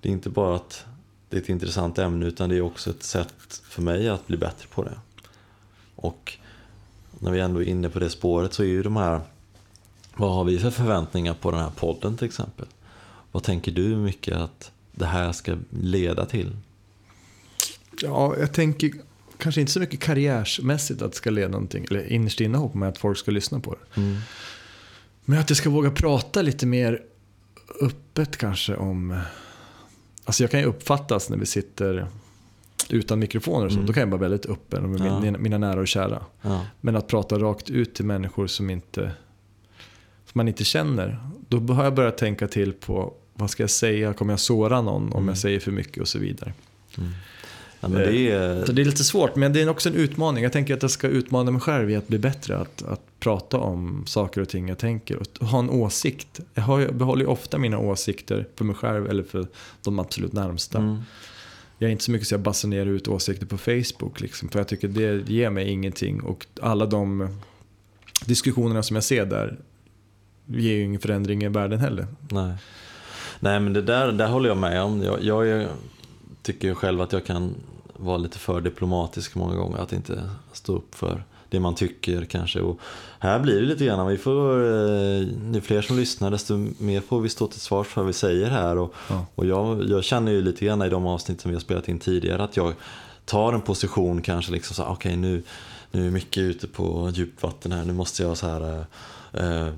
det 0.00 0.08
är 0.08 0.12
inte 0.12 0.30
bara 0.30 0.56
att 0.56 0.84
det 1.28 1.36
är 1.36 1.40
ett 1.40 1.48
intressant 1.48 1.98
ämne 1.98 2.26
utan 2.26 2.48
det 2.48 2.56
är 2.56 2.60
också 2.60 2.90
ett 2.90 3.02
sätt 3.02 3.62
för 3.68 3.82
mig 3.82 4.08
att 4.08 4.26
bli 4.26 4.36
bättre 4.36 4.66
på 4.74 4.82
det. 4.84 4.98
Och 5.96 6.32
när 7.18 7.30
vi 7.30 7.40
ändå 7.40 7.62
är 7.62 7.68
inne 7.68 7.88
på 7.88 7.98
det 7.98 8.10
spåret 8.10 8.52
så 8.54 8.62
är 8.62 8.66
ju 8.66 8.82
de 8.82 8.96
här 8.96 9.20
vad 10.16 10.34
har 10.34 10.44
vi 10.44 10.58
för 10.58 10.70
förväntningar 10.70 11.34
på 11.34 11.50
den 11.50 11.60
här 11.60 11.70
podden 11.76 12.16
till 12.16 12.26
exempel? 12.26 12.66
Vad 13.32 13.42
tänker 13.42 13.72
du 13.72 13.96
mycket 13.96 14.36
att 14.36 14.70
det 14.92 15.06
här 15.06 15.32
ska 15.32 15.56
leda 15.70 16.26
till? 16.26 16.56
Ja, 18.00 18.36
jag 18.38 18.52
tänker 18.52 18.90
kanske 19.38 19.60
inte 19.60 19.72
så 19.72 19.80
mycket 19.80 20.00
karriärsmässigt 20.00 21.02
att 21.02 21.10
det 21.10 21.16
ska 21.16 21.30
leda 21.30 21.48
någonting. 21.48 21.86
Eller 21.90 22.12
innerst 22.12 22.40
inne 22.40 22.58
hoppas 22.58 22.74
man 22.74 22.88
att 22.88 22.98
folk 22.98 23.18
ska 23.18 23.30
lyssna 23.30 23.60
på 23.60 23.74
det. 23.74 24.00
Mm. 24.00 24.16
Men 25.24 25.38
att 25.38 25.50
jag 25.50 25.56
ska 25.56 25.70
våga 25.70 25.90
prata 25.90 26.42
lite 26.42 26.66
mer 26.66 27.02
öppet 27.80 28.36
kanske 28.36 28.76
om... 28.76 29.20
Alltså 30.24 30.42
jag 30.42 30.50
kan 30.50 30.60
ju 30.60 30.66
uppfattas 30.66 31.30
när 31.30 31.36
vi 31.36 31.46
sitter 31.46 32.06
utan 32.88 33.18
mikrofoner 33.18 33.66
och 33.66 33.72
så. 33.72 33.76
Mm. 33.76 33.86
Då 33.86 33.92
kan 33.92 34.00
jag 34.00 34.06
vara 34.08 34.20
väldigt 34.20 34.46
öppen 34.46 34.90
med 34.90 35.00
Ja. 35.00 35.20
mina, 35.20 35.38
mina 35.38 35.58
nära 35.58 35.80
och 35.80 35.88
kära. 35.88 36.24
Ja. 36.42 36.66
Men 36.80 36.96
att 36.96 37.06
prata 37.06 37.38
rakt 37.38 37.70
ut 37.70 37.94
till 37.94 38.04
människor 38.04 38.46
som, 38.46 38.70
inte, 38.70 39.12
man 40.34 40.48
inte 40.48 40.64
känner. 40.64 41.18
Då 41.48 41.72
har 41.74 41.84
jag 41.84 41.94
börjat 41.94 42.18
tänka 42.18 42.48
till 42.48 42.72
på 42.72 43.14
vad 43.34 43.50
ska 43.50 43.62
jag 43.62 43.70
säga? 43.70 44.12
Kommer 44.14 44.32
jag 44.32 44.40
såra 44.40 44.82
någon 44.82 45.02
om 45.02 45.12
Mm. 45.12 45.28
jag 45.28 45.38
säger 45.38 45.60
för 45.60 45.70
mycket 45.72 46.00
och 46.02 46.08
så 46.08 46.18
vidare. 46.18 46.52
Mm. 46.98 47.10
Ja, 47.80 47.88
men 47.88 48.00
det 48.00 48.30
är, 48.30 48.64
Så 48.64 48.72
det 48.72 48.82
är 48.82 48.84
lite 48.84 49.04
svårt, 49.04 49.36
men 49.36 49.52
det 49.52 49.62
är 49.62 49.68
också 49.68 49.88
en 49.88 49.94
utmaning. 49.94 50.42
Jag 50.42 50.52
tänker 50.52 50.74
att 50.74 50.82
jag 50.82 50.90
ska 50.90 51.08
utmana 51.08 51.50
mig 51.50 51.60
själv 51.60 51.90
i 51.90 51.96
att 51.96 52.08
bli 52.08 52.18
bättre. 52.18 52.56
Att, 52.58 52.82
att 52.82 53.00
prata 53.20 53.58
om 53.58 54.02
saker 54.06 54.40
och 54.40 54.48
ting 54.48 54.68
jag 54.68 54.78
tänker 54.78 55.16
och 55.16 55.46
ha 55.46 55.58
en 55.58 55.70
åsikt. 55.70 56.40
Jag, 56.54 56.62
har, 56.62 56.80
jag 56.80 56.94
behåller 56.94 57.22
ju 57.22 57.26
ofta 57.30 57.58
mina 57.58 57.78
åsikter 57.78 58.46
för 58.56 58.64
mig 58.64 58.76
själv 58.76 59.10
eller 59.10 59.22
för 59.22 59.46
de 59.82 59.98
absolut 59.98 60.32
närmsta. 60.32 60.78
mm. 60.78 60.98
Jag 61.78 61.88
är 61.88 61.92
inte 61.92 62.04
så 62.04 62.10
mycket 62.10 62.28
så 62.28 62.34
jag 62.34 62.40
basunerar 62.40 62.86
ut 62.86 63.08
åsikter 63.08 63.46
på 63.46 63.58
Facebook. 63.58 64.20
Liksom, 64.20 64.48
för 64.48 64.58
jag 64.58 64.68
tycker 64.68 64.88
det 64.88 65.30
ger 65.30 65.50
mig 65.50 65.68
ingenting. 65.70 66.20
Och 66.22 66.46
alla 66.62 66.86
de 66.86 67.28
diskussionerna 68.24 68.82
som 68.82 68.96
jag 68.96 69.04
ser 69.04 69.26
där 69.26 69.56
ger 70.46 70.72
ju 70.74 70.84
ingen 70.84 71.00
förändring 71.00 71.42
i 71.44 71.48
världen 71.48 71.80
heller. 71.80 72.06
Nej. 72.30 72.52
Nej 73.40 73.60
men 73.60 73.72
det 73.72 73.82
där, 73.82 74.12
där 74.12 74.26
håller 74.28 74.48
jag 74.48 74.56
med 74.58 74.82
om. 74.82 75.02
Jag, 75.02 75.22
jag 75.22 75.48
är, 75.48 75.68
tycker 76.42 76.68
ju 76.68 76.74
själv 76.74 77.00
att 77.00 77.12
jag 77.12 77.26
kan 77.26 77.54
vara 77.96 78.16
lite 78.16 78.38
för 78.38 78.60
diplomatisk 78.60 79.34
många 79.34 79.54
gånger. 79.56 79.78
Att 79.78 79.92
inte 79.92 80.22
stå 80.52 80.76
upp 80.76 80.94
för 80.94 81.24
det 81.48 81.60
man 81.60 81.74
tycker 81.74 82.24
kanske. 82.24 82.60
Och 82.60 82.78
här 83.18 83.40
blir 83.40 83.60
det 83.60 83.66
lite 83.66 83.84
grann, 83.84 84.06
vi 84.06 84.18
får, 84.18 84.64
eh, 84.64 85.22
ju 85.54 85.60
fler 85.60 85.82
som 85.82 85.96
lyssnar 85.96 86.30
desto 86.30 86.56
mer 86.78 87.00
får 87.00 87.20
vi 87.20 87.28
stå 87.28 87.46
till 87.46 87.60
svars 87.60 87.86
för 87.86 88.00
vad 88.00 88.06
vi 88.06 88.12
säger 88.12 88.50
här. 88.50 88.78
Och, 88.78 88.94
Ja. 89.08 89.26
och 89.34 89.46
jag, 89.46 89.88
jag 89.88 90.04
känner 90.04 90.32
ju 90.32 90.42
lite 90.42 90.64
grann 90.64 90.82
i 90.82 90.88
de 90.88 91.06
avsnitt 91.06 91.40
som 91.40 91.50
vi 91.50 91.54
har 91.54 91.60
spelat 91.60 91.88
in 91.88 91.98
tidigare 91.98 92.42
att 92.44 92.56
jag 92.56 92.72
tar 93.24 93.52
en 93.52 93.60
position 93.60 94.22
kanske 94.22 94.52
liksom 94.52 94.74
så 94.74 94.84
okej 94.84 95.16
nu, 95.16 95.42
nu 95.90 96.06
är 96.06 96.10
mycket 96.10 96.42
ute 96.42 96.66
på 96.66 97.10
djupvatten 97.14 97.72
här, 97.72 97.84
nu 97.84 97.92
måste 97.92 98.22
jag 98.22 98.36
så 98.36 98.46
här 98.46 98.84
eh, 99.32 99.68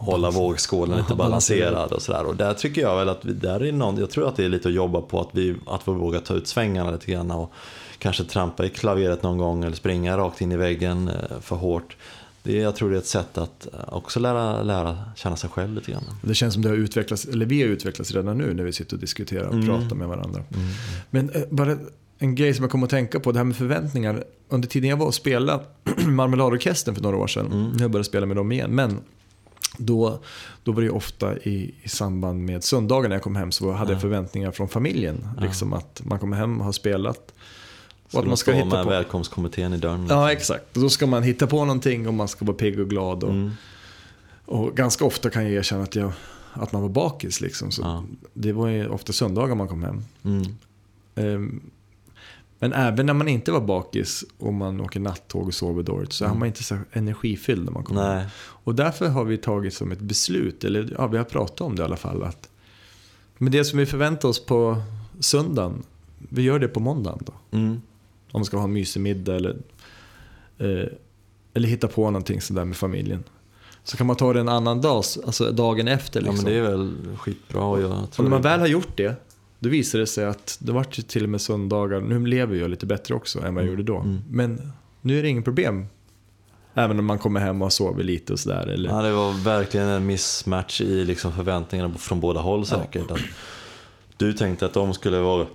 hålla 0.00 0.30
vågskålen 0.30 0.98
lite 0.98 1.14
balanserad 1.14 1.92
och 1.92 2.02
sådär. 2.02 2.24
Och 2.26 2.36
där 2.36 2.54
tycker 2.54 2.80
jag 2.82 2.96
väl 2.96 3.08
att 3.08 3.24
vi, 3.24 3.32
där 3.32 3.62
är 3.62 3.72
någon, 3.72 3.96
jag 3.96 4.10
tror 4.10 4.28
att 4.28 4.36
det 4.36 4.44
är 4.44 4.48
lite 4.48 4.68
att 4.68 4.74
jobba 4.74 5.00
på 5.00 5.20
att 5.20 5.28
vi, 5.32 5.56
att 5.66 5.88
vi 5.88 5.92
vågar 5.92 6.20
ta 6.20 6.34
ut 6.34 6.46
svängarna 6.48 6.90
lite 6.90 7.12
grann 7.12 7.30
och 7.30 7.52
kanske 7.98 8.24
trampa 8.24 8.64
i 8.64 8.68
klaveret 8.68 9.22
någon 9.22 9.38
gång 9.38 9.64
eller 9.64 9.76
springa 9.76 10.16
rakt 10.16 10.40
in 10.40 10.52
i 10.52 10.56
väggen 10.56 11.08
eh, 11.08 11.40
för 11.40 11.56
hårt. 11.56 11.96
Det, 12.42 12.56
jag 12.56 12.76
tror 12.76 12.90
det 12.90 12.96
är 12.96 12.98
ett 12.98 13.06
sätt 13.06 13.38
att 13.38 13.66
eh, 13.74 13.94
också 13.94 14.20
lära, 14.20 14.62
lära 14.62 14.98
känna 15.16 15.36
sig 15.36 15.50
själv 15.50 15.74
lite 15.74 15.90
grann. 15.92 16.04
Det 16.22 16.34
känns 16.34 16.54
som 16.54 16.62
det 16.62 16.68
har 16.68 16.76
utvecklats, 16.76 17.24
eller 17.24 17.46
vi 17.46 17.62
har 17.62 17.68
utvecklats 17.68 18.12
redan 18.12 18.38
nu 18.38 18.54
när 18.54 18.64
vi 18.64 18.72
sitter 18.72 18.94
och 18.96 19.00
diskuterar 19.00 19.44
och 19.46 19.54
Mm. 19.54 19.66
pratar 19.66 19.96
med 19.96 20.08
varandra. 20.08 20.42
Men 21.10 21.30
eh, 21.30 21.42
bara 21.50 21.76
en 22.18 22.34
grej 22.34 22.54
som 22.54 22.62
jag 22.62 22.70
kommer 22.70 22.86
att 22.86 22.90
tänka 22.90 23.20
på, 23.20 23.32
det 23.32 23.38
här 23.38 23.44
med 23.44 23.56
förväntningar. 23.56 24.24
Under 24.48 24.68
tiden 24.68 24.90
jag 24.90 24.96
var 24.96 25.06
och 25.06 25.14
spelade 25.14 25.62
Marmeladorkestern 26.06 26.94
för 26.94 27.02
några 27.02 27.16
år 27.16 27.26
sedan, 27.26 27.46
Mm. 27.46 27.62
nu 27.68 27.74
har 27.74 27.80
jag 27.80 27.90
börjat 27.90 28.06
spela 28.06 28.26
med 28.26 28.36
dem 28.36 28.52
igen, 28.52 28.70
men 28.74 28.98
då, 29.78 30.18
då 30.64 30.72
var 30.72 30.82
det 30.82 30.90
ofta 30.90 31.36
i, 31.38 31.74
i 31.82 31.88
samband 31.88 32.44
med 32.44 32.64
söndagar 32.64 33.08
när 33.08 33.16
jag 33.16 33.22
kom 33.22 33.36
hem 33.36 33.52
så 33.52 33.72
hade 33.72 33.90
jag 33.92 33.96
Ja. 33.96 34.00
förväntningar 34.00 34.50
från 34.50 34.68
familjen. 34.68 35.28
Liksom 35.40 35.72
att 35.72 36.00
man 36.04 36.18
kommer 36.18 36.36
hem 36.36 36.58
och 36.58 36.64
har 36.64 36.72
spelat. 36.72 37.32
Så 38.08 38.18
att 38.18 38.26
man 38.26 38.36
ska 38.36 38.52
hitta 38.52 38.66
med 38.76 38.84
på- 38.84 38.90
välkomstkommittén 38.90 39.72
i 39.72 39.76
dörren. 39.78 40.06
Ja, 40.08 40.32
exakt. 40.32 40.64
Då 40.72 40.88
ska 40.88 41.06
man 41.06 41.22
hitta 41.22 41.46
på 41.46 41.64
någonting 41.64 42.08
och 42.08 42.14
man 42.14 42.28
ska 42.28 42.44
vara 42.44 42.56
pigg 42.56 42.80
och 42.80 42.90
glad. 42.90 43.24
Och, 43.24 43.30
Mm. 43.30 43.50
och 44.44 44.76
ganska 44.76 45.04
ofta 45.04 45.30
kan 45.30 45.42
jag 45.44 45.52
erkänna 45.52 45.82
att, 45.82 45.94
jag, 45.94 46.12
att 46.52 46.72
man 46.72 46.82
var 46.82 46.88
bakis. 46.88 47.40
Liksom. 47.40 47.70
Så 47.70 47.82
Ja. 47.82 48.04
Det 48.34 48.52
var 48.52 48.68
ju 48.68 48.88
ofta 48.88 49.12
söndagar 49.12 49.54
man 49.54 49.68
kom 49.68 49.82
hem. 49.82 50.02
Mm. 50.24 50.42
Ehm, 51.14 51.60
Men 52.62 52.72
även 52.72 53.06
när 53.06 53.14
man 53.14 53.28
inte 53.28 53.52
var 53.52 53.60
bakis 53.60 54.24
och 54.38 54.54
man 54.54 54.80
åker 54.80 55.00
nattåg 55.00 55.46
och 55.46 55.54
sover 55.54 55.82
dåligt 55.82 56.12
så 56.12 56.24
är 56.24 56.28
Mm. 56.28 56.38
man 56.38 56.48
inte 56.48 56.64
så 56.64 56.78
energifylld 56.92 57.64
när 57.64 57.72
man 57.72 57.84
kommer. 57.84 58.14
Nej. 58.16 58.26
Och 58.38 58.74
därför 58.74 59.08
har 59.08 59.24
vi 59.24 59.36
tagit 59.36 59.74
som 59.74 59.92
ett 59.92 60.00
beslut, 60.00 60.64
eller 60.64 60.94
ja, 60.98 61.06
vi 61.06 61.18
har 61.18 61.24
pratat 61.24 61.60
om 61.60 61.76
det 61.76 61.82
i 61.82 61.84
alla 61.84 61.96
fall. 61.96 62.22
Att, 62.22 62.48
men 63.38 63.52
det 63.52 63.64
som 63.64 63.78
vi 63.78 63.86
förväntar 63.86 64.28
oss 64.28 64.46
på 64.46 64.82
söndagen, 65.20 65.82
vi 66.18 66.42
gör 66.42 66.58
det 66.58 66.68
på 66.68 66.80
måndagen 66.80 67.22
då. 67.26 67.32
Mm. 67.58 67.70
Om 68.32 68.40
man 68.40 68.44
ska 68.44 68.56
ha 68.56 68.64
en 68.64 68.72
mysig 68.72 69.00
middag 69.00 69.36
eller, 69.36 69.56
eh, 70.58 70.88
eller 71.54 71.68
hitta 71.68 71.88
på 71.88 72.04
någonting 72.10 72.40
sådär 72.40 72.64
med 72.64 72.76
familjen. 72.76 73.24
Så 73.84 73.96
kan 73.96 74.06
man 74.06 74.16
ta 74.16 74.32
det 74.32 74.40
en 74.40 74.48
annan 74.48 74.80
dag, 74.80 75.04
alltså 75.26 75.52
dagen 75.52 75.88
efter. 75.88 76.20
Ja 76.20 76.30
Liksom. 76.30 76.44
men 76.44 76.52
det 76.54 76.58
är 76.58 76.70
väl 76.70 76.94
skitbra 77.18 77.64
och 77.64 77.80
jag 77.82 77.90
och 78.16 78.24
när 78.24 78.30
man 78.30 78.42
väl 78.42 78.60
har 78.60 78.66
gjort 78.66 78.96
det, 78.96 79.14
då 79.60 79.68
visar 79.68 79.98
det 79.98 80.06
sig 80.06 80.24
att 80.24 80.58
det 80.60 80.72
vart 80.72 80.98
ju 80.98 81.02
till 81.02 81.22
och 81.24 81.28
med 81.28 81.40
söndagar, 81.40 82.00
nu 82.00 82.26
lever 82.26 82.56
jag 82.56 82.70
lite 82.70 82.86
bättre 82.86 83.14
också 83.14 83.38
än 83.38 83.54
vad 83.54 83.64
jag 83.64 83.68
Mm, 83.68 83.70
gjorde 83.80 83.92
då. 83.92 83.98
mm. 83.98 84.20
Men 84.30 84.72
nu 85.00 85.18
är 85.18 85.22
det 85.22 85.28
ingen 85.28 85.42
problem. 85.42 85.86
Även 86.74 86.98
om 86.98 87.04
man 87.06 87.18
kommer 87.18 87.40
hem 87.40 87.62
och 87.62 87.72
sovit 87.72 88.06
lite 88.06 88.32
och 88.32 88.38
sådär. 88.40 88.66
Eller... 88.66 88.90
Ja, 88.90 89.02
det 89.02 89.12
var 89.12 89.32
verkligen 89.44 89.86
en 89.88 90.06
mismatch 90.06 90.80
i 90.80 91.04
liksom 91.04 91.32
förväntningarna 91.32 91.94
från 91.98 92.20
båda 92.20 92.40
håll 92.40 92.66
säkert. 92.66 93.10
Att 93.10 93.20
du 94.16 94.32
tänkte 94.32 94.66
att 94.66 94.72
de 94.74 94.94
skulle 94.94 95.18
vara 95.18 95.46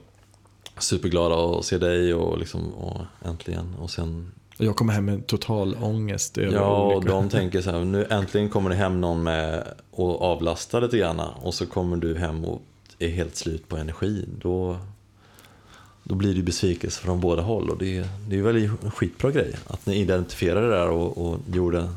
superglada 0.79 1.59
att 1.59 1.65
se 1.65 1.77
dig 1.77 2.13
och, 2.13 2.37
liksom, 2.37 2.73
och 2.73 3.01
äntligen. 3.25 3.75
Och 3.79 3.89
sen, 3.89 4.31
Och 4.59 4.65
jag 4.65 4.75
kommer 4.75 4.93
hem 4.93 5.05
med 5.05 5.27
total 5.27 5.75
ångest 5.81 6.37
ja, 6.37 6.77
och 6.95 7.05
de 7.05 7.29
tänker 7.29 7.61
så 7.61 7.71
här, 7.71 7.85
nu 7.85 8.05
äntligen 8.09 8.49
kommer 8.49 8.69
det 8.69 8.75
hem 8.75 9.01
någon 9.01 9.23
med 9.23 9.63
och 9.91 10.21
avlastar 10.21 10.81
lite 10.81 10.97
grann. 10.97 11.19
Och 11.19 11.53
så 11.53 11.65
kommer 11.65 11.97
du 11.97 12.17
hem 12.17 12.45
och 12.45 12.61
är 12.99 13.09
helt 13.09 13.35
slut 13.35 13.67
på 13.69 13.77
energi. 13.77 14.25
Då, 14.41 14.77
då 16.03 16.15
blir 16.15 16.35
det 16.35 16.41
besvikelse 16.41 17.01
från 17.01 17.19
båda 17.21 17.41
håll. 17.41 17.69
Och 17.69 17.77
det, 17.77 18.09
det 18.29 18.37
är 18.37 18.41
väl 18.41 18.55
en 18.83 18.91
skitbra 18.91 19.31
grej 19.31 19.55
att 19.67 19.85
ni 19.85 19.95
identifierade 19.95 20.67
det 20.67 20.73
där 20.75 20.89
och, 20.89 21.17
och 21.31 21.39
gjorde 21.53 21.89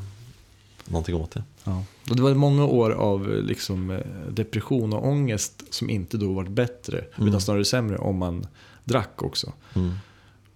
någonting 0.85 1.15
åt 1.15 1.31
det. 1.31 1.43
Ja. 1.65 1.85
Och 2.11 2.17
det 2.17 2.23
var 2.23 2.35
många 2.35 2.65
år 2.65 2.91
av 2.91 3.29
liksom, 3.43 3.91
eh, 3.91 4.01
depression 4.31 4.93
och 4.93 5.07
ångest 5.09 5.63
som 5.71 5.91
inte 5.91 6.17
då 6.17 6.33
varit 6.33 6.51
bättre, 6.51 7.05
Mm. 7.17 7.29
utan 7.29 7.41
snarare 7.41 7.65
sämre 7.65 7.99
om 7.99 8.17
man 8.17 8.47
drack 8.85 9.23
också. 9.23 9.53
Mm. 9.75 9.93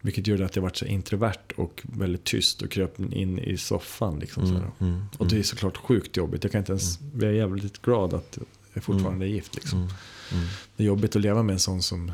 Vilket 0.00 0.26
gjorde 0.26 0.44
att 0.44 0.56
jag 0.56 0.62
varit 0.62 0.76
så 0.76 0.84
introvert 0.84 1.52
och 1.56 1.82
väldigt 1.82 2.24
tyst 2.24 2.62
och 2.62 2.70
kröp 2.70 3.00
in 3.00 3.38
i 3.38 3.56
soffan. 3.56 4.18
Liksom, 4.18 4.42
Mm. 4.42 4.62
Mm. 4.78 5.02
Och 5.18 5.28
det 5.28 5.38
är 5.38 5.42
såklart 5.42 5.76
sjukt 5.76 6.16
jobbigt. 6.16 6.44
Jag 6.44 6.52
kan 6.52 6.58
inte 6.58 6.72
ens, 6.72 6.98
jag 7.14 7.22
är 7.30 7.34
jävligt 7.34 7.82
glad 7.82 8.14
att 8.14 8.38
jag 8.72 8.84
fortfarande 8.84 9.26
är 9.26 9.28
gift. 9.28 9.54
Liksom. 9.54 9.78
Mm. 9.78 9.90
Mm. 10.32 10.44
Det 10.76 10.82
är 10.82 10.86
jobbigt 10.86 11.16
att 11.16 11.22
leva 11.22 11.42
med 11.42 11.52
en 11.52 11.58
sån 11.58 11.82
som 11.82 12.12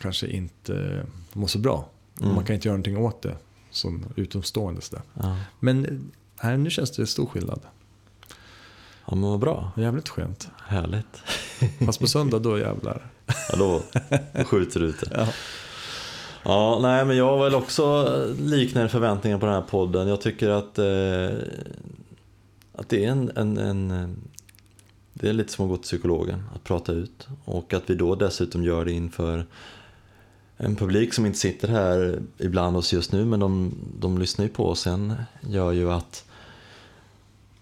kanske 0.00 0.26
inte 0.26 1.06
mår 1.32 1.46
så 1.46 1.58
bra. 1.58 1.88
Och 2.14 2.22
Mm. 2.22 2.34
Man 2.34 2.44
kan 2.44 2.54
inte 2.54 2.68
göra 2.68 2.76
någonting 2.76 2.96
åt 2.98 3.22
det 3.22 3.36
som 3.70 4.04
utomstående. 4.16 4.80
Ja. 5.14 5.36
Men 5.60 6.10
här, 6.36 6.56
nu 6.56 6.70
känns 6.70 6.90
det 6.90 7.06
stor 7.06 7.26
skillnad. 7.26 7.60
ja, 9.06 9.14
men 9.14 9.22
vad 9.22 9.38
bra. 9.40 9.72
Jävligt 9.76 10.08
skönt. 10.08 10.48
Härligt. 10.66 11.22
Fast 11.86 12.00
på 12.00 12.06
söndag 12.06 12.38
då 12.38 12.58
jävlar. 12.58 13.06
Ja, 13.50 13.56
då 13.56 13.82
skjuter 14.44 14.80
du 14.80 14.86
ut 14.86 15.00
det. 15.00 15.10
Ja. 15.14 15.28
Ja, 16.42 16.78
nej, 16.82 17.04
men 17.04 17.16
jag 17.16 17.24
har 17.36 17.44
väl 17.44 17.54
också 17.54 18.14
liknande 18.40 18.88
förväntningar 18.88 19.38
på 19.38 19.46
den 19.46 19.54
här 19.54 19.62
podden. 19.62 20.08
Jag 20.08 20.20
tycker 20.20 20.48
att, 20.48 20.78
eh, 20.78 21.38
att 22.72 22.88
det 22.88 23.04
är 23.04 23.10
en, 23.10 23.30
en, 23.36 23.58
en 23.58 24.16
det 25.24 25.30
är 25.30 25.32
lite 25.32 25.52
som 25.52 25.64
att 25.64 25.70
gå 25.70 25.76
till 25.76 25.82
psykologen, 25.82 26.42
att 26.54 26.64
prata 26.64 26.92
ut. 26.92 27.28
Och 27.44 27.74
att 27.74 27.90
vi 27.90 27.94
då 27.94 28.14
dessutom 28.14 28.64
gör 28.64 28.84
det 28.84 28.92
inför 28.92 29.46
en 30.56 30.76
publik 30.76 31.14
som 31.14 31.26
inte 31.26 31.38
sitter 31.38 31.68
här 31.68 32.22
ibland 32.38 32.76
oss 32.76 32.92
just 32.92 33.12
nu 33.12 33.24
men 33.24 33.40
de, 33.40 33.74
de 33.98 34.18
lyssnar 34.18 34.44
ju 34.44 34.48
på 34.48 34.68
oss 34.68 34.80
sen 34.80 35.14
gör 35.40 35.72
ju 35.72 35.92
att, 35.92 36.24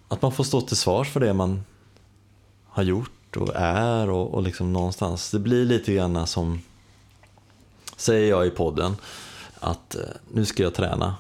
att 0.08 0.22
man 0.22 0.32
får 0.32 0.44
stå 0.44 0.60
till 0.60 0.76
svars 0.76 1.08
för 1.08 1.20
det 1.20 1.32
man 1.32 1.64
har 2.66 2.82
gjort 2.82 3.36
och 3.36 3.56
är 3.56 4.10
och, 4.10 4.34
och 4.34 4.42
liksom 4.42 4.72
någonstans. 4.72 5.30
Det 5.30 5.38
blir 5.38 5.64
lite 5.64 5.94
grann 5.94 6.26
som, 6.26 6.62
säger 7.96 8.30
jag 8.30 8.46
i 8.46 8.50
podden, 8.50 8.96
att 9.60 9.94
eh, 9.94 10.00
nu 10.32 10.44
ska 10.44 10.62
jag 10.62 10.74
träna 10.74 11.14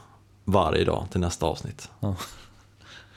varje 0.44 0.84
dag 0.84 1.06
till 1.10 1.20
nästa 1.20 1.46
avsnitt. 1.46 1.88
Ja. 2.00 2.16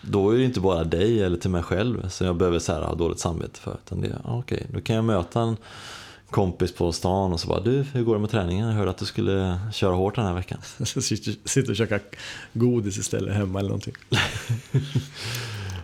Då 0.07 0.29
är 0.29 0.37
det 0.37 0.43
inte 0.43 0.59
bara 0.59 0.83
dig 0.83 1.23
eller 1.23 1.37
till 1.37 1.49
mig 1.49 1.63
själv 1.63 2.09
som 2.09 2.27
jag 2.27 2.35
behöver 2.35 2.59
så 2.59 2.73
här, 2.73 2.81
ha 2.81 2.95
dåligt 2.95 3.19
samvete 3.19 3.59
för. 3.59 3.77
Utan 3.85 4.01
det, 4.01 4.07
ja, 4.07 4.37
okej, 4.37 4.67
då 4.73 4.81
kan 4.81 4.95
jag 4.95 5.05
möta 5.05 5.41
en 5.41 5.57
kompis 6.29 6.75
på 6.75 6.91
stan 6.91 7.33
och 7.33 7.39
så 7.39 7.47
bara 7.47 7.59
du, 7.59 7.85
hur 7.93 8.03
går 8.03 8.13
det 8.13 8.21
med 8.21 8.29
träningen? 8.29 8.67
Jag 8.67 8.75
hörde 8.75 8.89
att 8.89 8.97
du 8.97 9.05
skulle 9.05 9.59
köra 9.73 9.95
hårt 9.95 10.15
den 10.15 10.25
här 10.25 10.33
veckan. 10.33 10.57
Så 10.85 11.01
sitter 11.01 11.69
och 11.69 11.75
käkar 11.75 12.01
godis 12.53 12.97
istället 12.97 13.35
hemma 13.35 13.59
eller 13.59 13.69
någonting. 13.69 13.93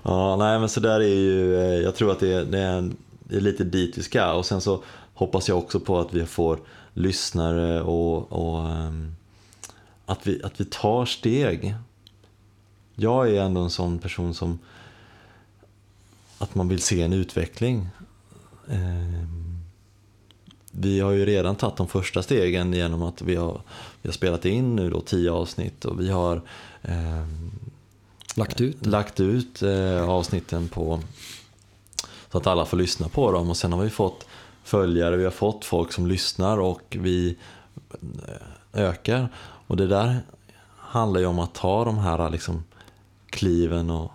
Ja, 0.04 0.36
nej 0.36 0.60
men 0.60 0.70
så 0.70 0.80
där 0.80 1.00
är 1.00 1.16
ju, 1.16 1.56
eh, 1.56 1.82
jag 1.84 1.96
tror 1.96 2.12
att 2.12 2.20
det 2.20 2.34
är, 2.34 2.46
det 2.46 2.60
är, 2.60 2.92
det 3.24 3.36
är 3.36 3.42
lite 3.42 3.64
dit 3.64 3.98
vi 3.98 4.04
ska 4.04 4.34
och 4.34 4.46
sen 4.46 4.62
så 4.62 4.84
hoppas 5.14 5.50
jag 5.50 5.58
också 5.58 5.80
på 5.80 6.00
att 6.00 6.14
vi 6.14 6.26
får 6.26 6.60
lyssnare 6.94 7.82
och, 7.82 8.32
och 8.32 8.70
ehm, 8.70 9.16
att, 10.06 10.28
vi, 10.28 10.44
att 10.44 10.62
vi 10.62 10.66
tar 10.66 11.06
steg. 11.06 11.76
Jag 13.02 13.30
är 13.30 13.42
ändå 13.42 13.62
en 13.62 13.70
sån 13.70 14.00
person 14.00 14.34
som 14.34 14.60
att 16.38 16.56
man 16.56 16.68
vill 16.68 16.82
se 16.82 17.02
en 17.02 17.14
utveckling. 17.14 17.88
Ehm, 18.70 19.58
Vi 20.72 21.00
har 21.00 21.12
ju 21.12 21.26
redan 21.26 21.56
tagit 21.56 21.78
de 21.78 21.88
första 21.88 22.24
stegen 22.24 22.74
genom 22.74 23.02
att 23.04 23.22
vi 23.22 23.36
har, 23.36 23.62
vi 24.02 24.10
har 24.10 24.14
spelat 24.14 24.46
in 24.46 24.76
nu 24.76 24.90
då 24.90 25.02
tio 25.02 25.32
avsnitt 25.32 25.86
och 25.86 26.00
vi 26.00 26.10
har 26.10 26.42
ehm, 26.82 27.52
Lagt 28.36 28.62
ut. 28.62 28.86
lagt 28.86 29.20
ut 29.20 29.62
eh, 29.62 30.10
avsnitten 30.10 30.68
på 30.68 31.00
så 32.32 32.38
att 32.38 32.48
alla 32.48 32.66
får 32.66 32.78
lyssna 32.78 33.10
på 33.10 33.32
dem 33.32 33.50
och 33.50 33.58
sen 33.58 33.74
har 33.74 33.84
vi 33.84 33.90
fått 33.90 34.28
följare, 34.64 35.18
vi 35.18 35.24
har 35.24 35.32
fått 35.32 35.66
folk 35.66 35.92
som 35.94 36.08
lyssnar 36.08 36.58
och 36.58 36.98
vi 37.00 37.38
eh, 38.28 38.84
ökar. 38.84 39.30
Och 39.68 39.78
det 39.78 39.88
där 39.88 40.20
handlar 40.78 41.20
ju 41.20 41.26
om 41.26 41.40
att 41.40 41.54
ta 41.54 41.86
de 41.86 41.98
här 41.98 42.30
liksom, 42.30 42.64
kliven 43.32 43.90
och 43.90 44.12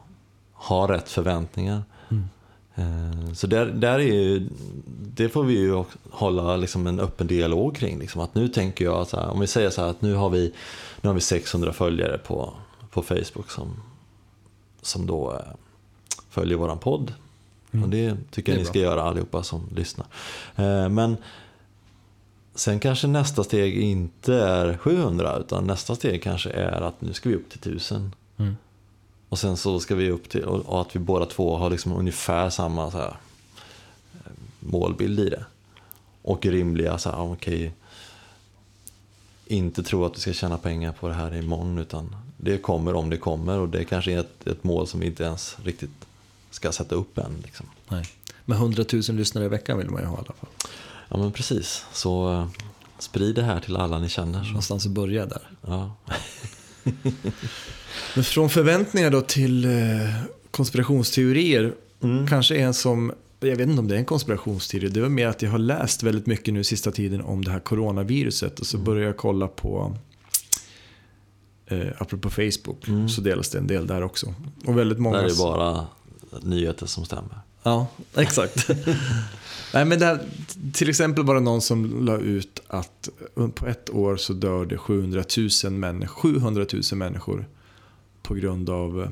ha 0.52 0.92
rätt 0.92 1.09
förväntningar. 1.09 1.83
Eh, 2.74 3.33
Så 3.35 3.46
där, 3.46 3.66
där 3.66 3.98
är 3.98 4.12
ju, 4.14 4.48
det 5.14 5.29
får 5.29 5.44
vi 5.44 5.59
ju 5.59 5.85
hålla 6.11 6.57
liksom 6.57 6.87
en 6.87 7.00
öppen 7.00 7.26
dialog 7.26 7.76
kring. 7.76 7.98
Liksom. 7.98 8.20
Att 8.20 8.35
nu 8.35 8.48
tänker 8.48 8.85
jag, 8.85 9.07
så 9.07 9.16
här, 9.20 9.29
om 9.29 9.40
vi 9.40 9.46
säger 9.46 9.70
så 9.70 9.83
här 9.83 9.88
att 9.88 10.02
nu 10.02 10.14
har 10.14 10.31
vi, 10.31 10.52
nu 11.00 11.09
har 11.09 11.14
vi 11.14 11.20
600 11.20 11.72
följare 11.72 12.18
på, 12.18 12.55
på 12.90 13.02
Facebook 13.02 13.50
som, 13.50 13.81
som 14.83 15.07
då 15.07 15.33
eh, 15.33 15.40
följer 16.31 16.59
våran 16.59 16.79
podd. 16.79 17.12
Och 17.83 17.88
det 17.88 18.16
tycker 18.31 18.52
jag 18.52 18.59
Det 18.59 18.62
ni 18.62 18.66
ska 18.66 18.79
göra 18.79 19.02
allihopa 19.02 19.42
som 19.42 19.68
lyssnar. 19.76 20.07
Eh, 20.57 20.88
Men 20.88 21.16
sen 22.55 22.81
kanske 22.81 23.07
nästa 23.07 23.44
steg 23.44 23.79
inte 23.79 24.35
är 24.35 24.76
700 24.76 25.37
utan 25.37 25.64
nästa 25.64 25.94
steg 25.94 26.22
kanske 26.22 26.50
är 26.50 26.81
att 26.81 27.00
nu 27.00 27.12
ska 27.12 27.29
vi 27.29 27.35
upp 27.35 27.50
till 27.50 27.59
1000. 27.72 28.14
Mm. 28.37 28.57
Och 29.28 29.38
sen 29.38 29.56
så 29.56 29.80
ska 29.80 29.94
vi 29.94 30.10
upp 30.10 30.28
till, 30.28 30.44
och 30.44 30.80
att 30.80 30.96
vi 30.96 31.00
båda 31.00 31.26
två 31.26 31.56
har 31.56 31.70
liksom 31.70 31.92
ungefär 31.92 32.50
samma 32.50 32.90
så 32.90 32.98
här, 32.98 33.16
eh, 34.14 34.32
målbild 34.60 35.20
i 35.20 35.28
det. 35.28 35.44
Och 36.22 36.46
rimliga, 36.46 36.98
så 36.98 37.10
här, 37.10 37.32
okej, 37.32 37.72
inte 39.46 39.82
tro 39.82 40.04
att 40.04 40.16
vi 40.16 40.20
ska 40.20 40.32
tjäna 40.32 40.58
pengar 40.58 40.92
på 40.92 41.08
det 41.08 41.14
här 41.14 41.34
imorgon 41.34 41.78
utan 41.78 42.16
det 42.36 42.58
kommer 42.58 42.94
om 42.94 43.10
det 43.10 43.16
kommer 43.16 43.58
och 43.58 43.68
det 43.68 43.84
kanske 43.84 44.12
är 44.12 44.18
ett, 44.18 44.46
ett 44.46 44.64
mål 44.64 44.86
som 44.86 45.00
vi 45.00 45.06
inte 45.06 45.24
ens 45.24 45.56
riktigt 45.64 46.06
ska 46.50 46.72
sätta 46.72 46.94
upp 46.94 47.18
än. 47.18 47.42
Liksom. 47.42 47.66
Nej. 47.88 48.04
Men 48.44 48.58
100 48.58 48.84
000 48.92 49.02
lyssnare 49.02 49.44
i 49.44 49.48
veckan 49.48 49.78
vill 49.78 49.90
man 49.90 50.02
ju 50.02 50.06
ha 50.06 50.16
i 50.16 50.18
alla 50.18 50.34
fall. 50.34 50.50
Ja 51.08 51.16
men 51.16 51.32
precis, 51.32 51.84
så 51.92 52.32
eh, 52.32 52.48
sprid 52.98 53.34
det 53.34 53.42
här 53.42 53.60
till 53.60 53.76
alla 53.76 53.98
ni 53.98 54.08
känner. 54.08 54.40
Så. 54.42 54.46
Någonstans 54.46 54.86
att 54.86 54.92
börja 54.92 55.26
där. 55.26 55.50
Ja. 55.66 55.92
Men 58.14 58.25
från 58.25 58.51
förväntningar 58.51 59.11
då 59.11 59.20
till 59.20 59.64
eh, 59.64 59.70
konspirationsteorier. 60.51 61.75
Kanske 62.29 62.57
en 62.57 62.75
som, 62.75 63.12
jag 63.40 63.57
vet 63.57 63.68
inte 63.68 63.81
om 63.81 63.88
det 63.88 63.94
är 63.94 63.99
en 63.99 64.05
konspirationsteori. 64.05 64.88
Det 64.88 65.01
var 65.01 65.09
mer 65.09 65.27
att 65.27 65.42
jag 65.42 65.51
har 65.51 65.59
läst 65.59 66.03
väldigt 66.03 66.27
mycket 66.27 66.55
nu 66.55 66.64
sista 66.64 66.90
tiden 66.90 67.20
om 67.20 67.44
det 67.44 67.51
här 67.51 67.61
coronaviruset. 67.61 68.61
Och 68.61 68.66
så 68.66 68.79
började 68.79 69.07
jag 69.07 69.16
kolla 69.16 69.49
på, 69.49 69.96
eh, 71.66 71.88
apropå 71.99 72.31
Facebook, 72.31 72.87
så 73.11 73.20
delas 73.20 73.51
det 73.51 73.59
en 73.59 73.66
del 73.66 73.87
där 73.87 74.03
också. 74.03 74.35
Och 74.64 74.79
väldigt 74.79 74.99
många... 74.99 75.16
Där 75.16 75.25
är 75.25 75.29
det 75.29 75.37
bara 75.37 75.87
nyheter 76.42 76.87
som 76.87 77.05
stämmer. 77.05 77.40
Ja, 77.66 77.87
exakt. 78.16 78.68
Nej, 79.74 79.85
men 79.85 79.98
det 79.98 80.07
här, 80.07 80.20
till 80.72 80.88
exempel 80.88 81.24
var 81.24 81.35
det 81.35 81.40
någon 81.40 81.61
som 81.62 82.05
la 82.05 82.16
ut 82.18 82.61
att 82.68 83.09
på 83.55 83.66
ett 83.66 83.90
år 83.90 84.16
så 84.16 84.33
dör 84.33 84.66
det 84.66 84.79
700 84.79 85.24
000, 85.64 85.72
män, 85.72 86.09
700 86.09 86.66
000 86.72 86.83
människor 86.92 87.46
på 88.22 88.35
grund 88.35 88.70
av 88.70 89.02
eh, 89.02 89.09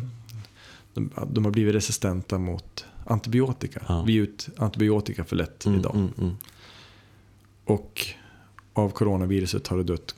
de, 0.94 1.10
de 1.32 1.44
har 1.44 1.52
blivit 1.52 1.74
resistenta 1.74 2.38
mot 2.38 2.84
antibiotika. 3.06 3.82
Ja. 3.88 4.02
Vi 4.06 4.12
ger 4.12 4.22
ut 4.22 4.48
antibiotika 4.56 5.24
för 5.24 5.36
lätt 5.36 5.66
Mm, 5.66 5.78
idag. 5.80 5.94
mm, 5.94 6.10
mm. 6.20 6.34
Och 7.64 8.06
av 8.72 8.90
coronaviruset 8.90 9.66
har 9.66 9.76
det 9.76 9.84
dött 9.84 10.14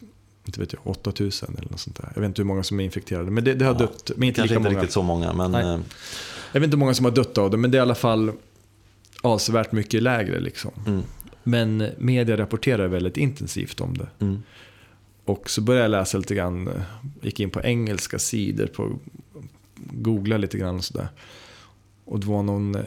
inte 0.47 0.61
vet 0.61 0.73
jag, 0.73 0.87
8000 0.87 1.55
eller 1.59 1.71
något 1.71 1.81
sånt 1.81 1.97
där. 1.97 2.13
Jag 2.15 2.21
vet 2.21 2.29
inte 2.29 2.43
hur 2.43 2.47
många 2.47 2.63
som 2.63 2.81
är 2.81 2.85
infekterade. 2.85 3.31
Men 3.31 3.45
det, 3.45 3.55
det 3.55 3.65
har 3.65 3.73
Ja, 3.73 3.79
dött, 3.79 4.11
men 4.17 4.29
inte 4.29 4.41
Kanske 4.41 4.57
inte 4.57 4.69
många. 4.69 4.81
riktigt 4.81 4.93
så 4.95 5.03
många 5.03 5.33
men 5.33 5.53
Nej. 5.53 5.79
Jag 6.53 6.61
vet 6.61 6.67
inte 6.67 6.75
hur 6.77 6.79
många 6.81 6.95
som 6.95 7.05
har 7.05 7.13
dött 7.13 7.39
av 7.39 7.51
det, 7.51 7.57
men 7.57 7.71
det 7.71 7.77
är 7.77 7.81
i 7.81 7.83
alla 7.83 7.95
fall 7.95 8.33
avsevärt 9.23 9.73
mycket 9.73 10.03
lägre. 10.03 10.41
Liksom. 10.41 10.71
mm, 10.87 11.03
Men 11.43 11.91
media 11.99 12.37
rapporterar 12.37 12.89
väldigt 12.89 13.17
intensivt 13.17 13.81
om 13.81 13.99
det. 13.99 14.09
mm, 14.19 14.43
Och 15.25 15.51
så 15.51 15.61
började 15.61 15.85
jag 15.85 15.91
läsa 15.91 16.19
lite 16.19 16.35
grann, 16.35 16.69
eh, 16.69 16.75
gick 17.23 17.41
in 17.41 17.51
på 17.51 17.61
engelska 17.63 18.19
sidor, 18.19 18.67
på, 18.67 18.99
googla 19.75 20.37
lite 20.37 20.59
grann 20.59 20.77
och 20.77 20.85
sådär. 20.85 21.09
Och 22.05 22.21
det 22.21 22.27
var 22.27 22.43
någon 22.43 22.75
eh, 22.75 22.83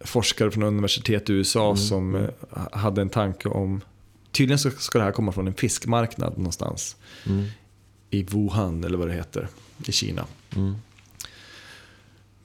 forskare 0.00 0.50
från 0.50 0.62
universitet 0.62 1.30
i 1.30 1.32
USA 1.32 1.64
Mm, 1.64 1.76
som 1.76 2.14
eh, 2.14 2.28
hade 2.72 3.00
en 3.02 3.08
tanke 3.10 3.48
om, 3.48 3.80
tydligen 4.32 4.58
så 4.58 4.70
ska 4.70 4.98
det 4.98 5.04
här 5.04 5.12
komma 5.12 5.32
från 5.32 5.46
en 5.46 5.54
fiskmarknad 5.54 6.38
någonstans 6.38 6.96
mm, 7.26 7.44
i 8.10 8.22
Wuhan 8.22 8.84
eller 8.84 8.98
vad 8.98 9.08
det 9.08 9.14
heter, 9.14 9.48
i 9.86 9.92
Kina. 9.92 10.24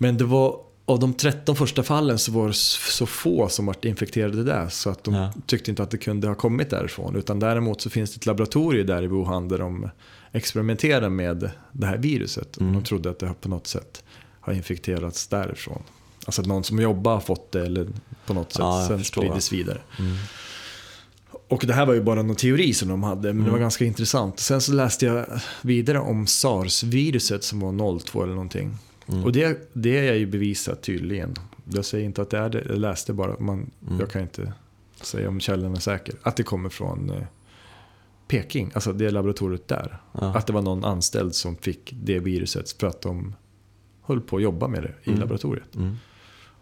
Mm. 0.04 0.16
Men 0.16 0.18
det 0.18 0.24
var, 0.26 0.60
av 0.86 1.00
de 1.00 1.14
13 1.14 1.56
första 1.56 1.84
fallen 1.84 2.20
så 2.20 2.32
var 2.32 2.48
det 2.48 2.54
så 2.54 3.06
få 3.06 3.50
som 3.50 3.66
varit 3.66 3.86
infekterade 3.86 4.44
där 4.44 4.70
så 4.70 4.90
att 4.90 5.04
de 5.04 5.14
Ja. 5.14 5.34
tyckte 5.46 5.72
inte 5.72 5.84
att 5.84 5.92
det 5.92 5.98
kunde 5.98 6.28
ha 6.28 6.36
kommit 6.36 6.70
därifrån. 6.70 7.16
Utan 7.16 7.40
däremot 7.40 7.82
så 7.82 7.90
finns 7.90 8.12
det 8.14 8.18
ett 8.18 8.26
laboratorium 8.26 8.88
där 8.88 9.04
i 9.04 9.08
Wuhan 9.08 9.48
där 9.48 9.58
de 9.58 9.90
experimenterar 10.32 11.10
med 11.10 11.50
det 11.72 11.88
här 11.88 11.98
viruset. 11.98 12.58
Mm. 12.60 12.76
Och 12.76 12.82
de 12.82 12.88
trodde 12.88 13.10
att 13.10 13.20
det 13.20 13.34
på 13.42 13.50
något 13.50 13.68
sätt 13.68 14.04
har 14.40 14.54
infekterats 14.54 15.28
därifrån. 15.28 15.82
Alltså 16.26 16.42
att 16.42 16.48
någon 16.48 16.64
som 16.64 16.80
jobbar 16.80 17.14
har 17.14 17.20
fått 17.22 17.52
det 17.52 17.66
eller 17.66 17.88
på 18.26 18.34
något 18.34 18.52
sätt 18.52 18.60
Ja, 18.60 18.86
sen 18.88 19.04
spridits 19.04 19.52
vidare. 19.54 19.82
Mm. 20.00 20.16
Och 21.48 21.64
det 21.68 21.74
här 21.74 21.86
var 21.86 21.94
ju 21.94 22.02
bara 22.02 22.22
någon 22.22 22.36
teori 22.36 22.74
som 22.74 22.90
de 22.90 23.04
hade, 23.04 23.28
men 23.34 23.38
det 23.38 23.50
var 23.52 23.58
Mm. 23.58 23.62
ganska 23.62 23.86
intressant. 23.86 24.40
Sen 24.40 24.62
så 24.62 24.74
läste 24.74 25.06
jag 25.06 25.26
vidare 25.62 26.00
om 26.00 26.28
sars-viruset 26.28 27.44
som 27.44 27.60
var 27.60 28.00
02 28.00 28.24
eller 28.24 28.34
någonting. 28.34 28.78
Mm. 29.08 29.24
Och 29.24 29.32
det, 29.32 29.70
det 29.74 30.08
är 30.08 30.14
ju 30.14 30.26
bevisat 30.26 30.82
tydligen. 30.82 31.34
Jag 31.74 31.86
säger 31.86 32.06
inte 32.06 32.22
att 32.22 32.30
det 32.30 32.38
är 32.38 32.50
det, 32.50 32.64
jag 32.70 32.78
läste 32.78 33.14
bara. 33.14 33.40
Man, 33.40 33.72
Mm. 33.88 34.00
Jag 34.00 34.10
kan 34.10 34.22
inte 34.22 34.54
säga 35.02 35.30
om 35.30 35.40
källan 35.40 35.76
är 35.76 35.80
säker. 35.80 36.16
Att 36.22 36.36
det 36.38 36.44
kommer 36.44 36.70
från 36.70 37.10
eh, 37.10 37.24
Peking, 38.28 38.72
alltså 38.74 38.94
det 38.94 39.12
laboratoriet 39.12 39.68
där. 39.68 40.02
Ja. 40.12 40.38
Att 40.38 40.48
det 40.48 40.54
var 40.54 40.62
någon 40.62 40.84
anställd 40.86 41.36
som 41.36 41.56
fick 41.56 41.94
det 42.04 42.20
viruset 42.20 42.72
för 42.72 42.88
att 42.88 43.02
de 43.02 43.36
höll 44.02 44.22
på 44.22 44.36
att 44.38 44.44
jobba 44.44 44.68
med 44.68 44.84
det 44.84 44.94
i 45.04 45.08
Mm. 45.10 45.20
laboratoriet. 45.20 45.76
Mm. 45.76 45.96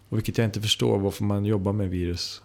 Och 0.10 0.18
vilket 0.18 0.38
jag 0.38 0.46
inte 0.46 0.62
förstår 0.62 1.00
varför 1.00 1.24
man 1.24 1.46
jobbar 1.46 1.74
med 1.74 1.90
virus 1.90 2.42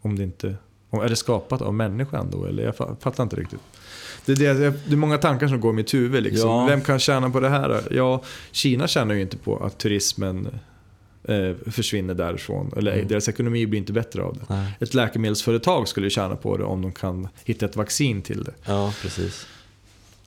om 0.00 0.16
det 0.16 0.24
inte... 0.24 0.56
Är 0.90 1.08
det 1.08 1.16
skapat 1.16 1.62
av 1.62 1.74
människan 1.74 2.28
då? 2.32 2.44
Eller 2.44 2.62
jag 2.64 2.74
fa- 2.74 2.96
fattar 3.00 3.22
inte 3.22 3.36
riktigt. 3.36 3.60
Det 4.24 4.32
är, 4.32 4.54
det, 4.54 4.70
det 4.86 4.92
är 4.92 4.96
många 4.96 5.18
tankar 5.18 5.48
som 5.48 5.60
går 5.60 5.72
i 5.72 5.76
mitt 5.76 5.94
huvud. 5.94 6.22
Liksom. 6.22 6.50
Ja. 6.50 6.66
Vem 6.66 6.80
kan 6.80 6.98
tjäna 6.98 7.30
på 7.30 7.40
det 7.40 7.48
här? 7.48 7.82
Ja, 7.90 8.22
Kina 8.52 8.88
tjänar 8.88 9.14
ju 9.14 9.20
inte 9.20 9.36
på 9.36 9.56
att 9.64 9.78
turismen 9.78 10.48
eh, 11.24 11.52
försvinner 11.70 12.14
därifrån. 12.14 12.72
Eller 12.76 12.92
Mm. 12.92 13.08
deras 13.08 13.28
ekonomi 13.28 13.66
blir 13.66 13.78
inte 13.78 13.92
bättre 13.92 14.22
av 14.22 14.34
det. 14.34 14.54
Nej. 14.54 14.72
Ett 14.80 14.94
läkemedelsföretag 14.94 15.88
skulle 15.88 16.10
tjäna 16.10 16.36
på 16.36 16.56
det 16.56 16.64
om 16.64 16.82
de 16.82 16.92
kan 16.92 17.28
hitta 17.44 17.66
ett 17.66 17.76
vaccin 17.76 18.22
till 18.22 18.44
det. 18.44 18.52
Ja, 18.64 18.92
precis. 19.02 19.46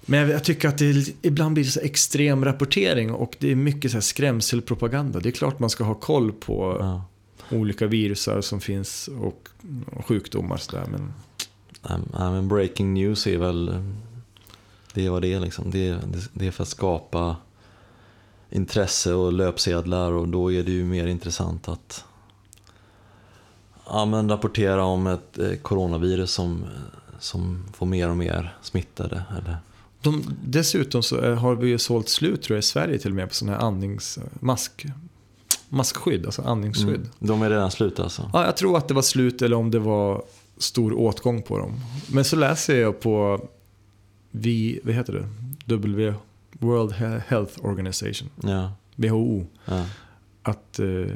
Men 0.05 0.19
jag, 0.19 0.29
jag 0.29 0.43
tycker 0.43 0.67
att 0.67 0.77
det 0.77 1.13
ibland 1.21 1.53
blir 1.53 1.63
det 1.63 1.69
så 1.69 1.79
extrem 1.79 2.45
rapportering 2.45 3.11
och 3.11 3.35
det 3.39 3.51
är 3.51 3.55
mycket 3.55 3.91
så 3.91 3.97
här 3.97 4.01
skrämselpropaganda. 4.01 5.19
Det 5.19 5.29
är 5.29 5.31
klart 5.31 5.59
man 5.59 5.69
ska 5.69 5.83
ha 5.83 5.93
koll 5.93 6.31
på 6.31 6.77
Ja. 6.79 7.03
Olika 7.51 7.87
virusar 7.87 8.41
som 8.41 8.61
finns 8.61 9.09
och, 9.19 9.49
och 9.91 10.05
sjukdomar. 10.05 10.57
Så 10.57 10.71
där, 10.71 10.85
men 10.91 11.13
Nej, 11.81 12.31
men 12.31 12.47
breaking 12.47 12.93
news 12.93 13.27
är 13.27 13.37
väl, 13.37 13.83
det 14.93 15.05
är 15.05 15.09
vad 15.09 15.21
det 15.21 15.33
är 15.33 15.39
liksom. 15.39 15.71
Det, 15.71 15.89
det, 15.89 16.29
det 16.33 16.47
är 16.47 16.51
för 16.51 16.63
att 16.63 16.69
skapa 16.69 17.35
intresse 18.49 19.13
och 19.13 19.33
löpsedlar 19.33 20.11
och 20.11 20.27
då 20.27 20.51
är 20.51 20.63
det 20.63 20.71
ju 20.71 20.85
mer 20.85 21.07
intressant 21.07 21.67
att 21.67 22.05
ja, 23.85 24.05
men 24.05 24.29
rapportera 24.29 24.83
om 24.83 25.07
ett 25.07 25.37
eh, 25.39 25.53
coronavirus 25.61 26.31
som, 26.31 26.65
som 27.19 27.65
får 27.73 27.85
mer 27.85 28.09
och 28.09 28.17
mer 28.17 28.57
smittade. 28.61 29.23
Eller? 29.37 29.57
De, 30.01 30.23
dessutom 30.45 31.03
så 31.03 31.15
är- 31.15 31.35
har 31.35 31.55
vi 31.55 31.67
ju 31.69 31.77
sålt 31.77 32.09
slut 32.09 32.41
tror 32.41 32.55
jag 32.55 32.59
i 32.59 32.65
Sverige 32.65 32.99
till 32.99 33.11
och 33.11 33.15
med 33.15 33.27
på 33.27 33.33
sådana 33.33 33.57
här 33.57 33.63
andnings, 33.65 34.19
mask, 34.39 34.85
maskskydd, 35.69 36.25
alltså 36.25 36.41
andningsskydd. 36.41 36.87
Mm. 36.95 37.09
De 37.19 37.41
är 37.41 37.49
redan 37.49 37.71
slut 37.71 37.99
alltså? 37.99 38.29
Ja, 38.33 38.45
jag 38.45 38.57
tror 38.57 38.77
att 38.77 38.87
det 38.87 38.93
var 38.93 39.01
slut 39.01 39.41
eller 39.41 39.55
om 39.57 39.71
det 39.71 39.79
var 39.79 40.23
stor 40.57 40.93
åtgång 40.99 41.41
på 41.41 41.57
dem. 41.57 41.71
Men 42.11 42.23
så 42.25 42.35
läser 42.35 42.79
jag 42.81 42.99
på 42.99 43.41
v, 44.31 44.79
vad 44.83 44.95
heter 44.95 45.13
det? 45.13 45.27
W, 45.75 46.13
World 46.51 46.91
He- 46.93 47.21
Health 47.27 47.65
Organization, 47.65 48.29
Ja. 48.43 48.71
WHO, 48.95 49.45
ja. 49.65 49.85
att 50.43 50.79
eh, 50.79 51.13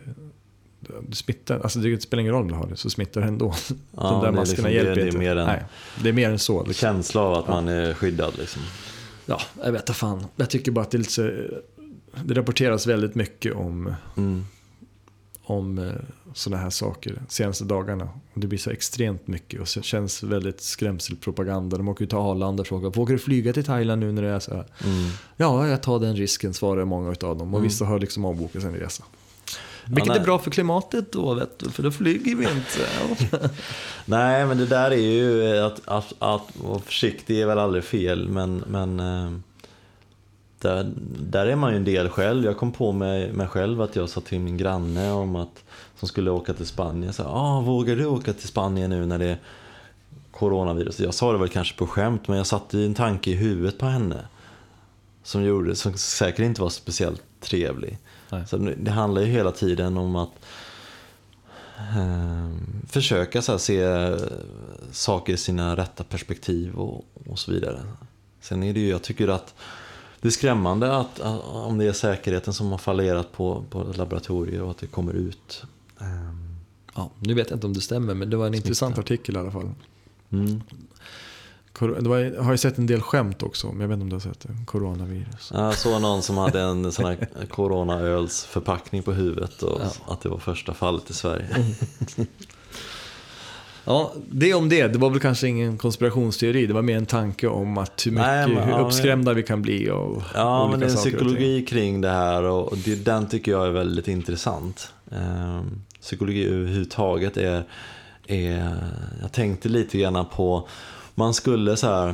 smittar, 1.11 1.59
alltså 1.59 1.79
det 1.79 2.03
spelar 2.03 2.21
ingen 2.21 2.33
roll 2.33 2.41
om 2.41 2.47
du 2.47 2.53
har 2.53 2.67
det, 2.67 2.75
så 2.77 2.89
smittar 2.89 3.21
det 3.21 3.27
ändå. 3.27 3.53
Ja, 3.69 3.75
De 4.09 4.23
där 4.23 4.31
maskerna 4.31 4.43
liksom- 4.43 4.71
hjälper 4.71 4.95
det, 4.95 5.01
det 5.01 5.05
inte. 5.07 5.17
mer 5.17 5.35
en 5.35 5.47
Nej, 5.47 5.63
det 6.03 6.09
är 6.09 6.13
mer 6.13 6.29
än 6.29 6.39
så. 6.39 6.63
Liksom. 6.63 6.73
känsla 6.87 7.21
av 7.21 7.33
att 7.33 7.47
man 7.47 7.67
är 7.67 7.93
skyddad. 7.93 8.33
Liksom. 8.39 8.61
Ja, 9.25 9.39
jag 9.63 9.71
vet 9.71 9.81
inte 9.81 9.93
fan. 9.93 10.25
Jag 10.35 10.49
tycker 10.49 10.71
bara 10.71 10.81
att 10.81 10.91
det 10.91 10.97
är 10.97 10.99
lite 10.99 11.49
Det 12.25 12.33
rapporteras 12.33 12.87
väldigt 12.87 13.15
mycket 13.15 13.53
om, 13.55 13.93
Mm. 14.17 14.45
om 15.43 15.91
sådana 16.33 16.61
här 16.63 16.69
saker 16.69 17.13
de 17.27 17.33
senaste 17.33 17.63
dagarna. 17.63 18.03
Och 18.33 18.39
det 18.41 18.47
blir 18.47 18.59
så 18.59 18.69
extremt 18.69 19.27
mycket 19.27 19.61
och 19.61 19.67
så 19.67 19.81
känns 19.81 20.23
väldigt 20.23 20.61
skrämselpropaganda. 20.61 21.77
De 21.77 21.87
åker 21.87 22.01
ju 22.03 22.07
till 22.07 22.17
Arlanda 22.17 22.61
och 22.61 22.67
frågar, 22.67 22.99
åker 22.99 23.13
du 23.13 23.19
flyga 23.19 23.53
till 23.53 23.63
Thailand 23.63 23.99
nu 24.01 24.11
när 24.11 24.21
det 24.21 24.29
är 24.29 24.39
så 24.39 24.51
här? 24.55 24.65
Mm. 24.83 25.09
Ja, 25.37 25.67
jag 25.67 25.83
tar 25.83 25.99
den 25.99 26.15
risken, 26.15 26.53
svarar 26.53 26.85
många 26.85 27.09
av 27.09 27.15
dem. 27.37 27.53
Och 27.53 27.59
Mm. 27.59 27.63
vissa 27.63 27.85
har 27.85 27.99
liksom 27.99 28.25
avbokat 28.25 28.61
sin 28.61 28.75
resa. 28.75 29.03
Vilket 29.85 30.15
är 30.15 30.19
bra 30.23 30.39
för 30.39 30.51
klimatet 30.51 31.11
då, 31.11 31.33
vet 31.33 31.59
du, 31.59 31.69
för 31.69 31.83
då 31.83 31.91
flyger 31.91 32.35
vi 32.35 32.43
inte. 32.43 33.49
Nej, 34.05 34.45
men 34.45 34.57
det 34.57 34.65
där 34.65 34.91
är 34.91 34.95
ju 34.97 35.57
att, 35.57 35.81
att, 35.85 36.13
att 36.19 36.41
vara 36.55 36.79
försiktig 36.79 37.41
är 37.41 37.45
väl 37.45 37.59
aldrig 37.59 37.83
fel, 37.83 38.29
men, 38.29 38.63
men 38.67 38.99
eh, 38.99 39.31
där, 40.63 40.91
där 41.19 41.45
är 41.45 41.55
man 41.55 41.71
ju 41.71 41.77
en 41.77 41.83
del 41.83 42.09
själv. 42.09 42.45
Jag 42.45 42.57
kom 42.57 42.71
på 42.71 42.91
mig, 42.91 43.33
mig 43.33 43.47
själv 43.47 43.81
att 43.81 43.95
jag 43.95 44.09
sa 44.09 44.21
till 44.21 44.39
min 44.39 44.57
granne 44.57 45.11
om 45.11 45.35
att 45.35 45.63
som 45.99 46.07
skulle 46.07 46.31
åka 46.31 46.53
till 46.53 46.65
Spanien, 46.65 47.13
så 47.13 47.23
ah, 47.23 47.61
vågar 47.61 47.95
du 47.95 48.05
åka 48.05 48.33
till 48.33 48.47
Spanien 48.47 48.89
nu 48.89 49.05
när 49.05 49.19
det 49.19 49.25
är 49.25 49.37
coronavirus? 50.31 50.99
Jag 50.99 51.13
sa 51.13 51.31
det 51.31 51.37
väl 51.37 51.49
kanske 51.49 51.77
på 51.77 51.87
skämt, 51.87 52.27
men 52.27 52.37
jag 52.37 52.47
satte 52.47 52.79
en 52.79 52.93
tanke 52.93 53.31
i 53.31 53.33
huvudet 53.33 53.77
på 53.77 53.85
henne 53.85 54.25
som 55.23 55.43
gjorde, 55.43 55.75
som 55.75 55.93
säkert 55.93 56.39
inte 56.39 56.61
var 56.61 56.69
speciellt 56.69 57.23
trevlig. 57.39 57.97
Nej. 58.29 58.47
Så 58.47 58.57
det 58.57 58.91
handlar 58.91 59.21
ju 59.21 59.27
hela 59.27 59.51
tiden 59.51 59.97
om 59.97 60.15
att 60.15 60.31
eh, 61.77 62.49
försöka 62.87 63.41
så 63.41 63.51
här, 63.51 63.59
se 63.59 64.11
saker 64.91 65.33
i 65.33 65.37
sina 65.37 65.75
rätta 65.75 66.03
perspektiv 66.03 66.75
och, 66.75 67.05
och 67.25 67.39
så 67.39 67.51
vidare. 67.51 67.79
Sen 68.41 68.63
är 68.63 68.73
det 68.73 68.79
ju, 68.79 68.89
jag 68.89 69.01
tycker 69.01 69.27
att 69.27 69.53
det 70.23 70.29
är 70.29 70.31
skrämmande 70.31 70.97
att, 70.97 71.19
om 71.43 71.77
det 71.77 71.85
är 71.85 71.93
säkerheten 71.93 72.53
som 72.53 72.71
har 72.71 72.77
fallerat 72.77 73.31
på, 73.31 73.63
på 73.69 73.83
laboratorier 73.95 74.61
och 74.61 74.71
att 74.71 74.77
det 74.77 74.87
kommer 74.87 75.13
ut. 75.13 75.63
ehm, 76.01 76.39
Ja, 76.95 77.09
nu 77.19 77.33
vet 77.33 77.49
jag 77.49 77.57
inte 77.57 77.67
om 77.67 77.73
det 77.73 77.81
stämmer, 77.81 78.13
men 78.13 78.29
det 78.29 78.37
var 78.37 78.47
en 78.47 78.53
intressant 78.53 78.97
artikel 78.97 79.35
i 79.35 79.39
alla 79.39 79.51
fall. 79.51 79.69
Mm. 80.29 80.61
Var, 81.79 82.17
jag 82.17 82.43
har 82.43 82.51
ju 82.51 82.57
sett 82.57 82.77
en 82.77 82.85
del 82.87 83.01
skämt 83.01 83.43
också, 83.43 83.67
men 83.67 83.81
jag 83.81 83.87
vet 83.87 83.93
inte 83.93 84.03
om 84.03 84.09
du 84.09 84.15
har 84.15 84.19
sett 84.21 84.39
det. 84.39 84.65
Coronavirus. 84.65 85.51
Jag 85.53 85.77
såg 85.77 86.01
någon 86.01 86.21
som 86.21 86.37
hade 86.37 86.61
en 86.61 86.91
sån 86.91 87.05
här 87.05 87.27
coronaölsförpackning 87.51 89.03
på 89.03 89.11
huvudet 89.13 89.63
och 89.63 89.81
Ja. 89.81 90.13
att 90.13 90.21
det 90.21 90.29
var 90.29 90.37
första 90.37 90.73
fallet 90.73 91.09
i 91.09 91.13
Sverige. 91.13 91.47
Ja, 93.85 94.13
det 94.31 94.53
om 94.53 94.69
det. 94.69 94.87
Det 94.87 94.97
var 94.99 95.09
väl 95.09 95.19
kanske 95.19 95.47
ingen 95.47 95.77
konspirationsteori. 95.77 96.67
Det 96.67 96.73
var 96.73 96.81
mer 96.81 96.97
en 96.97 97.05
tanke 97.05 97.47
om 97.47 97.77
att 97.77 98.05
hur, 98.05 98.11
mycket, 98.11 98.27
Nej, 98.27 98.47
men- 98.47 98.63
hur 98.63 98.71
ja, 98.71 98.79
uppskrämda 98.79 99.33
vi 99.33 99.43
kan 99.43 99.61
bli 99.61 99.89
av 99.89 100.23
Ja, 100.33 100.67
men 100.71 100.79
det 100.79 100.85
är 100.85 100.89
en 100.89 100.95
psykologi 100.95 101.65
kring 101.65 102.01
det 102.01 102.09
här 102.09 102.43
och 102.43 102.77
det, 102.77 102.95
den 102.95 103.27
tycker 103.27 103.51
jag 103.51 103.65
är 103.67 103.71
väldigt 103.71 104.07
intressant. 104.07 104.93
Ehm, 105.11 105.81
psykologi 106.01 106.45
överhuvudtaget 106.47 107.37
är, 107.37 107.63
är, 108.27 108.77
jag 109.21 109.31
tänkte 109.31 109.69
lite 109.69 109.97
grann 109.97 110.25
på, 110.35 110.67
man 111.15 111.33
skulle 111.33 111.77
så 111.77 111.87
här, 111.87 112.13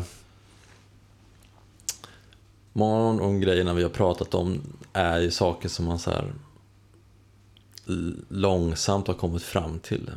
många 2.73 3.09
av 3.09 3.17
de 3.17 3.39
grejerna 3.39 3.73
vi 3.73 3.83
har 3.83 3.89
pratat 3.89 4.33
om 4.33 4.61
är 4.93 5.19
ju 5.19 5.31
saker 5.31 5.69
som 5.69 5.85
man 5.85 5.99
så 5.99 6.11
här 6.11 6.33
långsamt 8.29 9.07
har 9.07 9.13
kommit 9.13 9.43
fram 9.43 9.79
till. 9.79 10.11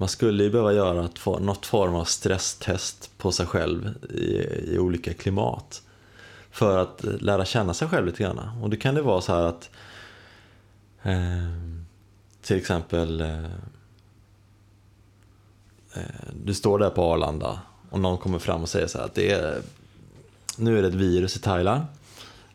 Man 0.00 0.08
skulle 0.08 0.44
ju 0.44 0.50
behöva 0.50 0.72
göra 0.72 1.08
något 1.24 1.66
form 1.66 1.94
av 1.94 2.04
stresstest 2.04 3.10
på 3.18 3.32
sig 3.32 3.46
själv 3.46 3.94
i, 4.10 4.24
i 4.74 4.78
olika 4.78 5.14
klimat 5.14 5.82
för 6.50 6.78
att 6.78 7.04
eh, 7.04 7.18
lära 7.20 7.44
känna 7.44 7.74
sig 7.74 7.88
själv 7.88 8.06
lite 8.06 8.22
grann. 8.22 8.62
Och 8.62 8.70
det 8.70 8.76
kan 8.76 8.94
det 8.94 9.02
vara 9.02 9.20
så 9.20 9.32
här 9.34 9.42
att 9.42 9.70
eh, 11.02 11.14
till 12.42 12.56
exempel 12.56 13.20
eh, 13.20 13.44
eh, 15.94 16.02
du 16.44 16.54
står 16.54 16.78
där 16.78 16.90
på 16.90 17.02
Arlanda 17.02 17.60
och 17.90 18.00
någon 18.00 18.18
kommer 18.18 18.38
fram 18.38 18.62
och 18.62 18.68
säger 18.68 18.86
så 18.86 18.98
här 18.98 19.04
att 19.04 19.14
det 19.14 19.30
är, 19.30 19.62
nu 20.56 20.78
är 20.78 20.82
det 20.82 20.88
ett 20.88 20.94
virus 20.94 21.36
i 21.36 21.40
Thailand. 21.40 21.82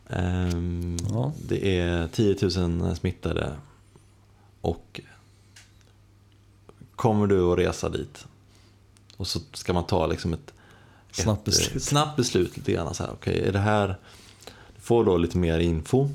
Ehm, 0.08 0.96
Ja. 1.10 1.32
Det 1.48 1.80
är 1.80 2.08
10 2.08 2.36
000 2.58 2.96
smittade 2.96 3.52
och 4.60 5.00
kommer 6.96 7.26
du 7.26 7.52
att 7.52 7.58
resa 7.58 7.88
dit? 7.88 8.26
Och 9.16 9.26
så 9.26 9.40
ska 9.52 9.72
man 9.72 9.86
ta 9.86 10.06
liksom 10.06 10.32
ett 10.32 10.52
Snabbt 11.12 11.48
ett, 11.48 11.54
eh, 11.54 11.58
beslut. 11.58 11.82
snabbt 11.82 12.16
beslut 12.16 12.56
lite 12.56 12.72
grann. 12.72 12.94
Så 12.94 13.02
här, 13.02 13.12
okej, 13.12 13.48
är 13.48 13.52
det 13.52 13.58
här... 13.58 13.96
Du 14.74 14.80
får 14.80 15.04
då 15.04 15.16
lite 15.16 15.38
mer 15.38 15.58
info. 15.58 16.08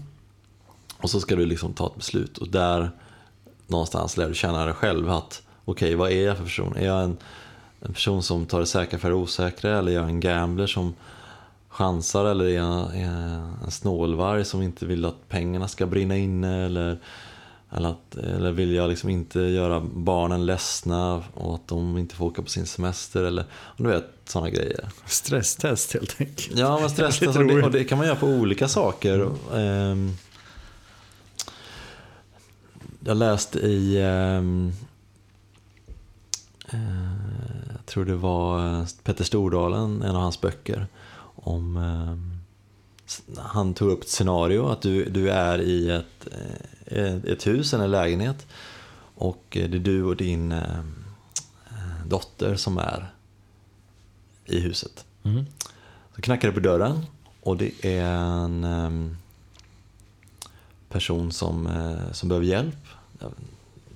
Och 0.98 1.10
så 1.10 1.20
ska 1.20 1.36
du 1.36 1.46
liksom 1.46 1.74
ta 1.74 1.88
ett 1.88 1.96
beslut. 1.96 2.38
Och 2.38 2.48
där 2.48 2.92
någonstans 3.68 4.18
lär 4.18 4.28
du 4.28 4.36
känna 4.36 4.66
dig 4.66 4.74
själv 4.74 5.10
att 5.12 5.42
okej, 5.66 5.96
vad 5.96 6.12
är 6.12 6.26
jag 6.26 6.38
för 6.38 6.44
person? 6.44 6.76
Är 6.78 6.86
jag 6.86 7.04
en, 7.04 7.18
en 7.82 7.94
person 7.94 8.24
som 8.24 8.46
tar 8.46 8.60
det 8.60 8.66
säkra 8.66 9.00
för 9.00 9.10
det 9.10 9.16
osäkra? 9.16 9.78
Eller 9.78 9.92
är 9.92 9.96
jag 9.96 10.06
en 10.10 10.20
gambler 10.20 10.68
som 10.68 10.94
chansar? 11.70 12.26
Eller 12.26 12.46
är 12.46 12.56
jag, 12.56 12.96
är 12.96 13.06
jag 13.06 13.42
en 13.66 13.72
snålvarg 13.72 14.46
som 14.46 14.62
inte 14.62 14.86
vill 14.86 15.06
att 15.06 15.30
pengarna 15.30 15.68
ska 15.68 15.86
brinna 15.86 16.18
inne? 16.18 16.66
Eller, 16.66 17.00
eller, 17.72 17.90
att, 17.90 18.16
eller 18.16 18.52
vill 18.52 18.74
jag 18.74 18.90
liksom 18.90 19.10
inte 19.10 19.40
göra 19.40 19.80
barnen 19.80 20.46
ledsna 20.46 21.24
och 21.34 21.56
att 21.56 21.68
de 21.68 21.98
inte 21.98 22.16
får 22.16 22.26
åka 22.26 22.42
på 22.42 22.50
sin 22.50 22.66
semester? 22.66 23.24
Eller 23.24 23.46
du 23.78 23.84
vet, 23.84 24.06
sådana 24.26 24.50
grejer. 24.50 24.90
Stresstest 25.06 25.94
helt 25.94 26.22
enkelt. 26.22 26.58
Ja, 26.58 26.80
men 26.80 26.90
stress, 26.90 27.22
Lite 27.22 27.40
alltså, 27.40 27.56
det, 27.56 27.64
och 27.64 27.72
det 27.72 27.84
kan 27.84 27.98
man 27.98 28.08
göra 28.08 28.18
på 28.18 28.28
olika 28.28 28.68
saker. 28.68 29.32
Ehm, 29.56 30.12
jag 33.00 33.18
läste 33.18 33.60
i, 33.60 34.02
ehm, 34.02 34.72
eh, 36.70 36.80
jag 37.76 37.86
tror 37.86 38.06
det 38.06 38.16
var 38.16 38.86
Petter 39.04 39.24
Stordalen, 39.24 40.02
en 40.02 40.16
av 40.16 40.22
hans 40.22 40.42
böcker, 40.42 40.88
om 41.36 41.78
ehm, 41.78 42.40
han 43.38 43.74
tog 43.74 43.90
upp 43.90 44.02
ett 44.02 44.10
scenario 44.10 44.68
att 44.68 44.82
du, 44.82 45.06
du 45.10 45.30
är 45.30 45.62
i 45.62 45.90
ett, 45.90 46.28
eh, 46.32 46.66
ett 46.92 47.48
hus 47.48 47.74
eller 47.74 47.84
en 47.84 47.92
lägenhet 47.92 48.48
och 49.16 49.44
det 49.50 49.64
är 49.64 49.68
du 49.68 50.04
och 50.04 50.16
din 50.16 50.52
ehm, 50.52 51.06
eh, 51.68 52.06
dotter 52.08 52.56
som 52.56 52.78
är 52.78 53.14
i 54.46 54.60
huset. 54.60 55.06
Mm. 55.24 55.46
Så 56.16 56.22
knackar 56.22 56.48
det 56.48 56.54
på 56.54 56.60
dörren 56.60 57.06
och 57.42 57.58
det 57.58 57.86
är 57.86 58.06
en 58.06 58.64
ehm, 58.64 59.18
person 60.90 61.32
som, 61.32 61.68
eh, 61.68 62.12
som 62.12 62.30
behöver 62.30 62.48
hjälp. 62.48 62.88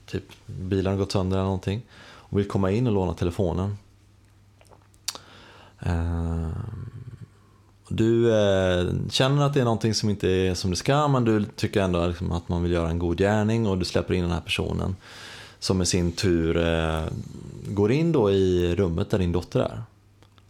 Typ 0.06 0.24
bilen 0.46 0.92
har 0.92 0.98
gått 0.98 1.12
sönder 1.12 1.38
eller 1.38 1.46
någonting. 1.46 1.82
Och 2.02 2.40
vill 2.40 2.48
komma 2.48 2.72
in 2.72 2.88
och 2.88 2.94
låna 2.94 3.14
telefonen. 3.14 3.78
Du 7.96 8.34
eh, 8.34 8.94
känner 9.10 9.46
att 9.46 9.54
det 9.54 9.60
är 9.60 9.64
någonting 9.64 9.94
som 9.94 10.10
inte 10.10 10.30
är 10.30 10.54
som 10.54 10.70
det 10.70 10.76
ska 10.76 11.08
men 11.08 11.26
du 11.26 11.46
tycker 11.46 11.82
ändå 11.82 12.08
liksom 12.08 12.32
att 12.32 12.50
man 12.50 12.64
vill 12.64 12.72
göra 12.72 12.90
en 12.90 13.00
god 13.00 13.18
gärning 13.18 13.68
och 13.68 13.78
du 13.78 13.86
släpper 13.86 14.14
in 14.14 14.22
den 14.22 14.32
här 14.32 14.42
personen. 14.42 14.96
Som 15.60 15.82
i 15.82 15.86
sin 15.86 16.12
tur 16.12 16.58
eh, 16.58 17.04
går 17.68 17.92
in 17.92 18.12
då 18.12 18.32
i 18.32 18.76
rummet 18.76 19.10
där 19.10 19.20
din 19.20 19.32
dotter 19.32 19.60
är 19.60 19.84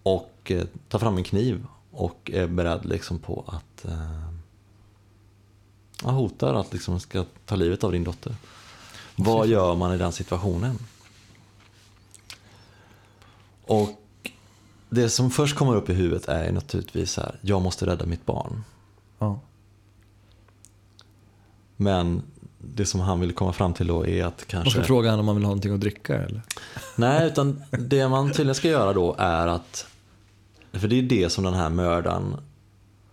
och 0.03 0.33
eh, 0.45 0.63
tar 0.89 0.99
fram 0.99 1.17
en 1.17 1.23
kniv 1.23 1.65
och 1.91 2.31
är 2.33 2.47
beredd 2.47 2.85
liksom 2.85 3.19
på 3.19 3.43
att 3.47 3.85
eh, 3.85 4.29
hotar 6.11 6.53
att 6.53 6.73
liksom 6.73 6.99
ska 6.99 7.25
ta 7.45 7.55
livet 7.55 7.83
av 7.83 7.91
din 7.91 8.03
dotter. 8.03 8.35
Vad 9.15 9.47
gör 9.47 9.75
man 9.75 9.93
i 9.93 9.97
den 9.97 10.11
situationen? 10.11 10.77
Och 13.65 14.02
det 14.93 15.09
som 15.09 15.31
först 15.31 15.55
kommer 15.55 15.75
upp 15.75 15.89
i 15.89 15.93
huvudet 15.93 16.27
är 16.27 16.51
naturligtvis 16.51 17.17
här, 17.17 17.35
jag 17.41 17.61
måste 17.61 17.85
rädda 17.85 18.05
mitt 18.05 18.25
barn. 18.25 18.63
Ja. 19.19 19.39
Men 21.75 22.21
det 22.57 22.85
som 22.85 22.99
han 22.99 23.19
vill 23.19 23.33
komma 23.33 23.53
fram 23.53 23.73
till 23.73 23.87
då 23.87 24.07
är 24.07 24.25
att 24.25 24.47
kanske... 24.47 24.71
ska 24.71 24.83
fråga 24.83 25.09
honom 25.09 25.23
om 25.23 25.27
han 25.27 25.35
vill 25.35 25.45
ha 25.45 25.49
någonting 25.49 25.73
att 25.73 25.79
dricka 25.79 26.15
eller? 26.15 26.41
Nej, 26.95 27.27
utan 27.27 27.63
det 27.69 28.07
man 28.07 28.27
tydligen 28.27 28.55
ska 28.55 28.67
göra 28.67 28.93
då 28.93 29.15
är 29.17 29.47
att... 29.47 29.87
För 30.71 30.87
det 30.87 30.95
är 30.95 31.01
det 31.01 31.29
som 31.29 31.43
den 31.43 31.53
här 31.53 31.69
mördaren 31.69 32.35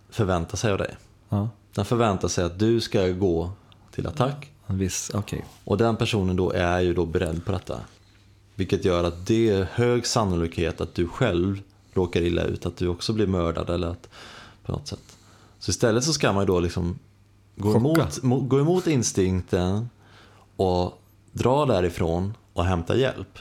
förväntar 0.09 0.57
sig 0.57 0.71
av 0.71 0.77
dig. 0.77 0.95
Ja. 1.29 1.49
Den 1.73 1.85
förväntar 1.85 2.27
sig 2.27 2.43
att 2.43 2.59
du 2.59 2.81
ska 2.81 3.07
gå 3.07 3.51
till 3.91 4.07
attack 4.07 4.51
viss, 4.67 5.11
okej. 5.13 5.45
och 5.63 5.77
den 5.77 5.95
personen 5.95 6.35
då 6.35 6.51
är 6.51 6.79
ju 6.79 6.93
då 6.93 7.05
beredd 7.05 7.45
på 7.45 7.51
detta. 7.51 7.79
Vilket 8.61 8.85
gör 8.85 9.03
att 9.03 9.25
det 9.27 9.49
är 9.49 9.67
hög 9.71 10.05
sannolikhet 10.05 10.81
att 10.81 10.95
du 10.95 11.07
själv 11.07 11.61
råkar 11.93 12.21
illa 12.21 12.43
ut, 12.43 12.65
att 12.65 12.77
du 12.77 12.87
också 12.87 13.13
blir 13.13 13.27
mördad 13.27 13.69
eller 13.69 13.87
att 13.87 14.09
på 14.65 14.71
något 14.71 14.87
sätt. 14.87 15.17
Så 15.59 15.69
istället 15.69 16.03
så 16.03 16.13
ska 16.13 16.33
man 16.33 16.43
ju 16.43 16.47
då 16.47 16.59
liksom 16.59 16.99
gå 17.55 17.75
emot, 17.75 18.23
mo, 18.23 18.39
gå 18.39 18.59
emot 18.59 18.87
instinkten 18.87 19.89
och 20.55 21.01
dra 21.31 21.65
därifrån 21.65 22.33
och 22.53 22.65
hämta 22.65 22.95
hjälp. 22.95 23.39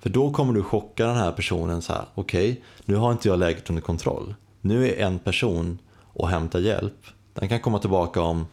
För 0.00 0.10
då 0.10 0.32
kommer 0.32 0.52
du 0.52 0.62
chocka 0.62 1.06
den 1.06 1.16
här 1.16 1.32
personen 1.32 1.82
så 1.82 1.92
här, 1.92 2.04
okej, 2.14 2.62
nu 2.84 2.94
har 2.94 3.12
inte 3.12 3.28
jag 3.28 3.38
läget 3.38 3.70
under 3.70 3.82
kontroll. 3.82 4.34
Nu 4.60 4.88
är 4.88 5.06
en 5.06 5.18
person 5.18 5.78
och 6.02 6.28
hämtar 6.28 6.58
hjälp. 6.58 7.06
Den 7.34 7.48
kan 7.48 7.60
komma 7.60 7.78
tillbaka 7.78 8.20
om 8.20 8.46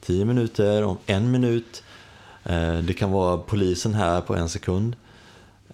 10 0.00 0.24
minuter, 0.24 0.82
om 0.82 0.96
en 1.06 1.30
minut. 1.30 1.82
Eh, 2.44 2.78
Det 2.78 2.92
kan 2.94 3.10
vara 3.10 3.38
polisen 3.38 3.94
här 3.94 4.20
på 4.20 4.34
en 4.36 4.48
sekund. 4.48 4.96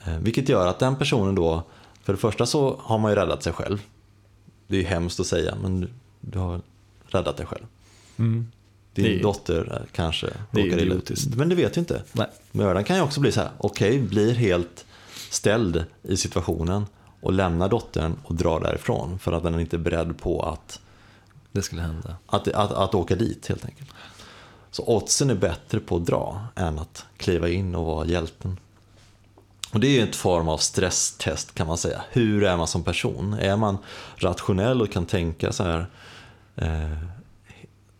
Eh, 0.04 0.18
Vilket 0.18 0.48
gör 0.48 0.66
att 0.66 0.78
den 0.78 0.96
personen 0.96 1.34
då, 1.34 1.62
för 2.02 2.12
det 2.12 2.18
första 2.18 2.46
så 2.46 2.76
har 2.82 2.98
man 2.98 3.10
ju 3.12 3.16
räddat 3.16 3.42
sig 3.42 3.52
själv. 3.52 3.82
Det 4.66 4.76
är 4.76 4.80
ju 4.80 4.86
hemskt 4.86 5.20
att 5.20 5.26
säga, 5.26 5.54
men 5.62 5.88
du, 6.20 6.38
har 6.38 6.60
räddat 7.06 7.36
dig 7.36 7.46
själv. 7.46 7.64
Mm. 8.18 8.46
Din 8.94 9.04
Det 9.04 9.18
är- 9.18 9.22
dotter 9.22 9.72
eh, 9.80 9.86
kanske 9.92 10.26
det 10.50 10.60
råkar 10.66 10.78
illa 10.78 10.94
ut. 10.94 11.34
Men 11.36 11.48
det 11.48 11.54
vet 11.54 11.76
ju 11.76 11.80
inte. 11.80 12.02
Nej. 12.12 12.26
Mördaren 12.52 12.84
kan 12.84 12.96
ju 12.96 13.02
också 13.02 13.20
bli 13.20 13.32
så 13.32 13.40
här, 13.40 13.50
okej, 13.58 14.00
blir 14.02 14.34
helt 14.34 14.84
ställd 15.30 15.84
i 16.02 16.16
situationen 16.16 16.86
och 17.20 17.32
lämnar 17.32 17.68
dottern 17.68 18.16
och 18.24 18.34
drar 18.34 18.60
därifrån 18.60 19.18
för 19.18 19.32
att 19.32 19.42
den 19.42 19.60
inte 19.60 19.76
är 19.76 19.78
beredd 19.78 20.18
på 20.18 20.42
att, 20.42 20.80
Det 21.52 21.62
skulle 21.62 21.82
hända. 21.82 22.16
att, 22.26 22.48
att, 22.48 22.72
att 22.72 22.94
åka 22.94 23.16
dit 23.16 23.46
helt 23.46 23.64
enkelt. 23.64 23.90
Så 24.70 24.84
oddsen 24.86 25.30
är 25.30 25.34
bättre 25.34 25.80
på 25.80 25.96
att 25.96 26.06
dra 26.06 26.40
än 26.56 26.78
att 26.78 27.04
kliva 27.16 27.48
in 27.48 27.74
och 27.74 27.86
vara 27.86 28.06
hjälten. 28.06 28.58
Och 29.72 29.80
det 29.80 29.86
är 29.86 29.90
ju 29.90 30.00
en 30.00 30.12
form 30.12 30.48
av 30.48 30.58
stresstest 30.58 31.54
kan 31.54 31.66
man 31.66 31.78
säga. 31.78 32.02
Hur 32.10 32.44
är 32.44 32.56
man 32.56 32.66
som 32.68 32.82
person? 32.82 33.32
Är 33.34 33.56
man 33.56 33.78
rationell 34.16 34.82
och 34.82 34.92
kan 34.92 35.06
tänka 35.06 35.52
så 35.52 35.62
här 35.64 35.86
eh, 36.56 36.92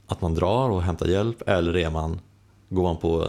att 0.07 0.21
man 0.21 0.35
drar 0.35 0.71
och 0.71 0.83
hämtar 0.83 1.07
hjälp 1.07 1.49
eller 1.49 1.77
är 1.77 1.91
man, 1.91 2.21
går 2.69 2.83
man 2.83 2.97
på 2.97 3.29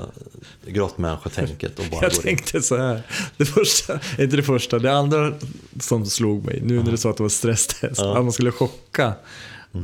grottmänniskotänket 0.67 1.79
och 1.79 1.85
bara 1.91 2.01
Jag 2.01 2.11
går 2.11 2.17
in? 2.27 2.37
tänkte 2.37 2.61
så 2.61 2.77
här. 2.77 3.01
Det 3.37 3.45
första, 3.45 3.93
inte 4.19 4.35
det 4.35 4.43
första, 4.43 4.79
det 4.79 4.93
andra 4.93 5.33
som 5.79 6.05
slog 6.05 6.45
mig, 6.45 6.61
nu 6.63 6.83
när 6.83 6.91
du 6.91 6.97
sa 6.97 7.09
att 7.09 7.17
det 7.17 7.23
var 7.23 7.29
stresstest, 7.29 8.01
Ja. 8.01 8.17
att 8.17 8.23
man 8.23 8.31
skulle 8.31 8.51
chocka 8.51 9.13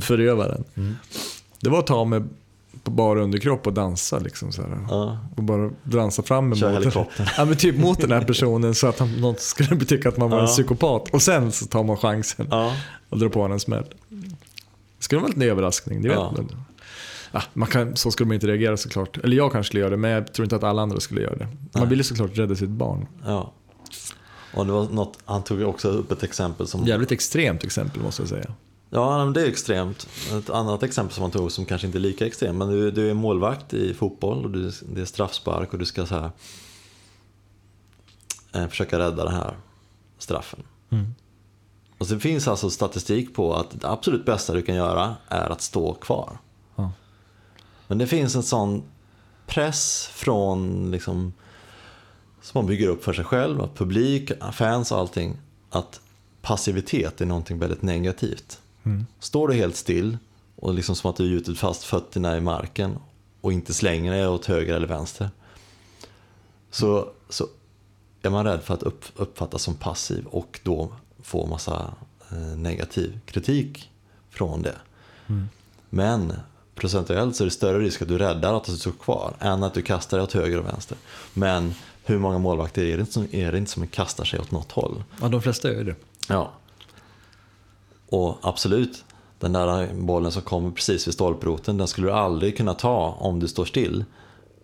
förövaren. 0.02 0.64
Det 1.60 1.70
var 1.70 1.80
att 1.80 1.88
ta 1.88 2.06
mig 2.06 2.22
på 2.88 2.92
bara 2.96 3.22
underkropp 3.24 3.68
och 3.68 3.74
dansa 3.74 4.20
liksom 4.20 4.52
så. 4.52 4.62
Ja, 4.90 5.18
Och 5.36 5.44
bara 5.44 5.70
dansa 5.84 6.24
fram 6.24 6.56
Kör 6.56 6.70
emot 6.70 6.82
helikoptern. 6.82 7.28
ja, 7.38 7.46
men 7.46 7.56
typ 7.58 7.78
mot 7.78 8.02
den 8.02 8.12
här 8.12 8.22
personen 8.22 8.76
så 8.76 8.88
att 8.88 9.00
han, 9.00 9.12
någon 9.22 9.36
skulle 9.38 9.80
tycka 9.86 10.10
att 10.10 10.18
man 10.18 10.30
var 10.30 10.38
en 10.38 10.44
Ja. 10.46 10.48
psykopat. 10.52 11.10
Och 11.14 11.22
sen 11.22 11.52
så 11.52 11.66
tar 11.66 11.84
man 11.84 11.98
chansen 11.98 12.48
ja, 12.52 12.74
och 13.10 13.20
drar 13.20 13.30
på 13.30 13.40
honom 13.42 13.54
en 13.54 13.60
smäll. 13.60 13.86
Det 14.98 15.04
skulle 15.04 15.22
vara 15.22 15.28
en 15.32 15.40
liten 15.40 15.52
överraskning, 15.52 16.02
det 16.02 16.08
vet 16.10 16.18
Ja. 16.18 16.34
man. 16.38 16.52
Ja, 17.32 17.42
man 17.54 17.68
kan, 17.70 17.96
så 17.96 18.12
skulle 18.12 18.28
man 18.28 18.34
inte 18.36 18.48
reagera 18.48 18.78
såklart. 18.78 19.18
Eller 19.18 19.38
jag 19.38 19.52
kanske 19.52 19.68
skulle 19.70 19.82
göra 19.82 19.90
det, 19.90 19.98
men 19.98 20.12
jag 20.12 20.34
tror 20.34 20.44
inte 20.44 20.56
att 20.56 20.64
alla 20.64 20.82
andra 20.82 21.00
skulle 21.00 21.22
göra 21.22 21.36
det. 21.36 21.46
Man 21.46 21.56
Nej. 21.76 21.88
vill 21.88 21.98
ju 22.00 22.04
såklart 22.04 22.38
rädda 22.38 22.56
sitt 22.56 22.70
barn. 22.70 23.08
ja. 23.26 23.54
Och 24.54 24.66
det 24.66 24.72
var 24.72 24.84
något, 24.90 25.18
han 25.26 25.44
tog 25.44 25.62
också 25.62 25.88
upp 25.90 26.12
ett 26.12 26.24
exempel 26.24 26.68
som 26.68 26.86
Jävligt 26.86 27.12
extremt 27.12 27.64
exempel 27.64 28.02
måste 28.02 28.22
jag 28.22 28.30
säga. 28.30 28.54
Ja, 28.90 29.32
det 29.36 29.42
är 29.42 29.48
extremt. 29.48 30.08
Ett 30.34 30.50
annat 30.50 30.84
exempel 30.84 31.14
som 31.14 31.22
man 31.22 31.32
tog 31.32 31.52
som 31.52 31.66
kanske 31.66 31.88
inte 31.88 31.98
är 31.98 32.00
lika 32.00 32.26
extremt. 32.26 32.58
Men 32.58 32.70
du, 32.70 32.92
du 32.92 33.10
är 33.10 33.14
målvakt 33.14 33.74
i 33.74 33.94
fotboll 33.94 34.46
och 34.46 34.52
du, 34.52 34.72
det 34.82 35.02
är 35.02 35.06
straffspark 35.06 35.74
och 35.74 35.80
du 35.80 35.86
ska 35.86 36.06
så 36.06 36.16
här, 36.16 36.32
eh, 38.54 38.68
försöka 38.68 39.00
rädda 39.00 39.24
den 39.24 39.34
här 39.34 39.58
straffen. 40.18 40.60
Mm. 40.90 41.14
Och 41.98 42.08
så 42.08 42.14
det 42.14 42.20
finns 42.20 42.48
alltså 42.48 42.70
statistik 42.70 43.36
på 43.36 43.56
att 43.56 43.82
det 43.82 43.90
absolut 43.90 44.26
bästa 44.26 44.54
du 44.54 44.62
kan 44.62 44.76
göra 44.76 45.16
är 45.28 45.50
att 45.50 45.62
stå 45.62 45.94
kvar. 45.94 46.38
Ja. 46.76 46.92
Men 47.88 47.98
det 47.98 48.08
finns 48.08 48.36
en 48.36 48.44
sån 48.44 48.84
press 49.48 50.10
från 50.14 50.92
liksom, 50.92 51.34
som 52.42 52.60
man 52.60 52.68
bygger 52.68 52.88
upp 52.88 53.04
för 53.04 53.14
sig 53.14 53.26
själv, 53.26 53.68
publik, 53.76 54.32
fans 54.52 54.92
och 54.92 54.98
allting. 54.98 55.38
Att 55.70 56.02
passivitet 56.42 57.22
är 57.22 57.26
någonting 57.26 57.60
väldigt 57.60 57.82
negativt. 57.82 58.60
Mm. 58.88 59.06
Står 59.20 59.48
du 59.48 59.54
helt 59.54 59.76
still 59.76 60.18
och 60.56 60.74
liksom 60.74 60.96
som 60.96 61.10
att 61.10 61.16
du 61.16 61.26
gjutit 61.26 61.60
fast 61.60 61.84
fötterna 61.84 62.38
i 62.38 62.42
marken 62.42 62.98
och 63.42 63.54
inte 63.54 63.74
slänger 63.74 64.12
dig 64.12 64.28
åt 64.28 64.46
höger 64.46 64.76
eller 64.76 64.88
vänster. 64.88 65.30
Så, 66.72 67.10
så 67.30 67.48
är 68.22 68.30
man 68.30 68.46
rädd 68.46 68.62
för 68.64 68.74
att 68.74 68.84
upp, 68.84 69.06
uppfattas 69.16 69.62
som 69.62 69.76
passiv 69.76 70.26
och 70.26 70.60
då 70.64 70.92
få 71.24 71.46
massa 71.46 71.94
eh, 72.32 72.38
negativ 72.38 73.20
kritik 73.26 73.90
från 74.30 74.62
det. 74.62 74.76
Mm. 75.28 75.50
Men 75.90 76.34
procentuellt 76.76 77.36
så 77.36 77.44
är 77.44 77.46
det 77.46 77.52
större 77.52 77.80
risk 77.80 78.02
att 78.02 78.08
du 78.08 78.18
räddar 78.18 78.54
att 78.54 78.64
du 78.64 78.78
står 78.78 78.92
kvar 78.92 79.34
än 79.40 79.64
att 79.64 79.74
du 79.74 79.82
kastar 79.82 80.18
dig 80.18 80.24
åt 80.24 80.34
höger 80.34 80.60
och 80.60 80.66
vänster. 80.66 80.98
Men 81.34 81.74
hur 82.04 82.20
många 82.20 82.38
målvakter 82.38 82.84
är 82.84 82.98
det 82.98 83.02
inte 83.02 83.14
som, 83.14 83.28
är 83.32 83.52
det 83.52 83.58
inte 83.58 83.72
som 83.72 83.88
kastar 83.88 84.26
sig 84.26 84.40
åt 84.40 84.52
något 84.52 84.72
håll? 84.72 85.04
Ja, 85.22 85.28
de 85.28 85.42
flesta 85.42 85.72
gör 85.72 85.84
det. 85.84 85.96
Ja. 86.28 86.52
Och 88.10 88.38
absolut, 88.42 89.04
den 89.40 89.54
där 89.54 89.94
bollen 89.94 90.32
som 90.32 90.42
kommer 90.42 90.72
precis 90.72 91.08
vid 91.08 91.14
stolproten, 91.14 91.78
den 91.78 91.88
skulle 91.88 92.08
du 92.08 92.12
aldrig 92.12 92.58
kunna 92.58 92.74
ta 92.74 93.18
om 93.20 93.40
du 93.40 93.48
står 93.48 93.66
still. 93.66 94.06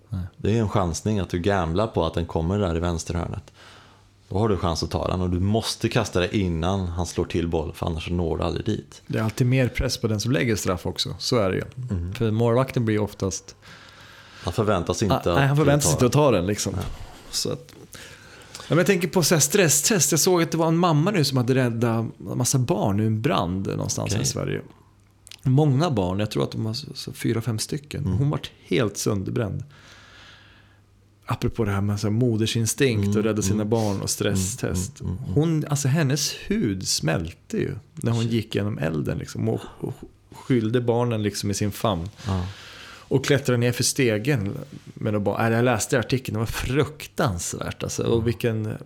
Nej. 0.09 0.21
Det 0.37 0.57
är 0.57 0.61
en 0.61 0.69
chansning 0.69 1.19
att 1.19 1.29
du 1.29 1.39
gamblar 1.39 1.87
på 1.87 2.05
att 2.05 2.13
den 2.13 2.25
kommer 2.25 2.59
där 2.59 2.75
i 2.75 2.79
vänsterhörnet. 2.79 3.51
Då 4.29 4.39
har 4.39 4.49
du 4.49 4.57
chans 4.57 4.83
att 4.83 4.91
ta 4.91 5.07
den 5.07 5.21
och 5.21 5.29
du 5.29 5.39
måste 5.39 5.89
kasta 5.89 6.19
dig 6.19 6.29
innan 6.41 6.87
han 6.87 7.05
slår 7.05 7.25
till 7.25 7.47
boll 7.47 7.73
för 7.73 7.85
annars 7.85 8.09
når 8.09 8.37
du 8.37 8.43
aldrig 8.43 8.65
dit. 8.65 9.01
Det 9.07 9.19
är 9.19 9.23
alltid 9.23 9.47
mer 9.47 9.67
press 9.67 9.97
på 9.97 10.07
den 10.07 10.19
som 10.19 10.31
lägger 10.31 10.55
straff 10.55 10.85
också. 10.85 11.15
Så 11.19 11.37
är 11.37 11.49
det 11.49 11.55
ju. 11.55 11.63
Mm. 11.91 12.13
För 12.13 12.31
målvakten 12.31 12.85
blir 12.85 12.99
oftast... 12.99 13.55
Han 14.43 14.53
förväntas 14.53 15.03
inte 15.03 15.15
Ah, 15.15 15.17
att 15.17 15.25
nej, 15.25 15.47
han 15.47 15.57
förväntar 15.57 15.81
ta 15.81 15.87
sig 15.87 15.93
inte 15.93 16.05
att 16.05 16.11
ta 16.11 16.31
den 16.31 16.45
liksom. 16.45 16.73
Så 17.31 17.51
att... 17.51 17.73
Men 18.73 18.77
jag 18.77 18.87
tänker 18.87 19.07
på 19.07 19.23
så 19.23 19.39
stresstest. 19.39 20.11
Jag 20.11 20.19
såg 20.19 20.41
att 20.41 20.51
det 20.51 20.57
var 20.57 20.67
en 20.67 20.77
mamma 20.77 21.11
nu 21.11 21.23
som 21.23 21.37
hade 21.37 21.55
räddat 21.55 22.05
en 22.29 22.37
massa 22.37 22.57
barn 22.57 22.99
ur 22.99 23.07
en 23.07 23.21
brand 23.21 23.67
någonstans 23.67 24.11
Okej. 24.11 24.23
i 24.23 24.25
Sverige. 24.25 24.61
Många 25.43 25.91
barn, 25.91 26.19
jag 26.19 26.31
tror 26.31 26.43
att 26.43 26.51
de 26.51 26.63
var 26.63 26.75
fyra, 27.13 27.41
fem 27.41 27.59
stycken. 27.59 28.05
Mm. 28.05 28.17
Hon 28.17 28.29
var 28.29 28.39
helt 28.67 28.97
sönderbränd. 28.97 29.63
Apropå 31.25 31.65
det 31.65 31.71
här 31.71 31.81
med 31.81 31.99
så 31.99 32.07
här 32.07 32.11
modersinstinkt 32.11 33.07
och 33.07 33.13
Mm, 33.13 33.23
rädda 33.23 33.41
sina 33.41 33.55
mm. 33.55 33.69
barn 33.69 34.01
och 34.01 34.09
stresstest. 34.09 35.01
Mm, 35.01 35.13
mm, 35.13 35.23
mm. 35.23 35.35
Hon, 35.35 35.65
alltså 35.69 35.87
hennes 35.87 36.33
hud 36.47 36.87
smälte 36.87 37.57
ju 37.57 37.75
när 37.93 38.11
hon 38.11 38.27
gick 38.27 38.55
genom 38.55 38.77
elden 38.77 39.17
liksom, 39.17 39.49
och, 39.49 39.61
och 39.79 39.93
skyllde 40.31 40.81
barnen 40.81 41.23
liksom 41.23 41.51
i 41.51 41.53
sin 41.53 41.71
famn. 41.71 42.09
Ja. 42.27 42.45
Och 43.13 43.25
klättrade 43.25 43.57
ner 43.57 43.71
för 43.71 43.83
stegen. 43.83 44.57
Men 44.85 45.15
och 45.15 45.21
bara, 45.21 45.51
jag 45.51 45.65
läste 45.65 45.99
artikeln, 45.99 46.33
det 46.33 46.39
var 46.39 46.45
fruktansvärt. 46.45 47.83
Alltså. 47.83 48.03
Och 48.03 48.27
vilken, 48.27 48.77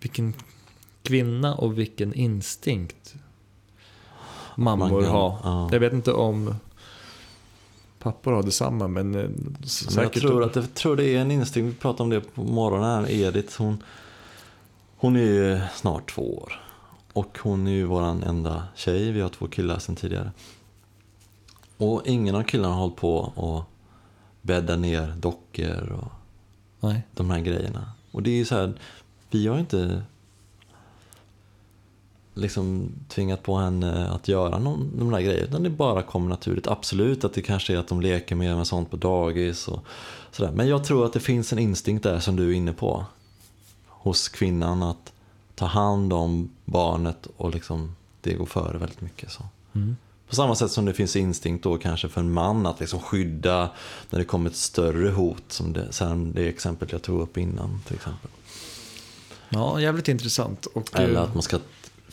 vilken 0.00 0.34
kvinna 1.02 1.54
och 1.54 1.78
vilken 1.78 2.14
instinkt 2.14 3.14
mammor 4.56 5.02
har. 5.02 5.38
ja. 5.42 5.68
Jag 5.72 5.80
vet 5.80 5.92
inte 5.92 6.12
om 6.12 6.54
pappor 7.98 8.32
har 8.32 8.42
detsamma, 8.42 8.88
men 8.88 9.14
eh, 9.14 9.30
Men 9.94 10.02
jag 10.02 10.12
tror 10.12 10.44
att 10.44 10.52
det, 10.52 10.74
tror 10.74 10.96
det 10.96 11.04
är 11.04 11.18
en 11.18 11.30
instinkt, 11.30 11.74
vi 11.74 11.78
pratade 11.78 12.02
om 12.02 12.10
det 12.10 12.20
på 12.20 12.42
morgonen 12.42 13.04
här, 13.04 13.10
Edith, 13.10 13.58
hon, 13.58 13.82
hon 14.96 15.16
är 15.16 15.20
ju 15.20 15.60
snart 15.74 16.10
två 16.10 16.38
år. 16.38 16.60
Och 17.12 17.38
hon 17.42 17.66
är 17.66 17.72
ju 17.72 17.84
våran 17.84 18.22
enda 18.22 18.62
tjej, 18.74 19.12
vi 19.12 19.20
har 19.20 19.28
två 19.28 19.46
killar 19.48 19.78
sedan 19.78 19.96
tidigare. 19.96 20.30
Och 21.80 22.02
ingen 22.06 22.34
av 22.34 22.42
killarna 22.42 22.74
har 22.74 22.80
hållit 22.80 22.96
på 22.96 23.16
och 23.18 23.64
bädda 24.42 24.76
ner 24.76 25.14
dockor 25.20 25.92
och 25.92 26.12
Nej. 26.80 27.02
de 27.14 27.30
här 27.30 27.40
grejerna. 27.40 27.92
Och 28.10 28.22
det 28.22 28.30
är 28.30 28.36
ju 28.36 28.44
så 28.44 28.54
här, 28.54 28.72
vi 29.30 29.46
har 29.46 29.58
inte 29.58 30.02
liksom 32.34 32.92
tvingat 33.08 33.42
på 33.42 33.56
henne 33.56 34.08
att 34.08 34.28
göra 34.28 34.58
någon, 34.58 34.98
de 34.98 35.10
där 35.10 35.20
grejerna. 35.20 35.46
Utan 35.46 35.62
det 35.62 35.70
bara 35.70 36.02
kommer 36.02 36.28
naturligt. 36.28 36.66
Absolut 36.66 37.24
att 37.24 37.34
det 37.34 37.42
kanske 37.42 37.74
är 37.74 37.78
att 37.78 37.88
de 37.88 38.00
leker 38.00 38.34
mer 38.34 38.56
med 38.56 38.66
sånt 38.66 38.90
på 38.90 38.96
dagis 38.96 39.68
och 39.68 39.84
sådär. 40.30 40.52
Men 40.52 40.68
jag 40.68 40.84
tror 40.84 41.06
att 41.06 41.12
det 41.12 41.20
finns 41.20 41.52
en 41.52 41.58
instinkt 41.58 42.02
där 42.02 42.20
som 42.20 42.36
du 42.36 42.50
är 42.50 42.54
inne 42.54 42.72
på. 42.72 43.04
Hos 43.86 44.28
kvinnan 44.28 44.82
att 44.82 45.12
ta 45.54 45.66
hand 45.66 46.12
om 46.12 46.50
barnet 46.64 47.28
och 47.36 47.54
liksom, 47.54 47.96
det 48.20 48.34
går 48.34 48.46
före 48.46 48.78
väldigt 48.78 49.00
mycket. 49.00 49.30
Så. 49.30 49.42
Mm. 49.72 49.96
På 50.30 50.36
samma 50.36 50.54
sätt 50.54 50.70
som 50.70 50.84
det 50.84 50.94
finns 50.94 51.16
instinkt 51.16 51.64
då 51.64 51.78
kanske 51.78 52.08
för 52.08 52.20
en 52.20 52.32
man 52.32 52.66
att 52.66 52.80
liksom 52.80 53.00
skydda 53.00 53.70
när 54.10 54.18
det 54.18 54.24
kommer 54.24 54.50
ett 54.50 54.56
större 54.56 55.10
hot, 55.10 55.42
som 55.48 55.72
det, 55.72 55.92
sen 55.92 56.32
det 56.32 56.48
exemplet 56.48 56.92
jag 56.92 57.02
tog 57.02 57.20
upp 57.20 57.38
innan 57.38 57.80
till 57.86 57.96
exempel. 57.96 58.30
Ja, 59.48 59.80
jävligt 59.80 60.08
intressant. 60.08 60.66
Och, 60.66 60.96
Eller 61.00 61.14
eh, 61.14 61.22
att 61.22 61.34
man 61.34 61.42
ska 61.42 61.58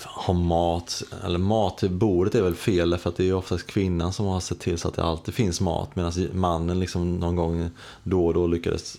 ha 0.04 0.34
mat, 0.34 1.04
eller 1.26 1.40
mat 1.40 1.78
till 1.78 1.90
bordet 1.90 2.36
är 2.36 2.42
väl 2.42 2.56
fel 2.56 2.98
för 2.98 3.10
att 3.10 3.16
det 3.16 3.30
är 3.30 3.34
oftast 3.34 3.68
kvinnan 3.68 4.14
som 4.14 4.26
har 4.26 4.40
sett 4.40 4.60
till 4.60 4.78
så 4.78 4.88
att 4.88 4.96
det 4.96 5.04
alltid 5.04 5.34
finns 5.34 5.62
mat 5.62 5.96
medan 5.96 6.14
mannen 6.34 6.80
liksom 6.80 7.16
någon 7.16 7.36
gång 7.36 7.70
då 8.04 8.26
och 8.26 8.34
då 8.34 8.48
lyckades 8.48 8.98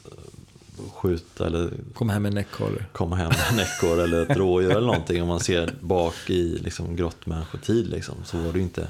skjuta 0.94 1.46
eller 1.46 1.70
Kom 1.94 2.08
hem 2.08 2.22
med 2.22 2.32
en 2.32 2.38
ekorre. 2.38 2.86
komma 2.92 3.16
hem 3.16 3.28
med 3.28 3.68
en 3.82 4.00
eller 4.00 4.22
ett 4.22 4.36
rådjur 4.36 4.70
eller 4.70 4.86
någonting. 4.86 5.22
Om 5.22 5.28
man 5.28 5.40
ser 5.40 5.74
bak 5.80 6.30
i 6.30 6.58
liksom, 6.58 6.96
grottmänniskotid 6.96 7.88
liksom, 7.88 8.14
så 8.24 8.38
var 8.38 8.52
det 8.52 8.58
ju 8.58 8.64
inte 8.64 8.88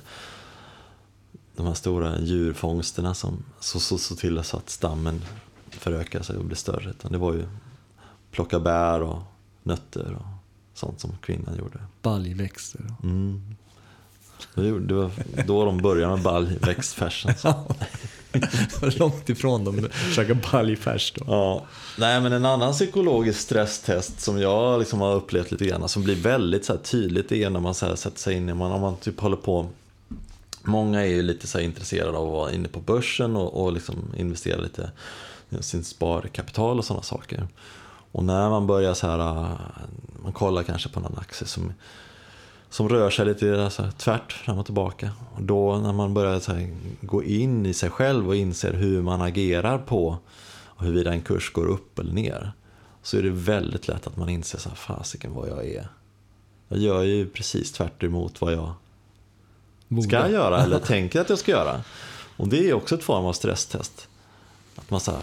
de 1.57 1.67
här 1.67 1.75
stora 1.75 2.21
djurfångsterna 2.21 3.15
som 3.15 3.45
såg 3.61 3.83
så, 3.83 3.99
så 3.99 4.17
till 4.17 4.45
så 4.45 4.57
att 4.57 4.71
stammen 4.71 5.25
förökade 5.71 6.25
sig 6.25 6.37
och 6.37 6.45
blev 6.45 6.57
större. 6.57 6.91
Utan 6.91 7.13
det 7.13 7.19
var 7.19 7.33
ju 7.35 7.47
plocka 8.31 8.61
bär 8.61 9.03
och 9.03 9.23
nötter 9.63 10.15
och 10.15 10.27
sånt 10.75 11.01
som 11.01 11.17
kvinnan 11.23 11.57
gjorde. 11.59 11.79
Baljväxter. 12.03 12.81
Mm. 13.03 13.55
Det 14.55 14.95
var 14.95 15.11
då 15.47 15.65
de 15.65 15.79
började 15.79 16.15
med 16.15 16.23
baljväxtfärsen. 16.23 17.35
Långt 18.99 19.29
ifrån 19.29 19.65
dem. 19.65 19.89
Käka 20.15 20.35
baljfärs 20.53 21.13
då. 21.17 21.25
Ja. 21.27 21.67
Nej, 21.99 22.21
men 22.21 22.33
en 22.33 22.45
annan 22.45 22.73
psykologisk 22.73 23.41
stresstest 23.41 24.21
som 24.21 24.41
jag 24.41 24.79
liksom 24.79 25.01
har 25.01 25.15
upplevt 25.15 25.51
lite 25.51 25.65
grann, 25.67 25.89
som 25.89 26.03
blir 26.03 26.17
väldigt 26.17 26.65
så 26.65 26.73
här 26.73 26.81
tydligt, 26.81 27.33
är 27.33 27.51
när 27.51 27.61
man 27.61 27.75
så 27.75 27.87
här 27.87 27.95
sätter 27.95 28.19
sig 28.19 28.35
in 28.35 28.49
i, 28.49 28.55
man, 28.55 28.73
om 28.73 28.81
man 28.81 28.97
typ 28.97 29.21
håller 29.21 29.37
på 29.37 29.67
Många 30.63 31.01
är 31.01 31.09
ju 31.09 31.23
lite 31.23 31.47
så 31.47 31.59
här 31.59 31.65
intresserade 31.65 32.19
av 32.19 32.27
att 32.27 32.33
vara 32.33 32.53
inne 32.53 32.69
på 32.69 32.81
börsen 32.81 33.37
och, 33.37 33.65
och 33.65 33.73
liksom 33.73 33.97
investera 34.17 34.61
lite 34.61 34.91
i 35.51 35.63
sin 35.63 35.85
sparkapital 35.85 36.79
och 36.79 36.85
sådana 36.85 37.03
saker. 37.03 37.49
Och 38.13 38.25
när 38.25 38.51
man 38.51 38.67
börjar 38.67 38.95
så 38.95 39.07
här, 39.07 39.19
man 40.23 40.33
kollar 40.33 40.63
kanske 40.63 40.89
på 40.89 41.01
någon 41.01 41.19
aktie 41.19 41.47
som, 41.47 41.73
som 42.71 42.89
rör 42.89 43.11
sig 43.11 43.27
lite 43.27 43.71
så 43.71 43.83
här, 43.83 43.91
tvärt 43.91 44.33
fram 44.33 44.59
och 44.59 44.65
tillbaka. 44.65 45.11
Och 45.35 45.43
då 45.43 45.79
när 45.79 45.93
man 45.93 46.15
börjar 46.15 46.53
här, 46.53 46.77
gå 47.01 47.25
in 47.25 47.67
i 47.67 47.75
sig 47.75 47.91
själv 47.91 48.29
och 48.29 48.37
inser 48.37 48.73
hur 48.73 49.03
man 49.03 49.23
agerar 49.23 49.79
på 49.79 50.19
och 50.65 50.85
huruvida 50.85 51.13
en 51.13 51.21
kurs 51.21 51.53
går 51.53 51.67
upp 51.67 51.99
eller 51.99 52.13
ner. 52.13 52.53
Så 53.03 53.17
är 53.19 53.23
det 53.23 53.31
väldigt 53.31 53.89
lätt 53.89 54.07
att 54.07 54.17
man 54.17 54.29
inser 54.29 54.59
så 54.59 54.69
här, 54.69 54.77
fasiken 54.77 55.35
vad 55.35 55.49
jag 55.49 55.67
är. 55.67 55.89
Jag 56.69 56.79
gör 56.79 57.03
ju 57.03 57.29
precis 57.29 57.73
tvärt 57.73 58.03
emot 58.03 58.41
vad 58.41 58.53
jag 58.53 58.73
ska 59.89 60.21
Borde. 60.21 60.31
göra 60.31 60.63
eller 60.63 60.79
tänker 60.79 61.21
att 61.21 61.29
jag 61.29 61.39
ska 61.39 61.51
göra. 61.51 61.83
Och 62.37 62.49
det 62.49 62.69
är 62.69 62.75
också 62.75 62.95
ett 62.95 63.03
form 63.05 63.25
av 63.25 63.33
stresstest. 63.33 64.09
Att 64.77 64.91
man 64.91 65.01
så 65.01 65.11
här, 65.11 65.23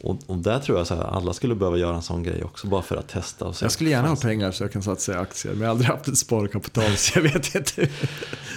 och, 0.00 0.18
och 0.26 0.38
där 0.38 0.58
tror 0.58 0.78
jag 0.78 0.82
att 0.82 0.90
alla 0.90 1.32
skulle 1.32 1.54
behöva 1.54 1.76
göra 1.76 1.96
en 1.96 2.02
sån 2.02 2.22
grej 2.22 2.44
också 2.44 2.66
bara 2.66 2.82
för 2.82 2.96
att 2.96 3.08
testa. 3.08 3.44
Och 3.44 3.56
se. 3.56 3.64
Jag 3.64 3.72
skulle 3.72 3.90
gärna 3.90 4.08
ha 4.08 4.16
pengar 4.16 4.50
så 4.50 4.64
jag 4.64 4.72
kan 4.72 4.82
satsa 4.82 5.12
i 5.12 5.16
aktier, 5.16 5.52
men 5.52 5.60
jag 5.60 5.68
har 5.68 5.70
aldrig 5.70 5.90
haft 5.90 6.08
ett 6.08 6.18
sparkapital 6.18 6.96
så 6.96 7.18
jag 7.18 7.22
vet 7.22 7.54
inte. 7.54 7.88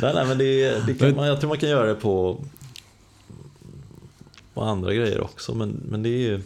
Nej, 0.02 0.14
nej, 0.14 0.26
men 0.26 0.38
det, 0.38 0.86
det 0.86 0.94
kan 0.94 1.16
man, 1.16 1.28
jag 1.28 1.39
tror 1.39 1.48
man 1.48 1.58
kan 1.58 1.70
göra 1.70 1.88
det 1.88 1.96
på, 1.96 2.44
på 4.54 4.62
andra 4.62 4.94
grejer 4.94 5.22
också. 5.22 5.56
Men, 5.56 5.82
men 5.89 6.04
det 6.04 6.10
är 6.10 6.20
ju... 6.20 6.41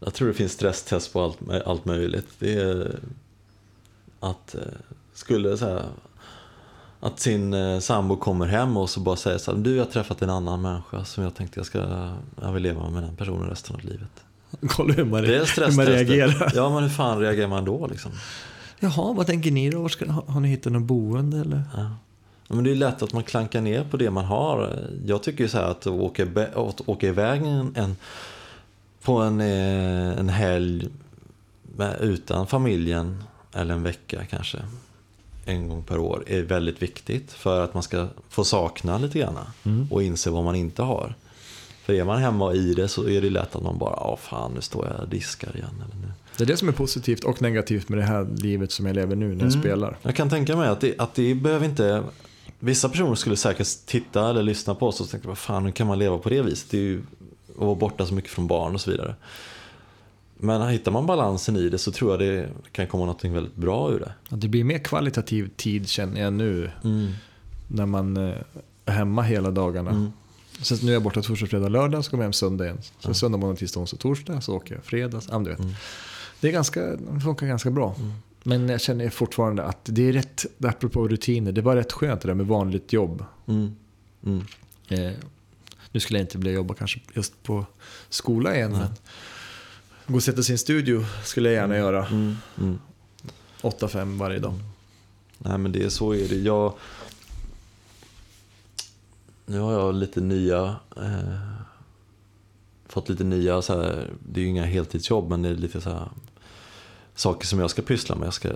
Jag 0.00 0.14
tror 0.14 0.28
det 0.28 0.34
finns 0.34 0.52
stresstest 0.52 1.12
på 1.12 1.22
allt, 1.22 1.66
allt 1.66 1.84
möjligt. 1.84 2.26
Det 2.38 2.54
är 2.54 2.98
att 4.20 4.54
eh, 4.54 4.60
skulle 5.14 5.56
så 5.56 5.64
här, 5.64 5.84
att 7.04 7.20
sin 7.20 7.54
eh, 7.54 7.78
sambo 7.78 8.16
kommer 8.16 8.46
hem 8.46 8.76
och 8.76 8.90
så 8.90 9.00
bara 9.00 9.16
säger 9.16 9.38
så 9.38 9.52
här, 9.52 9.58
du 9.58 9.76
jag 9.76 9.84
har 9.84 9.90
träffat 9.90 10.22
en 10.22 10.30
annan 10.30 10.62
människa 10.62 11.04
som 11.04 11.24
jag 11.24 11.34
tänkte 11.34 11.58
jag 11.58 11.66
ska, 11.66 12.10
jag 12.40 12.52
vill 12.52 12.62
leva 12.62 12.90
med 12.90 13.02
den 13.02 13.16
personen 13.16 13.50
resten 13.50 13.76
av 13.76 13.84
livet. 13.84 14.24
Kolla 14.68 14.94
hur 14.94 15.04
man, 15.04 15.22
Det 15.22 15.36
är 15.36 15.66
hur 15.70 15.76
man 15.76 15.86
reagerar. 15.86 16.52
Ja 16.54 16.70
men 16.70 16.82
hur 16.82 16.90
fan 16.90 17.20
reagerar 17.20 17.48
man 17.48 17.64
då 17.64 17.86
liksom? 17.86 18.12
Jaha, 18.80 19.12
vad 19.12 19.26
tänker 19.26 19.50
ni 19.50 19.70
då? 19.70 19.88
Ska, 19.88 20.10
har 20.10 20.22
har 20.26 20.40
ni 20.40 20.48
hittat 20.48 20.72
något 20.72 20.82
boende 20.82 21.40
eller? 21.40 21.62
Ja. 21.76 21.90
Men 22.48 22.64
det 22.64 22.70
är 22.70 22.74
lätt 22.74 23.02
att 23.02 23.12
man 23.12 23.22
klankar 23.22 23.60
ner 23.60 23.84
på 23.84 23.96
det 23.96 24.10
man 24.10 24.24
har. 24.24 24.78
Jag 25.06 25.22
tycker 25.22 25.44
ju 25.44 25.48
så 25.48 25.58
här 25.58 25.70
att 25.70 25.86
åka, 25.86 26.26
att 26.54 26.88
åka 26.88 27.08
iväg 27.08 27.42
en, 27.42 27.72
en, 27.76 27.96
på 29.02 29.18
en, 29.18 29.40
eh, 29.40 30.18
en 30.18 30.28
helg 30.28 30.88
med, 31.76 31.96
utan 32.00 32.46
familjen 32.46 33.24
eller 33.52 33.74
en 33.74 33.82
vecka 33.82 34.24
kanske 34.30 34.58
en 35.46 35.68
gång 35.68 35.82
per 35.82 35.98
år 35.98 36.24
är 36.26 36.42
väldigt 36.42 36.82
viktigt 36.82 37.32
för 37.32 37.64
att 37.64 37.74
man 37.74 37.82
ska 37.82 38.06
få 38.28 38.44
sakna 38.44 38.98
lite 38.98 39.18
grann 39.18 39.38
och 39.90 40.02
inse 40.02 40.30
vad 40.30 40.44
man 40.44 40.54
inte 40.54 40.82
har. 40.82 41.14
För 41.84 41.92
är 41.92 42.04
man 42.04 42.18
hemma 42.22 42.52
i 42.54 42.74
det 42.74 42.88
så 42.88 43.08
är 43.08 43.20
det 43.22 43.30
lätt 43.30 43.56
att 43.56 43.62
man 43.62 43.78
bara, 43.78 43.94
ja 43.96 44.18
fan 44.22 44.52
nu 44.54 44.60
står 44.60 44.86
jag 44.86 45.00
och 45.00 45.08
diskar 45.08 45.56
igen. 45.56 45.74
Eller 45.84 46.06
nu. 46.06 46.12
Det 46.36 46.44
är 46.44 46.46
det 46.46 46.56
som 46.56 46.68
är 46.68 46.72
positivt 46.72 47.24
och 47.24 47.42
negativt 47.42 47.88
med 47.88 47.98
det 47.98 48.02
här 48.04 48.26
livet 48.36 48.72
som 48.72 48.86
jag 48.86 48.96
lever 48.96 49.16
nu 49.16 49.26
när 49.26 49.32
jag 49.44 49.52
Mm. 49.52 49.62
spelar. 49.62 49.96
Jag 50.02 50.16
kan 50.16 50.30
tänka 50.30 50.56
mig 50.56 50.68
att 50.68 50.80
det, 50.80 50.94
att 50.98 51.14
det 51.14 51.34
behöver 51.34 51.66
inte... 51.66 52.02
Vissa 52.58 52.88
personer 52.88 53.14
skulle 53.14 53.36
säkert 53.36 53.66
titta 53.86 54.30
eller 54.30 54.42
lyssna 54.42 54.74
på 54.74 54.86
oss 54.88 55.00
och 55.00 55.08
tänka, 55.10 55.28
vad 55.28 55.38
fan, 55.38 55.64
hur 55.64 55.72
kan 55.72 55.86
man 55.86 55.98
leva 55.98 56.18
på 56.18 56.28
det 56.28 56.42
viset? 56.42 56.70
Det 56.70 56.76
är 56.78 56.82
ju 56.82 57.02
att 57.54 57.60
vara 57.60 57.74
borta 57.74 58.06
så 58.06 58.14
mycket 58.14 58.30
från 58.30 58.46
barn 58.46 58.74
och 58.74 58.80
så 58.80 58.90
vidare. 58.90 59.14
Men 60.36 60.68
hittar 60.68 60.92
man 60.92 61.06
balansen 61.06 61.56
i 61.56 61.68
det 61.68 61.78
så 61.78 61.92
tror 61.92 62.10
jag 62.10 62.20
det 62.20 62.48
kan 62.72 62.86
komma 62.86 63.06
något 63.06 63.24
väldigt 63.24 63.56
bra 63.56 63.92
ur 63.92 63.98
det. 63.98 64.12
Att 64.28 64.40
det 64.40 64.48
blir 64.48 64.64
mer 64.64 64.78
kvalitativ 64.78 65.50
tid 65.56 65.88
känner 65.88 66.20
jag 66.20 66.32
nu 66.32 66.70
när 67.68 67.86
man 67.86 68.16
eh, 68.16 68.34
är 68.84 68.92
hemma 68.92 69.22
hela 69.22 69.50
dagarna. 69.50 69.90
Mm. 69.90 70.12
Sen 70.60 70.78
nu 70.82 70.88
är 70.88 70.92
jag 70.92 71.02
borta 71.02 71.22
torsdag, 71.22 71.46
fredag, 71.46 71.68
lördag 71.68 72.04
så 72.04 72.10
kommer 72.10 72.22
jag 72.22 72.26
hem 72.26 72.32
söndag 72.32 72.64
igen. 72.64 72.78
Sen 72.98 73.14
söndag, 73.14 73.38
måndag, 73.38 73.56
tisdag, 73.56 73.80
onsdag, 73.80 73.96
torsdag 73.96 74.40
så 74.40 74.56
åker 74.56 74.74
jag 74.74 74.84
fredags. 74.84 75.28
Ja, 75.30 75.38
du 75.38 75.50
vet. 75.50 75.58
Mm. 75.58 75.72
Det, 76.40 76.48
är 76.48 76.52
ganska, 76.52 76.80
det 76.80 77.20
funkar 77.20 77.46
ganska 77.46 77.70
bra. 77.70 77.96
Men 78.42 78.68
jag 78.68 78.80
känner 78.80 79.10
fortfarande 79.10 79.64
att 79.64 79.80
det 79.84 80.08
är 80.08 80.12
rätt, 80.12 80.46
apropå 80.64 81.08
rutiner, 81.08 81.52
det 81.52 81.62
var 81.62 81.76
rätt 81.76 81.92
skönt 81.92 82.20
det 82.20 82.28
där 82.28 82.34
med 82.34 82.46
vanligt 82.46 82.92
jobb. 82.92 83.24
Mm. 83.46 83.76
Mm. 84.26 84.44
Eh, 84.88 85.12
nu 85.92 86.00
skulle 86.00 86.18
jag 86.18 86.24
inte 86.24 86.38
vilja 86.38 86.52
jobba 86.52 86.74
kanske 86.74 87.00
just 87.14 87.42
på 87.42 87.66
skola 88.08 88.56
igen, 88.56 88.72
men 88.72 88.88
gå 90.06 90.14
och 90.14 90.22
sätta 90.22 90.42
sig 90.42 90.52
i 90.52 90.54
en 90.54 90.58
studio 90.58 91.04
skulle 91.24 91.48
jag 91.48 91.56
gärna 91.56 91.76
göra. 91.76 92.06
Mm. 92.06 92.36
Mm. 92.58 92.78
8-5 93.62 94.18
varje 94.18 94.38
dag. 94.38 94.54
Nej 95.38 95.58
men 95.58 95.72
det 95.72 95.84
är 95.84 95.88
så 95.88 96.14
är 96.14 96.28
det. 96.28 96.36
Jag, 96.36 96.74
nu 99.46 99.58
har 99.58 99.72
jag 99.72 99.94
lite 99.94 100.20
nya, 100.20 100.76
eh, 100.96 101.38
fått 102.86 103.08
lite 103.08 103.24
nya, 103.24 103.62
så 103.62 103.80
här, 103.80 104.10
det 104.28 104.40
är 104.40 104.42
ju 104.42 104.50
inga 104.50 104.64
heltidsjobb 104.64 105.28
men 105.28 105.42
det 105.42 105.48
är 105.48 105.54
lite 105.54 105.80
så 105.80 105.90
här, 105.90 106.08
saker 107.14 107.46
som 107.46 107.58
jag 107.58 107.70
ska 107.70 107.82
pyssla 107.82 108.16
med. 108.16 108.26
Jag, 108.26 108.34
ska, 108.34 108.52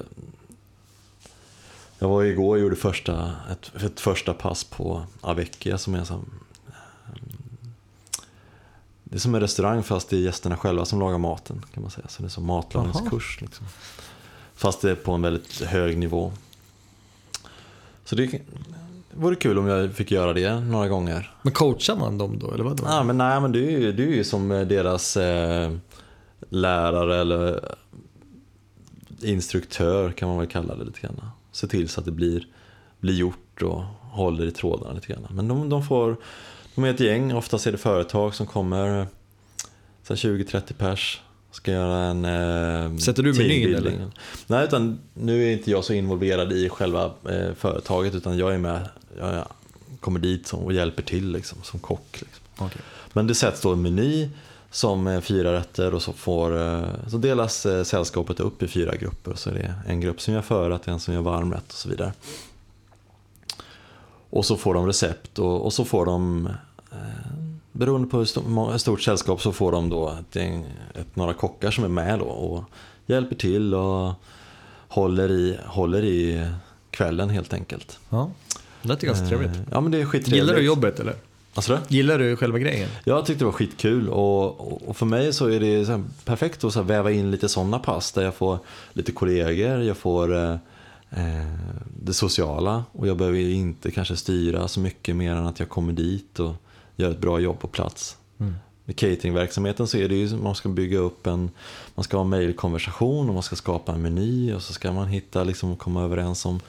jag 1.98 2.08
var 2.08 2.24
igår 2.24 2.56
och 2.56 2.62
gjorde 2.62 2.76
första, 2.76 3.32
ett, 3.50 3.82
ett 3.82 4.00
första 4.00 4.34
pass 4.34 4.64
på 4.64 5.06
Avekia 5.20 5.78
som 5.78 5.94
är 5.94 5.98
en 5.98 6.06
sån, 6.06 6.30
det 9.10 9.16
är 9.16 9.20
som 9.20 9.34
en 9.34 9.40
restaurang 9.40 9.82
fast 9.82 10.10
det 10.10 10.16
är 10.16 10.20
gästerna 10.20 10.56
själva 10.56 10.84
som 10.84 11.00
lagar 11.00 11.18
maten 11.18 11.64
kan 11.74 11.82
man 11.82 11.90
säga. 11.90 12.08
Så 12.08 12.22
det 12.22 12.26
är 12.26 12.30
som 12.30 12.46
matlagningskurs. 12.46 13.40
Liksom. 13.40 13.66
Fast 14.54 14.80
det 14.80 14.90
är 14.90 14.94
på 14.94 15.12
en 15.12 15.22
väldigt 15.22 15.60
hög 15.60 15.98
nivå. 15.98 16.32
Så 18.04 18.16
det, 18.16 18.26
det 18.26 18.40
vore 19.12 19.34
kul 19.34 19.58
om 19.58 19.66
jag 19.66 19.94
fick 19.94 20.10
göra 20.10 20.32
det 20.32 20.60
några 20.60 20.88
gånger. 20.88 21.34
Men 21.42 21.52
coachar 21.52 21.96
man 21.96 22.18
dem 22.18 22.38
då, 22.38 22.52
eller 22.52 22.64
vadå? 22.64 22.84
Ja, 22.86 23.02
men 23.02 23.18
nej, 23.18 23.40
men 23.40 23.52
du 23.52 23.66
är 23.66 23.78
ju, 23.78 23.92
du 23.92 24.02
är 24.02 24.16
ju 24.16 24.24
som 24.24 24.48
deras 24.48 25.16
eh, 25.16 25.72
lärare 26.48 27.20
eller 27.20 27.74
instruktör 29.22 30.12
kan 30.12 30.28
man 30.28 30.38
väl 30.38 30.46
kalla 30.46 30.74
det 30.74 30.84
lite 30.84 31.00
grann. 31.00 31.20
Se 31.52 31.66
till 31.66 31.88
så 31.88 32.00
att 32.00 32.06
det 32.06 32.12
blir, 32.12 32.46
blir 33.00 33.14
gjort 33.14 33.62
och 33.62 33.82
håller 34.00 34.44
i 34.44 34.50
trådarna 34.50 34.92
lite 34.92 35.06
grann. 35.06 35.26
Men 35.30 35.48
de, 35.48 35.68
de 35.68 35.84
får, 35.84 36.16
de 36.78 36.84
är 36.84 36.90
ett 36.90 37.00
gäng, 37.00 37.34
oftast 37.34 37.66
är 37.66 37.72
det 37.72 37.78
företag 37.78 38.34
som 38.34 38.46
kommer 38.46 39.06
så 40.02 40.14
här 40.14 40.16
20-30 40.16 40.72
pers. 40.78 41.20
Ska 41.50 41.72
göra 41.72 41.96
en 41.96 42.24
eh, 42.24 42.96
Sätter 42.96 43.22
du 43.22 43.32
menyn, 43.32 43.74
eller? 43.74 44.10
Nej, 44.46 44.64
utan 44.64 44.98
nu 45.14 45.44
är 45.44 45.52
inte 45.52 45.70
jag 45.70 45.84
så 45.84 45.92
involverad 45.92 46.52
i 46.52 46.68
själva 46.68 47.04
eh, 47.04 47.54
företaget 47.54 48.14
utan 48.14 48.38
jag 48.38 48.54
är 48.54 48.58
med, 48.58 48.88
jag 49.18 49.44
kommer 50.00 50.20
dit 50.20 50.52
och 50.52 50.72
hjälper 50.72 51.02
till 51.02 51.32
liksom, 51.32 51.58
som 51.62 51.80
kock. 51.80 52.20
Liksom. 52.20 52.42
Okej. 52.58 52.82
Men 53.12 53.26
det 53.26 53.34
sätts 53.34 53.60
då 53.60 53.72
en 53.72 53.82
meny 53.82 54.28
som 54.70 55.06
är 55.06 55.20
fyra 55.20 55.52
rätter 55.52 55.94
och 55.94 56.02
så, 56.02 56.12
får, 56.12 56.56
eh, 56.56 56.88
så 57.08 57.18
delas 57.18 57.66
eh, 57.66 57.84
sällskapet 57.84 58.40
upp 58.40 58.62
i 58.62 58.68
fyra 58.68 58.96
grupper. 58.96 59.34
Så 59.34 59.50
det 59.50 59.60
är 59.60 59.74
en 59.86 60.00
grupp 60.00 60.20
som 60.20 60.34
gör 60.34 60.42
förrätt, 60.42 60.88
en 60.88 61.00
som 61.00 61.14
gör 61.14 61.22
varmrätt 61.22 61.68
och 61.68 61.78
så 61.78 61.88
vidare. 61.88 62.12
Och 64.30 64.44
så 64.44 64.56
får 64.56 64.74
de 64.74 64.86
recept 64.86 65.38
och, 65.38 65.64
och 65.64 65.72
så 65.72 65.84
får 65.84 66.06
de, 66.06 66.46
eh, 66.46 66.52
beroende 67.72 68.08
på 68.08 68.18
hur 68.18 68.78
stort, 68.78 69.00
sällskap, 69.02 69.42
så 69.42 69.52
får 69.52 69.72
de 69.72 69.88
då 69.88 70.08
ett, 70.08 70.36
ett, 70.94 71.16
några 71.16 71.34
kockar 71.34 71.70
som 71.70 71.84
är 71.84 71.88
med 71.88 72.18
då 72.18 72.24
och 72.24 72.64
hjälper 73.06 73.36
till 73.36 73.74
och 73.74 74.12
håller 74.88 75.30
i, 75.30 75.58
håller 75.66 76.04
i 76.04 76.46
kvällen 76.90 77.30
helt 77.30 77.52
enkelt. 77.52 77.98
Ja, 78.10 78.30
det 78.82 78.88
låter 78.88 79.06
ganska 79.06 79.26
trevligt. 79.26 79.50
Eh, 79.56 79.62
Ja 79.70 79.80
men 79.80 79.92
det 79.92 80.00
är 80.00 80.04
skittrevligt. 80.04 80.36
Gillar 80.44 80.54
du 80.54 80.66
jobbet 80.66 81.00
eller? 81.00 81.14
Du? 81.66 81.78
Gillar 81.88 82.18
du 82.18 82.36
själva 82.36 82.58
grejen? 82.58 82.88
Jag 83.04 83.26
tyckte 83.26 83.40
det 83.40 83.46
var 83.46 83.52
skitkul 83.52 84.08
och, 84.08 84.88
och- 84.88 84.96
för 84.96 85.06
mig 85.06 85.32
så 85.32 85.46
är 85.46 85.60
det 85.60 85.86
så 85.86 86.04
perfekt 86.24 86.64
att 86.64 86.72
så 86.72 86.82
väva 86.82 87.10
in 87.10 87.30
lite 87.30 87.48
sådana 87.48 87.78
pass 87.78 88.12
där 88.12 88.22
jag 88.22 88.34
får 88.34 88.58
lite 88.92 89.12
kollegor, 89.12 89.82
jag 89.82 89.96
får 89.96 90.36
eh, 90.36 90.50
eh, 91.10 91.46
det 92.02 92.12
sociala 92.14 92.84
och 92.92 93.06
jag 93.06 93.16
behöver 93.16 93.38
inte 93.38 93.90
kanske 93.90 94.16
styra 94.16 94.68
så 94.68 94.80
mycket 94.80 95.16
mer 95.16 95.32
än 95.32 95.46
att 95.46 95.58
jag 95.60 95.68
kommer 95.68 95.92
dit 95.92 96.38
och 96.40 96.54
gör 96.98 97.10
ett 97.10 97.20
bra 97.20 97.40
jobb 97.40 97.58
på 97.58 97.68
plats. 97.68 98.16
Mm. 98.38 98.54
I 98.86 98.92
cateringverksamheten 98.92 99.86
så 99.86 99.96
är 99.96 100.08
det 100.08 100.14
ju 100.14 100.36
man 100.36 100.54
ska 100.54 100.68
bygga 100.68 100.98
upp 100.98 101.26
en, 101.26 101.50
man 101.94 102.04
ska 102.04 102.16
ha 102.16 102.24
en 102.24 102.30
mejlkonversation 102.30 103.28
och 103.28 103.34
man 103.34 103.42
ska 103.42 103.56
skapa 103.56 103.92
en 103.92 104.02
meny 104.02 104.52
och 104.52 104.62
så 104.62 104.72
ska 104.72 104.92
man 104.92 105.08
hitta 105.08 105.44
liksom 105.44 105.76
komma 105.76 106.04
överens 106.04 106.46
om 106.46 106.60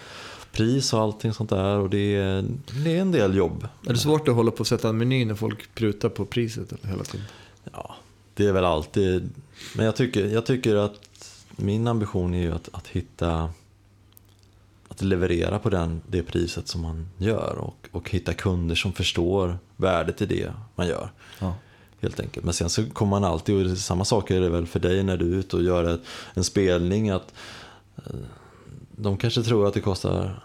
pris 0.51 0.93
och 0.93 0.99
allting 0.99 1.34
sånt 1.34 1.49
där 1.49 1.77
och 1.77 1.89
det 1.89 2.15
är, 2.15 2.45
det 2.84 2.97
är 2.97 3.01
en 3.01 3.11
del 3.11 3.36
jobb. 3.36 3.67
Är 3.88 3.93
det 3.93 3.99
svårt 3.99 4.27
att 4.27 4.36
hålla 4.36 4.51
på 4.51 4.59
och 4.59 4.67
sätta 4.67 4.89
en 4.89 4.97
meny 4.97 5.25
när 5.25 5.36
folk 5.36 5.75
prutar 5.75 6.09
på 6.09 6.25
priset 6.25 6.73
hela 6.84 7.03
tiden? 7.03 7.25
Ja, 7.73 7.95
det 8.34 8.45
är 8.45 8.51
väl 8.51 8.65
alltid. 8.65 9.30
Men 9.75 9.86
jag 9.86 9.95
tycker, 9.95 10.25
jag 10.25 10.45
tycker 10.45 10.75
att 10.75 10.99
min 11.55 11.88
ambition 11.88 12.34
är 12.34 12.41
ju 12.41 12.51
att, 12.51 12.69
att 12.71 12.88
hitta 12.88 13.49
att 15.01 15.07
leverera 15.07 15.59
på 15.59 15.69
den, 15.69 16.01
det 16.07 16.23
priset 16.23 16.67
som 16.67 16.81
man 16.81 17.07
gör 17.17 17.55
och, 17.57 17.87
och 17.91 18.09
hitta 18.09 18.33
kunder 18.33 18.75
som 18.75 18.93
förstår 18.93 19.57
värdet 19.77 20.21
i 20.21 20.25
det 20.25 20.53
man 20.75 20.87
gör. 20.87 21.11
Ja. 21.39 21.53
Helt 22.01 22.19
enkelt. 22.19 22.45
Men 22.45 22.53
sen 22.53 22.69
så 22.69 22.89
kommer 22.89 23.09
man 23.09 23.23
alltid, 23.23 23.71
och 23.71 23.77
samma 23.77 24.05
sak 24.05 24.31
är 24.31 24.41
det 24.41 24.49
väl 24.49 24.67
för 24.67 24.79
dig 24.79 25.03
när 25.03 25.17
du 25.17 25.33
är 25.33 25.37
ute 25.37 25.55
och 25.55 25.63
gör 25.63 25.83
ett, 25.93 26.01
en 26.33 26.43
spelning 26.43 27.09
att 27.09 27.33
eh, 27.97 28.15
de 28.95 29.17
kanske 29.17 29.43
tror 29.43 29.67
att 29.67 29.73
det 29.73 29.81
kostar 29.81 30.43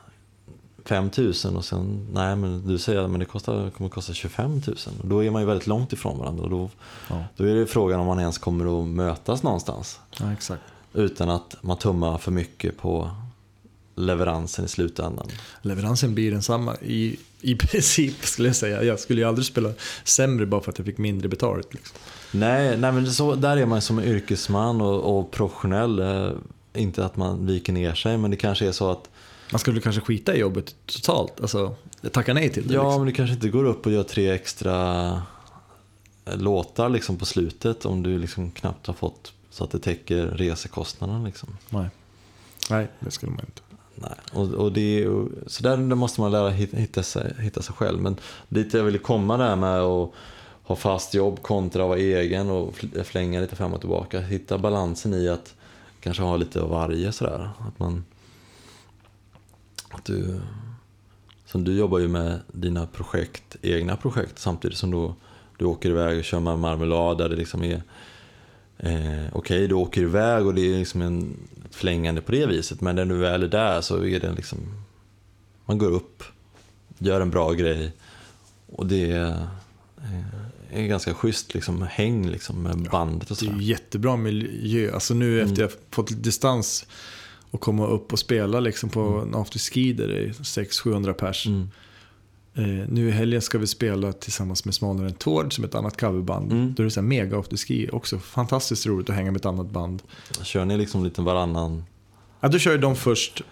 5 0.85 1.11
000 1.19 1.33
och 1.57 1.65
sen, 1.65 2.09
nej 2.13 2.37
men 2.37 2.67
du 2.67 2.79
säger 2.79 3.01
att 3.01 3.19
det 3.19 3.25
kostar, 3.25 3.71
kommer 3.71 3.89
att 3.89 3.95
kosta 3.95 4.13
25 4.13 4.51
000. 4.67 4.77
Och 5.03 5.09
då 5.09 5.25
är 5.25 5.31
man 5.31 5.43
ju 5.43 5.47
väldigt 5.49 5.67
långt 5.67 5.93
ifrån 5.93 6.19
varandra 6.19 6.45
och 6.45 6.51
då, 6.51 6.71
Ja. 7.11 7.25
då 7.37 7.45
är 7.45 7.55
det 7.55 7.67
frågan 7.67 8.01
om 8.01 8.07
man 8.07 8.21
ens 8.21 8.39
kommer 8.39 8.81
att 8.83 8.89
mötas 8.89 9.43
någonstans. 9.43 10.01
ja, 10.21 10.33
exakt. 10.33 10.63
Utan 10.93 11.31
att 11.31 11.57
man 11.61 11.79
tummar 11.79 12.19
för 12.19 12.31
mycket 12.33 12.79
på 12.79 13.11
leveransen 13.95 14.65
i 14.65 14.69
slutändan. 14.69 15.27
Leveransen 15.63 16.15
blir 16.15 16.31
densamma 16.31 16.77
i, 16.83 17.17
i 17.41 17.55
princip 17.59 18.25
skulle 18.25 18.49
jag 18.49 18.57
säga. 18.57 18.83
Jag 18.83 19.01
skulle 19.01 19.21
ju 19.21 19.29
aldrig 19.29 19.47
spela 19.47 19.73
sämre 20.05 20.47
bara 20.47 20.61
för 20.61 20.73
att 20.73 20.79
jag 20.79 20.87
fick 20.87 20.99
mindre 20.99 21.29
betalt. 21.29 21.75
Liksom. 21.75 21.99
Nej, 22.31 22.79
nej 22.79 22.93
men 22.93 23.13
så, 23.13 23.35
där 23.35 23.57
är 23.57 23.67
man 23.67 23.83
som 23.83 24.01
yrkesman 24.01 24.81
och, 24.81 25.19
och 25.19 25.31
professionell. 25.31 25.99
Eh, 25.99 26.33
inte 26.75 27.05
att 27.05 27.17
man 27.17 27.47
viker 27.47 27.73
ner 27.73 27.95
sig, 27.95 28.19
men 28.19 28.31
det 28.31 28.37
kanske 28.37 28.69
är 28.69 28.73
så 28.73 28.91
att 28.91 29.11
Man 29.53 29.59
skulle 29.59 29.81
kanske 29.81 30.01
skita 30.01 30.35
i 30.35 30.39
jobbet 30.39 30.75
totalt, 30.87 31.41
alltså 31.41 31.75
tacka 32.13 32.35
nej 32.35 32.51
till 32.51 32.69
det. 32.69 32.75
Ja, 32.75 32.83
liksom. 32.83 33.01
men 33.01 33.07
du 33.07 33.13
kanske 33.13 33.35
inte 33.35 33.49
går 33.49 33.65
upp 33.65 33.87
och 33.87 33.93
gör 33.93 34.03
tre 34.03 34.31
extra 34.31 35.07
eh, 36.25 36.37
låtar 36.37 36.89
liksom 36.89 37.17
på 37.17 37.25
slutet 37.25 37.85
om 37.85 38.03
du 38.03 38.19
liksom 38.19 38.51
knappt 38.51 38.87
har 38.87 38.95
fått 38.95 39.33
så 39.51 39.65
att 39.65 39.71
det 39.71 39.79
täcker 39.79 40.27
resekostnaden. 40.27 41.25
Liksom. 41.25 41.57
Nej. 41.71 41.89
nej, 42.71 42.89
det 43.01 43.11
skulle 43.11 43.33
man 43.33 43.41
inte. 43.41 43.63
Nej. 43.95 44.15
Och, 44.33 44.55
och 44.55 44.73
det, 44.73 45.09
och, 45.09 45.29
så 45.47 45.63
där, 45.63 45.77
måste 45.77 46.21
man 46.21 46.31
lära 46.31 46.51
hitta, 46.51 47.03
sig, 47.03 47.35
hitta 47.39 47.63
sig 47.63 47.75
själv. 47.75 48.01
Men 48.01 48.17
dit 48.49 48.75
jag 48.75 48.85
ville 48.85 48.99
komma 48.99 49.37
där 49.37 49.57
med 49.57 49.81
att 49.81 50.11
ha 50.63 50.77
fast 50.77 51.15
jobb 51.15 51.43
kontra 51.43 51.83
att 51.83 51.89
vara 51.89 51.99
egen 51.99 52.51
och 52.51 52.85
flänga 53.05 53.41
lite 53.41 53.57
fram 53.57 53.75
och 53.75 53.81
tillbaka. 53.81 54.21
Hitta 54.21 54.59
balansen 54.59 55.15
i 55.15 55.29
att 55.29 55.55
kanske 56.01 56.23
ha 56.23 56.37
lite 56.37 56.61
av 56.61 56.71
varje 56.71 57.13
sådär. 57.13 57.51
Att 57.59 57.79
man... 57.79 58.05
Att 59.91 60.05
du... 60.05 60.41
Som 61.47 61.65
du 61.65 61.79
jobbar 61.79 61.99
ju 61.99 62.09
med 62.09 62.41
dina 62.53 62.87
projekt, 62.87 63.57
egna 63.63 63.97
projekt 63.97 64.39
samtidigt 64.39 64.79
som 64.79 64.91
du, 64.91 65.13
du 65.59 65.65
åker 65.65 65.89
iväg 65.89 66.19
och 66.19 66.25
kör 66.25 66.41
med 66.41 66.59
marmelad 66.59 67.19
där 67.19 67.29
det 67.29 67.37
liksom 67.37 67.63
är 67.63 67.83
Eh, 68.79 69.25
Okej, 69.33 69.69
du 69.69 69.75
åker 69.75 70.03
iväg 70.03 70.47
och 70.47 70.55
det 70.55 70.75
är 70.75 70.79
liksom 70.79 71.03
en 71.03 71.37
flängande 71.71 72.21
på 72.21 72.33
det 72.33 72.47
viset. 72.47 72.81
Men 72.81 72.97
när 72.97 73.05
du 73.05 73.17
väl 73.17 73.43
är 73.43 73.49
där 73.49 73.81
så 73.81 74.05
är 74.05 74.21
det 74.21 74.33
liksom... 74.33 74.59
Man 75.67 75.79
går 75.79 75.91
upp, 75.91 76.23
gör 76.99 77.21
en 77.21 77.31
bra 77.31 77.53
grej. 77.53 77.93
Och 78.67 78.87
det 78.87 79.11
är, 79.13 79.27
eh, 80.03 80.79
är 80.83 80.87
ganska 80.87 81.15
schysst 81.15 81.55
liksom, 81.55 81.83
häng 81.91 82.29
liksom, 82.31 82.63
med 82.63 82.89
bandet 82.93 83.31
och 83.31 83.37
Det 83.41 83.47
är 83.47 83.51
sådär. 83.51 83.61
jättebra 83.63 84.17
miljö. 84.17 84.95
Alltså 84.95 85.15
nu 85.15 85.35
Mm. 85.41 85.47
efter 85.51 85.63
jag 85.63 85.71
fått 85.91 86.23
distans 86.23 86.87
och 87.51 87.61
komma 87.61 87.87
upp 87.87 88.13
och 88.13 88.19
spela 88.19 88.61
liksom 88.61 88.89
på 88.91 89.01
Mm. 89.01 89.29
en 89.29 89.35
afterski 89.41 89.93
där 89.93 90.09
det 90.09 90.19
är 90.25 90.29
600-700 90.33 91.13
pers. 91.13 91.47
Mm. 91.47 91.71
Eh, 92.57 92.65
nu 92.89 93.09
i 93.09 93.11
helgen 93.11 93.43
ska 93.43 93.59
vi 93.59 93.67
spela 93.67 94.13
tillsammans 94.13 94.65
med 94.65 94.75
Smalare 94.75 95.07
än 95.07 95.15
Tord 95.15 95.55
som 95.55 95.65
är 95.65 95.69
ett 95.69 95.75
annat 95.75 96.01
coverband. 96.01 96.53
Mm. 96.53 96.75
Då 96.75 96.83
är 96.83 96.85
det 96.85 96.91
så 96.91 97.01
här 97.01 97.09
mega 97.09 97.39
afterski 97.39 97.89
också. 97.93 98.19
Fantastiskt 98.19 98.87
roligt 98.87 99.11
att 99.11 99.17
hänga 99.17 99.31
med 99.31 99.39
ett 99.39 99.47
annat 99.47 99.71
band. 99.71 100.03
Kör 100.43 100.65
ni 100.65 100.77
liksom 100.77 101.05
lite 101.05 101.23
varannan... 101.23 101.85
Ja, 102.41 102.49
då 102.49 102.59
kör 102.59 102.73
ju 102.73 102.79
de 102.79 102.97
först 102.97 103.43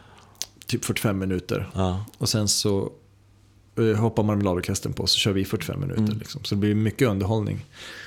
typ 0.66 0.84
45 0.84 1.18
minuter. 1.18 1.70
Ja, 1.74 2.04
Och 2.18 2.28
sen 2.28 2.48
så 2.48 2.92
eh, 3.78 4.00
hoppar 4.00 4.22
marmeladorkestern 4.22 4.92
på 4.92 5.06
så 5.06 5.18
kör 5.18 5.32
vi 5.32 5.44
45 5.44 5.80
minuter. 5.80 6.02
Mm. 6.02 6.18
Liksom. 6.18 6.44
Så 6.44 6.54
det 6.54 6.58
blir 6.60 6.74
mycket 6.74 7.08
underhållning. 7.08 7.64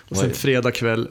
Och 0.09 0.17
sen 0.17 0.31
fredag 0.33 0.71
kväll, 0.71 1.09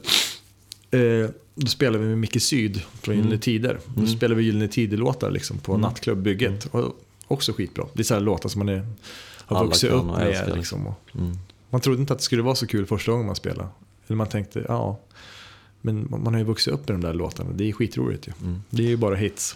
eh, 0.91 1.29
då 1.55 1.67
spelar 1.67 1.99
vi 1.99 2.05
med 2.05 2.17
Micke 2.17 2.41
Syd 2.41 2.81
från 3.01 3.13
Mm. 3.13 3.25
Gyllene 3.25 3.41
Tider. 3.41 3.79
Då 3.85 4.01
Mm. 4.01 4.15
spelar 4.15 4.35
vi 4.35 4.43
Gyllene 4.43 4.67
Tider-låtar 4.67 5.31
liksom, 5.31 5.57
på 5.57 5.71
Mm. 5.71 5.81
nattklubb 5.81 6.17
Bygget. 6.21 6.65
Och 6.65 6.99
också 7.27 7.53
skitbra. 7.53 7.85
Det 7.93 8.01
är 8.01 8.03
så 8.03 8.13
här 8.13 8.21
låtar 8.21 8.49
som 8.49 8.59
man 8.59 8.69
är, 8.69 8.87
har 9.47 9.57
Alla 9.57 9.65
vuxit 9.65 9.91
upp 9.91 10.05
med. 10.05 10.51
Liksom. 10.55 10.93
Mm. 11.15 11.37
man 11.69 11.81
trodde 11.81 12.01
inte 12.01 12.13
att 12.13 12.19
det 12.19 12.25
skulle 12.25 12.41
vara 12.41 12.55
så 12.55 12.67
kul 12.67 12.85
första 12.85 13.11
gången 13.11 13.25
man 13.25 13.35
spelade. 13.35 13.69
Eller 14.07 14.17
man 14.17 14.27
tänkte, 14.27 14.65
ja, 14.67 14.99
men 15.81 16.07
man 16.09 16.33
har 16.33 16.37
ju 16.37 16.43
vuxit 16.43 16.73
upp 16.73 16.87
med 16.87 16.97
de 16.99 17.07
där 17.07 17.13
låtarna. 17.13 17.49
Det 17.53 17.69
är 17.69 17.73
skitroligt 17.73 18.27
ju. 18.27 18.33
Mm. 18.41 18.63
Det 18.69 18.83
är 18.83 18.87
ju 18.87 18.97
bara 18.97 19.15
hits. 19.15 19.55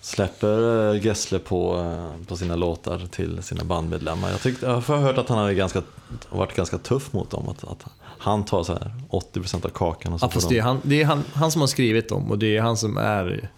Släpper 0.00 0.94
äh, 0.94 1.06
Gessle 1.06 1.38
på, 1.38 1.78
eh, 1.78 2.26
på 2.26 2.36
sina 2.36 2.56
låtar 2.56 3.08
till 3.10 3.42
sina 3.42 3.64
bandmedlemmar. 3.64 4.30
Jag, 4.30 4.40
tyckte, 4.40 4.66
jag 4.66 4.80
har 4.80 4.96
hört 4.98 5.18
att 5.18 5.28
han 5.28 5.38
har 5.38 5.52
ganska, 5.52 5.82
varit 6.30 6.56
ganska 6.56 6.78
tuff 6.78 7.12
mot 7.12 7.30
dem. 7.30 7.48
Att, 7.48 7.64
att 7.64 7.84
han 8.00 8.44
tar 8.44 8.62
så 8.62 8.72
här 8.72 8.92
80% 9.10 9.66
av 9.66 9.68
kakan 9.68 10.12
och 10.12 10.20
så 10.20 10.26
Ja, 10.26 10.30
fast 10.30 10.48
de... 10.48 10.54
det 10.54 10.60
är, 10.60 10.62
han, 10.62 10.80
det 10.82 11.02
är 11.02 11.04
han, 11.04 11.24
han 11.32 11.50
som 11.50 11.60
har 11.60 11.68
skrivit 11.68 12.08
dem 12.08 12.30
och 12.30 12.38
det 12.38 12.56
är 12.56 12.60
han 12.60 12.76
som 12.76 12.96
är 12.96 13.50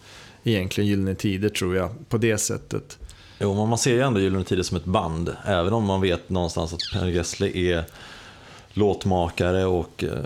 egentligen 0.45 0.89
Gyllene 0.89 1.15
Tider 1.15 1.49
tror 1.49 1.77
jag, 1.77 2.09
på 2.09 2.19
det 2.19 2.39
sättet. 2.39 2.99
Jo, 3.43 3.55
men 3.55 3.69
man 3.69 3.79
ser 3.79 3.91
ju 3.95 4.01
ändå 4.01 4.21
Gyllene 4.21 4.45
Tider 4.45 4.63
som 4.63 4.77
ett 4.77 4.85
band. 4.85 5.37
Även 5.45 5.73
om 5.73 5.85
man 5.85 6.01
vet 6.01 6.29
någonstans 6.31 6.73
att 6.73 6.81
Per 6.93 7.07
Gessle 7.07 7.57
är 7.57 7.85
låtmakare 8.73 9.65
och 9.65 10.05
eh, 10.05 10.19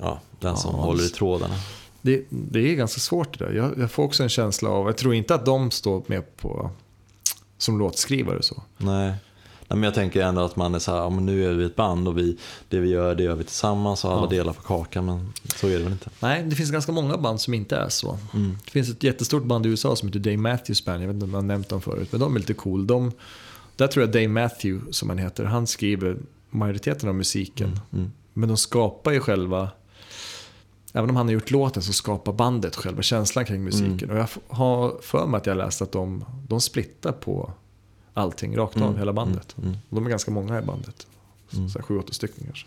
ja, 0.00 0.20
den 0.40 0.56
som 0.56 0.74
Ja, 0.76 0.82
håller 0.82 1.04
i 1.04 1.08
trådarna. 1.08 1.54
Det, 2.02 2.24
det 2.30 2.72
är 2.72 2.74
ganska 2.74 3.00
svårt 3.00 3.38
det 3.38 3.44
där. 3.44 3.52
Jag, 3.52 3.78
jag 3.78 3.90
får 3.90 4.02
också 4.02 4.22
en 4.22 4.28
känsla 4.28 4.70
av, 4.70 4.86
jag 4.86 4.96
tror 4.96 5.14
inte 5.14 5.34
att 5.34 5.44
de 5.46 5.70
står 5.70 6.02
med 6.06 6.36
på 6.36 6.70
som 7.58 7.78
låtskrivare 7.78 8.42
så. 8.42 8.62
Nej. 8.76 9.14
Men 9.68 9.82
jag 9.82 9.94
tänker 9.94 10.22
ändå 10.22 10.40
att 10.40 10.56
man 10.56 10.74
är 10.74 10.78
så 10.78 10.90
här, 10.90 10.98
ja, 10.98 11.10
men 11.10 11.26
nu 11.26 11.50
är 11.50 11.52
vi 11.54 11.64
ett 11.64 11.76
band 11.76 12.08
och 12.08 12.18
vi, 12.18 12.38
det 12.68 12.78
vi 12.78 12.88
gör 12.88 13.14
det 13.14 13.22
gör 13.22 13.34
vi 13.34 13.44
tillsammans 13.44 14.04
och 14.04 14.12
alla 14.12 14.22
Ja. 14.22 14.28
delar 14.28 14.52
på 14.52 14.62
kakan. 14.62 15.06
Men 15.06 15.32
så 15.56 15.66
är 15.66 15.78
det 15.78 15.84
väl 15.84 15.92
inte. 15.92 16.10
Nej, 16.20 16.42
det 16.42 16.56
finns 16.56 16.70
ganska 16.70 16.92
många 16.92 17.16
band 17.16 17.40
som 17.40 17.54
inte 17.54 17.76
är 17.76 17.88
så. 17.88 18.18
Mm. 18.34 18.58
Det 18.64 18.70
finns 18.70 18.90
ett 18.90 19.02
jättestort 19.02 19.44
band 19.44 19.66
i 19.66 19.68
USA 19.68 19.96
som 19.96 20.08
heter 20.08 20.20
Dave 20.20 20.36
Matthews 20.36 20.84
Band, 20.84 21.02
jag 21.02 21.06
vet 21.06 21.14
inte 21.14 21.24
om 21.24 21.30
jag 21.30 21.38
har 21.38 21.42
nämnt 21.42 21.68
dem 21.68 21.80
förut, 21.80 22.08
men 22.10 22.20
de 22.20 22.34
är 22.36 22.40
lite 22.40 22.54
cool. 22.54 22.86
De, 22.86 23.12
där 23.76 23.86
tror 23.86 24.02
jag 24.04 24.12
Dave 24.12 24.28
Matthew, 24.28 24.92
som 24.92 25.08
han 25.08 25.18
heter, 25.18 25.44
han 25.44 25.66
skriver 25.66 26.16
majoriteten 26.50 27.08
av 27.08 27.14
musiken. 27.14 27.80
Mm. 27.92 28.12
Men 28.32 28.48
de 28.48 28.56
skapar 28.56 29.12
ju 29.12 29.20
själva, 29.20 29.70
även 30.92 31.10
om 31.10 31.16
han 31.16 31.26
har 31.26 31.32
gjort 31.32 31.50
låten 31.50 31.82
så 31.82 31.92
skapar 31.92 32.32
bandet 32.32 32.76
själva 32.76 33.02
känslan 33.02 33.44
kring 33.44 33.64
musiken. 33.64 34.10
Mm. 34.10 34.10
Och 34.10 34.16
jag 34.18 34.28
har 34.56 34.96
för 35.02 35.26
mig 35.26 35.38
att 35.38 35.46
jag 35.46 35.56
läst 35.56 35.82
att 35.82 35.92
de, 35.92 36.24
de 36.48 36.60
splittar 36.60 37.12
på 37.12 37.52
allting 38.18 38.56
rakt 38.56 38.76
av, 38.76 38.82
Mm. 38.82 38.98
hela 38.98 39.12
bandet. 39.12 39.54
Mm. 39.58 39.68
Mm. 39.68 39.80
De 39.90 40.06
är 40.06 40.10
ganska 40.10 40.30
många 40.30 40.58
i 40.58 40.62
bandet. 40.62 41.06
Mm. 41.56 41.68
Så 41.68 41.78
här 41.78 41.84
sju, 41.86 41.98
åtta 41.98 42.12
stycken 42.12 42.44
kanske. 42.44 42.66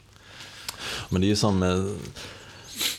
Men 1.10 1.22
det 1.22 1.28
är 1.28 1.30
ju 1.30 1.36
som, 1.36 1.64
eh, 1.64 1.86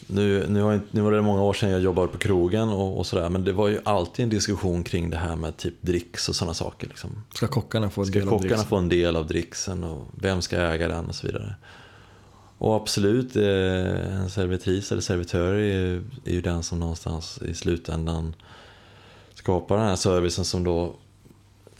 nu, 0.07 0.46
nu, 0.48 0.62
har, 0.62 0.80
nu 0.90 1.00
var 1.00 1.12
det 1.12 1.22
många 1.22 1.42
år 1.42 1.53
sedan 1.53 1.70
jag 1.70 1.80
jobbade 1.80 2.09
på 2.09 2.18
krogen 2.18 2.68
och, 2.68 2.98
och 2.98 3.07
sådär, 3.07 3.28
men 3.28 3.44
det 3.44 3.53
var 3.53 3.68
ju 3.68 3.80
alltid 3.84 4.22
en 4.22 4.28
diskussion 4.30 4.84
kring 4.84 5.11
det 5.11 5.16
här 5.16 5.36
med 5.36 5.57
typ 5.57 5.74
dricks 5.80 6.28
och 6.28 6.36
sådana 6.36 6.55
saker. 6.55 6.86
Liksom. 6.88 7.11
Ska 7.34 7.46
kockarna 7.46 7.90
få 7.90 8.00
en 8.00 8.07
Ska 8.07 8.18
del 8.18 8.28
av 8.28 8.30
kockarna 8.30 8.48
dricksen? 8.48 8.68
få 8.68 8.76
en 8.76 8.88
del 8.88 9.16
av 9.16 9.26
dricksen 9.26 9.84
och 9.84 10.07
vem 10.14 10.42
ska 10.42 10.57
äga 10.57 10.88
den 10.88 11.07
och 11.07 11.14
så 11.14 11.26
vidare. 11.26 11.55
Och 12.59 12.74
absolut, 12.76 13.36
eh, 13.36 14.14
en 14.16 14.30
servitris 14.30 14.92
eller 14.92 15.03
servitör 15.03 15.53
är, 15.53 15.59
ju- 15.59 16.05
är 16.24 16.32
ju 16.32 16.40
den 16.40 16.62
som 16.62 16.80
någonstans 16.80 17.38
i 17.42 17.55
slutändan 17.55 18.34
skapar 19.34 19.76
den 19.78 19.86
här 19.86 19.96
servicen 19.96 20.44
som 20.44 20.64
då 20.64 20.94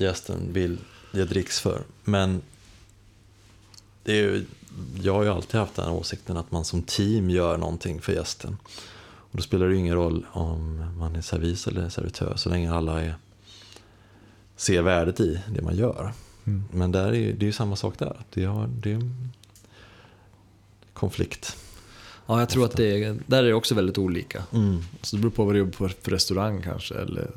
gästen 0.03 0.53
vill 0.53 0.79
ge 1.13 1.25
dricks 1.25 1.61
för. 1.61 1.83
Men 2.05 2.43
det 4.05 4.13
är 4.13 4.17
ju, 4.17 4.45
jag 5.03 5.15
har 5.15 5.23
ju 5.23 5.29
alltid 5.29 5.61
haft 5.61 5.75
den 5.75 5.89
åsikten 5.89 6.37
att 6.37 6.51
man 6.51 6.65
som 6.65 6.83
team 6.83 7.31
gör 7.31 7.57
någonting 7.57 8.01
för 8.01 8.13
gästen. 8.13 8.57
Och 9.05 9.37
då 9.37 9.43
spelar 9.43 9.67
det 9.67 9.73
ju 9.73 9.79
ingen 9.79 9.95
roll 9.95 10.27
om 10.33 10.85
man 10.99 11.17
är 11.17 11.21
servis 11.21 11.67
eller 11.67 11.89
servitör 11.89 12.37
så 12.37 12.49
länge 12.49 12.73
alla 12.73 13.03
är, 13.03 13.15
ser 14.57 14.83
värdet 14.83 15.21
i 15.21 15.41
det 15.55 15.63
man 15.63 15.77
gör. 15.77 16.13
Mm. 16.45 16.65
Men 16.73 16.93
där 16.93 17.07
är, 17.07 17.33
det 17.33 17.45
är 17.45 17.47
ju 17.47 17.53
samma 17.53 17.77
sak 17.77 17.99
där. 17.99 18.17
Det, 18.35 18.45
har, 18.45 18.67
det 18.67 18.93
är 18.93 19.01
konflikt. 20.93 21.57
Ja, 22.27 22.39
jag 22.39 22.49
tror 22.49 22.65
att 22.65 22.77
det 22.77 23.05
är, 23.05 23.19
där 23.27 23.39
är 23.39 23.49
det 23.49 23.55
också 23.55 23.75
väldigt 23.75 23.99
olika. 23.99 24.43
Mm. 24.53 24.83
Så 25.03 25.17
det 25.17 25.23
beror 25.23 25.33
på 25.33 25.45
vad 25.45 25.55
du 25.55 25.59
jobbar 25.59 25.73
på 25.73 25.89
för 25.89 26.11
restaurang 26.11 26.63
kanske. 26.63 26.95
Eller 26.95 27.31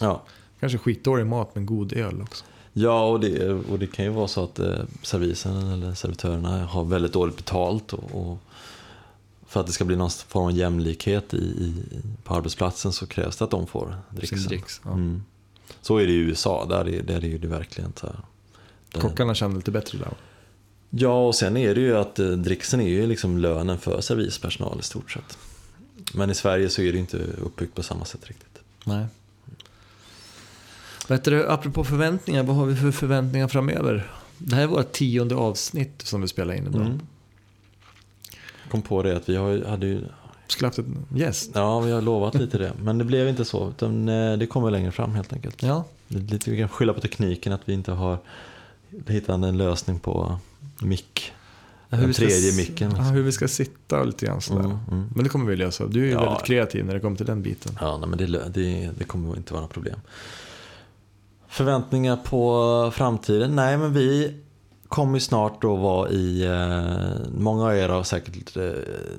Ja. 0.00 0.22
Kanske 0.60 0.78
skitdålig 0.78 1.26
mat 1.26 1.54
men 1.54 1.66
god 1.66 1.92
öl 1.92 2.22
också. 2.22 2.44
Ja, 2.72 3.08
och 3.08 3.20
det, 3.20 3.48
och 3.52 3.78
det 3.78 3.86
kan 3.86 4.04
ju 4.04 4.10
vara 4.10 4.28
så 4.28 4.44
att 4.44 4.58
eh, 4.58 4.78
servisen 5.02 5.56
eller 5.72 5.94
servitörerna 5.94 6.64
har 6.66 6.84
väldigt 6.84 7.12
dåligt 7.12 7.36
betalt. 7.36 7.92
Och, 7.92 8.30
och 8.30 8.38
för 9.46 9.60
att 9.60 9.66
det 9.66 9.72
ska 9.72 9.84
bli 9.84 9.96
någon 9.96 10.10
form 10.10 10.44
av 10.44 10.52
jämlikhet 10.52 11.34
i, 11.34 11.36
i, 11.36 11.74
på 12.24 12.34
arbetsplatsen 12.34 12.92
så 12.92 13.06
krävs 13.06 13.36
det 13.36 13.44
att 13.44 13.50
de 13.50 13.66
får 13.66 13.96
dricksen. 14.10 14.38
Dricks, 14.48 14.80
ja. 14.84 14.90
Mm. 14.92 15.22
Så 15.80 15.96
är 15.96 16.06
det 16.06 16.12
i 16.12 16.16
USA, 16.16 16.66
där 16.68 16.88
är, 16.88 17.02
där 17.02 17.24
är 17.24 17.28
ju 17.28 17.38
det 17.38 17.48
verkligen 17.48 17.92
så 18.00 18.06
här. 18.06 18.16
Där- 18.92 19.00
Kockarna 19.00 19.34
känner 19.34 19.56
lite 19.56 19.70
bättre 19.70 19.98
där. 19.98 20.12
Ja, 20.90 21.26
och 21.26 21.34
sen 21.34 21.56
är 21.56 21.74
det 21.74 21.80
ju 21.80 21.96
att 21.96 22.18
eh, 22.18 22.26
dricksen 22.28 22.80
är 22.80 22.88
ju 22.88 23.06
liksom 23.06 23.38
lönen 23.38 23.78
för 23.78 24.00
servispersonal 24.00 24.80
i 24.80 24.82
stort 24.82 25.10
sett. 25.10 25.38
Men 26.14 26.30
i 26.30 26.34
Sverige 26.34 26.68
så 26.68 26.82
är 26.82 26.92
det 26.92 26.98
inte 26.98 27.16
uppbyggt 27.16 27.74
på 27.74 27.82
samma 27.82 28.04
sätt 28.04 28.26
riktigt. 28.26 28.58
Nej. 28.84 29.06
Vet 31.08 31.24
du, 31.24 31.48
apropå 31.48 31.84
förväntningar, 31.84 32.42
vad 32.42 32.56
har 32.56 32.66
vi 32.66 32.76
för 32.76 32.90
förväntningar 32.90 33.48
framöver? 33.48 34.10
Det 34.38 34.54
här 34.56 34.62
är 34.62 34.66
vårt 34.66 34.92
tionde 34.92 35.34
avsnitt 35.34 36.02
som 36.02 36.20
vi 36.20 36.28
spelar 36.28 36.54
in 36.54 36.66
idag. 36.66 36.80
Mm. 36.82 37.00
Kom 38.70 38.82
på 38.82 39.02
det 39.02 39.16
att 39.16 39.28
vi 39.28 39.36
har, 39.36 39.64
hade 39.64 39.86
ju 39.86 40.00
Skulle 40.46 40.66
haft 40.66 40.78
en 40.78 41.06
gäst. 41.14 41.50
Ja, 41.54 41.80
vi 41.80 41.92
har 41.92 42.02
lovat 42.02 42.34
lite 42.34 42.58
det. 42.58 42.72
Men 42.82 42.98
det 42.98 43.04
blev 43.04 43.28
inte 43.28 43.44
så. 43.44 43.68
Utan 43.68 44.08
eh, 44.08 44.38
det 44.38 44.46
kommer 44.46 44.70
längre 44.70 44.92
fram 44.92 45.14
helt 45.14 45.32
enkelt. 45.32 45.62
Ja, 45.62 45.84
Det 46.08 46.16
är 46.18 46.20
lite, 46.22 46.50
vi 46.50 46.58
kan 46.58 46.68
skylla 46.68 46.92
på 46.92 47.00
tekniken 47.00 47.52
att 47.52 47.60
vi 47.64 47.72
inte 47.72 47.92
har 47.92 48.18
hittat 49.06 49.44
en 49.44 49.58
lösning 49.58 49.98
på 50.00 50.38
mick. 50.82 51.32
hur 51.90 51.98
Den 51.98 52.12
tredje 52.12 52.56
micken. 52.56 52.92
Ja, 52.96 53.02
hur 53.02 53.22
vi 53.22 53.32
ska 53.32 53.48
sitta 53.48 54.00
och 54.00 54.06
lite 54.06 54.26
grann 54.26 54.40
sådär. 54.40 54.60
Mm, 54.64 54.78
mm. 54.90 55.08
Men 55.14 55.24
det 55.24 55.30
kommer 55.30 55.46
vi 55.46 55.56
lösa. 55.56 55.86
Du 55.86 56.00
är 56.02 56.06
ju 56.06 56.12
Ja. 56.12 56.24
väldigt 56.24 56.46
kreativ 56.46 56.84
när 56.86 56.94
det 56.94 57.00
kommer 57.00 57.16
till 57.16 57.26
den 57.26 57.42
biten. 57.42 57.78
Ja, 57.80 57.98
nej, 57.98 58.08
men 58.08 58.18
det, 58.18 58.48
det, 58.48 58.90
det 58.98 59.04
kommer 59.04 59.36
inte 59.36 59.52
vara 59.52 59.62
något 59.62 59.72
problem. 59.72 60.00
Förväntningar 61.48 62.16
på 62.16 62.90
framtiden? 62.94 63.56
Nej, 63.56 63.78
men 63.78 63.92
vi 63.92 64.34
kommer 64.88 65.18
snart 65.18 65.62
då 65.62 65.76
vara 65.76 66.10
i... 66.10 66.44
Eh, 66.44 67.30
många 67.38 67.64
av 67.64 67.76
er 67.76 67.88
har 67.88 68.02
säkert 68.02 68.56
eh, 68.56 68.70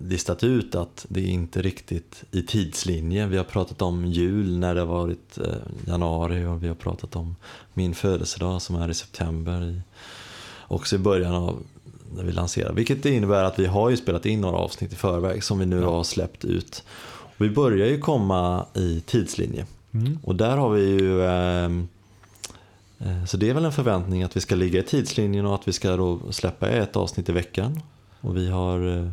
listat 0.07 0.43
ut 0.43 0.75
att 0.75 1.05
det 1.09 1.19
är 1.19 1.27
inte 1.27 1.61
riktigt 1.61 2.23
i 2.31 2.41
tidslinje. 2.41 3.27
Vi 3.27 3.37
har 3.37 3.43
pratat 3.43 3.81
om 3.81 4.05
jul 4.05 4.57
när 4.57 4.75
det 4.75 4.81
har 4.81 4.87
varit 4.87 5.37
eh, 5.37 5.53
januari 5.87 6.45
och 6.45 6.63
vi 6.63 6.67
har 6.67 6.75
pratat 6.75 7.15
om 7.15 7.35
min 7.73 7.95
födelsedag 7.95 8.61
som 8.61 8.75
är 8.75 8.89
i 8.89 8.93
september. 8.93 9.63
I, 9.63 9.81
också 10.67 10.95
i 10.95 10.99
början 10.99 11.33
av 11.33 11.63
när 12.15 12.23
vi 12.23 12.31
lanserar. 12.31 12.73
Vilket 12.73 13.05
innebär 13.05 13.43
att 13.43 13.59
vi 13.59 13.65
har 13.65 13.89
ju 13.89 13.97
spelat 13.97 14.25
in 14.25 14.41
några 14.41 14.57
avsnitt 14.57 14.93
i 14.93 14.95
förväg 14.95 15.43
som 15.43 15.59
vi 15.59 15.65
nu 15.65 15.81
har 15.81 16.03
släppt 16.03 16.45
ut. 16.45 16.83
Och 17.07 17.45
vi 17.45 17.49
börjar 17.49 17.87
ju 17.87 17.99
komma 17.99 18.65
i 18.73 19.01
tidslinje. 19.05 19.65
Mm. 19.91 20.19
Och 20.23 20.35
där 20.35 20.57
har 20.57 20.69
vi 20.69 20.81
ju 20.81 21.21
eh, 21.23 21.69
så 23.27 23.37
det 23.37 23.49
är 23.49 23.53
väl 23.53 23.65
en 23.65 23.71
förväntning 23.71 24.23
att 24.23 24.35
vi 24.37 24.41
ska 24.41 24.55
ligga 24.55 24.79
i 24.79 24.83
tidslinjen 24.83 25.45
och 25.45 25.55
att 25.55 25.67
vi 25.67 25.73
ska 25.73 25.95
då 25.97 26.31
släppa 26.31 26.69
ett 26.69 26.95
avsnitt 26.95 27.29
i 27.29 27.31
veckan. 27.31 27.81
Och 28.21 28.37
vi 28.37 28.49
har 28.49 28.97
eh, 28.97 29.11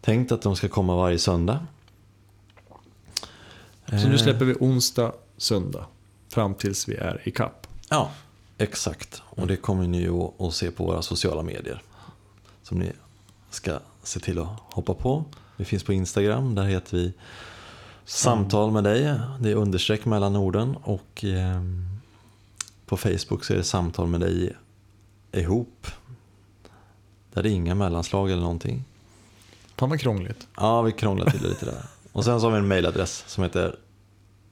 tänkt 0.00 0.32
att 0.32 0.42
de 0.42 0.56
ska 0.56 0.68
komma 0.68 0.96
varje 0.96 1.18
söndag. 1.18 1.66
Så 3.86 4.08
nu 4.08 4.12
Eh, 4.14 4.16
släpper 4.16 4.44
vi 4.44 4.54
onsdag, 4.60 5.12
söndag. 5.36 5.86
Fram 6.28 6.54
tills 6.54 6.88
vi 6.88 6.94
är 6.94 7.20
i 7.24 7.30
kapp. 7.30 7.66
Ja, 7.90 8.10
exakt. 8.58 9.22
Och 9.24 9.46
det 9.46 9.56
kommer 9.56 9.86
ni 9.88 10.00
ju 10.00 10.10
att- 10.22 10.40
att 10.40 10.54
se 10.54 10.70
på 10.70 10.84
våra 10.86 11.02
sociala 11.02 11.42
medier. 11.42 11.82
Som 12.62 12.78
ni 12.78 12.92
ska 13.50 13.78
se 14.02 14.20
till 14.20 14.38
att 14.38 14.48
hoppa 14.60 14.94
på. 14.94 15.24
Vi 15.56 15.64
finns 15.64 15.82
på 15.82 15.92
Instagram, 15.92 16.54
där 16.54 16.64
heter 16.64 16.96
vi 16.96 17.12
Samtal 18.04 18.70
med 18.70 18.84
dig. 18.84 19.14
Det 19.40 19.50
är 19.50 19.54
understreck 19.54 20.04
mellan 20.04 20.36
orden. 20.36 20.76
Och 20.82 21.24
ehm, 21.24 21.93
på 22.86 22.96
Facebook 22.96 23.44
så 23.44 23.52
är 23.52 23.56
det 23.56 23.64
Samtal 23.64 24.06
med 24.06 24.20
dig 24.20 24.56
ihop. 25.32 25.86
Där 27.32 27.42
det 27.42 27.48
är 27.48 27.52
inga 27.52 27.74
mellanslag 27.74 28.30
eller 28.30 28.42
någonting. 28.42 28.84
Fan 29.76 29.90
vad 29.90 30.00
krångligt. 30.00 30.46
Ja, 30.56 30.82
vi 30.82 30.92
krånglar 30.92 31.30
till 31.30 31.42
det 31.42 31.48
lite 31.48 31.66
där. 31.66 31.84
Och 32.12 32.24
sen 32.24 32.40
så 32.40 32.46
har 32.46 32.52
vi 32.52 32.58
en 32.58 32.68
mailadress 32.68 33.24
som 33.26 33.42
heter 33.44 33.76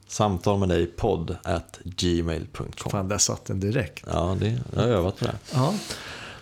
samtal 0.07 0.59
med 0.59 0.69
dig 0.69 0.85
podd 0.85 1.37
at 1.43 1.79
gmail.com. 1.83 2.91
Fan, 2.91 3.07
där 3.07 3.17
satt 3.17 3.45
den 3.45 3.59
direkt. 3.59 4.05
Ja, 4.11 4.37
det, 4.39 4.59
jag 4.75 4.81
har 4.81 4.87
övat 4.87 5.19
på 5.19 5.25
det. 5.25 5.35
Ja. 5.53 5.73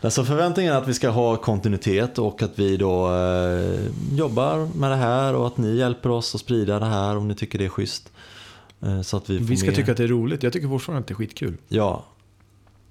Alltså 0.01 0.25
förväntningen 0.25 0.73
är 0.73 0.77
att 0.77 0.87
vi 0.87 0.93
ska 0.93 1.09
ha 1.09 1.37
kontinuitet 1.37 2.19
och 2.19 2.41
att 2.41 2.59
vi 2.59 2.77
då 2.77 3.15
eh, 3.15 3.79
jobbar 4.11 4.69
med 4.75 4.91
det 4.91 4.95
här 4.95 5.35
och 5.35 5.47
att 5.47 5.57
ni 5.57 5.75
hjälper 5.75 6.09
oss 6.09 6.35
att 6.35 6.41
sprida 6.41 6.79
det 6.79 6.85
här 6.85 7.17
om 7.17 7.27
ni 7.27 7.35
tycker 7.35 7.59
det 7.59 7.65
är 7.65 7.69
schysst. 7.69 8.11
Eh, 8.83 9.01
så 9.01 9.17
att 9.17 9.29
vi, 9.29 9.37
Vi 9.37 9.57
ska 9.57 9.65
med... 9.65 9.75
tycka 9.75 9.91
att 9.91 9.97
det 9.97 10.03
är 10.03 10.07
roligt. 10.07 10.43
Jag 10.43 10.53
tycker 10.53 10.67
fortfarande 10.67 11.01
att 11.01 11.07
det 11.07 11.11
är 11.11 11.15
skitkul. 11.15 11.57
Ja, 11.67 12.05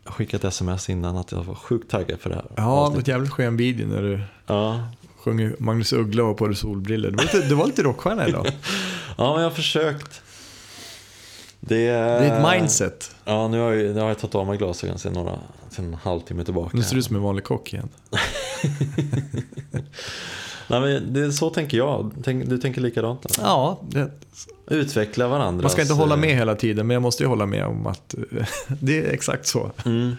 jag 0.04 0.14
skickade 0.14 0.48
ett 0.48 0.52
sms 0.52 0.90
innan 0.90 1.16
att 1.16 1.32
jag 1.32 1.44
var 1.44 1.54
sjukt 1.54 1.90
taggad 1.90 2.20
för 2.20 2.30
det 2.30 2.36
här. 2.36 2.44
Ja, 2.56 2.98
ett 2.98 3.08
jävligt 3.08 3.30
skön 3.32 3.56
video 3.56 3.86
när 3.86 4.02
du 4.02 4.20
ja. 4.46 4.88
sjunger 5.16 5.56
Magnus 5.58 5.92
Uggla 5.92 6.24
och 6.24 6.36
på 6.36 6.46
dig 6.46 6.56
solbrillor. 6.56 7.10
Du 7.10 7.16
var 7.16 7.22
lite, 7.22 7.48
du 7.48 7.54
var 7.54 7.66
lite 7.66 7.82
rockstjärna 7.82 8.28
idag. 8.28 8.46
ja, 9.16 9.32
men 9.32 9.42
jag 9.42 9.50
har 9.50 9.56
försökt. 9.56 10.22
Det, 11.60 11.76
Det 11.76 11.90
är 11.90 12.38
ett 12.38 12.52
mindset. 12.52 13.14
Ja, 13.24 13.48
nu 13.48 13.58
har 13.58 13.72
jag, 13.72 13.94
nu 13.94 14.00
har 14.00 14.08
jag 14.08 14.18
tagit 14.18 14.34
av 14.34 14.46
mig 14.46 14.58
glasögonen 14.58 14.98
sedan, 14.98 15.12
några, 15.12 15.38
sedan 15.70 15.84
en 15.84 15.94
halvtimme 15.94 16.44
tillbaka. 16.44 16.76
Nu 16.76 16.82
ser 16.82 16.94
du 16.94 16.98
ut 16.98 17.04
som 17.04 17.16
en 17.16 17.22
vanlig 17.22 17.44
kock 17.44 17.74
igen. 17.74 17.88
Nej, 20.70 20.80
men 20.80 21.12
det, 21.12 21.32
så 21.32 21.50
tänker 21.50 21.76
jag. 21.76 22.12
Tänk, 22.24 22.48
du 22.48 22.58
tänker 22.58 22.80
likadant? 22.80 23.26
Alltså. 23.26 23.40
Ja, 23.42 23.80
det, 23.90 24.10
Utveckla 24.66 25.28
varandra. 25.28 25.62
man 25.62 25.70
ska 25.70 25.82
inte 25.82 25.94
hålla 25.94 26.16
med 26.16 26.34
hela 26.36 26.54
tiden, 26.54 26.86
men 26.86 26.94
jag 26.94 27.02
måste 27.02 27.22
ju 27.22 27.28
hålla 27.28 27.46
med 27.46 27.66
om 27.66 27.86
att 27.86 28.14
eh, 28.14 28.46
det 28.80 28.98
är 28.98 29.12
exakt 29.12 29.46
så. 29.46 29.70
Mm. 29.84 30.12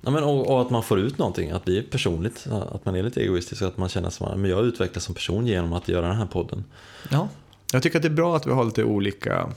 Ja, 0.00 0.10
men, 0.10 0.24
och, 0.24 0.50
och 0.50 0.60
att 0.60 0.70
man 0.70 0.82
får 0.82 0.98
ut 0.98 1.18
någonting, 1.18 1.50
att 1.50 1.66
är 1.78 1.82
personligt, 1.82 2.46
att 2.70 2.84
man 2.84 2.96
är 2.96 3.02
lite 3.02 3.20
egoistisk 3.20 3.62
och 3.62 3.68
att 3.68 3.76
man 3.76 3.88
känner 3.88 4.08
att 4.08 4.38
men 4.38 4.50
jag 4.50 4.64
utvecklas 4.64 5.04
som 5.04 5.14
person 5.14 5.46
genom 5.46 5.72
att 5.72 5.88
göra 5.88 6.06
den 6.08 6.16
här 6.16 6.26
podden. 6.26 6.64
Ja. 7.10 7.28
Jag 7.72 7.82
tycker 7.82 7.98
att 7.98 8.02
det 8.02 8.08
är 8.08 8.14
bra 8.14 8.36
att 8.36 8.46
vi 8.46 8.50
har 8.50 8.64
lite 8.64 8.84
olika, 8.84 9.52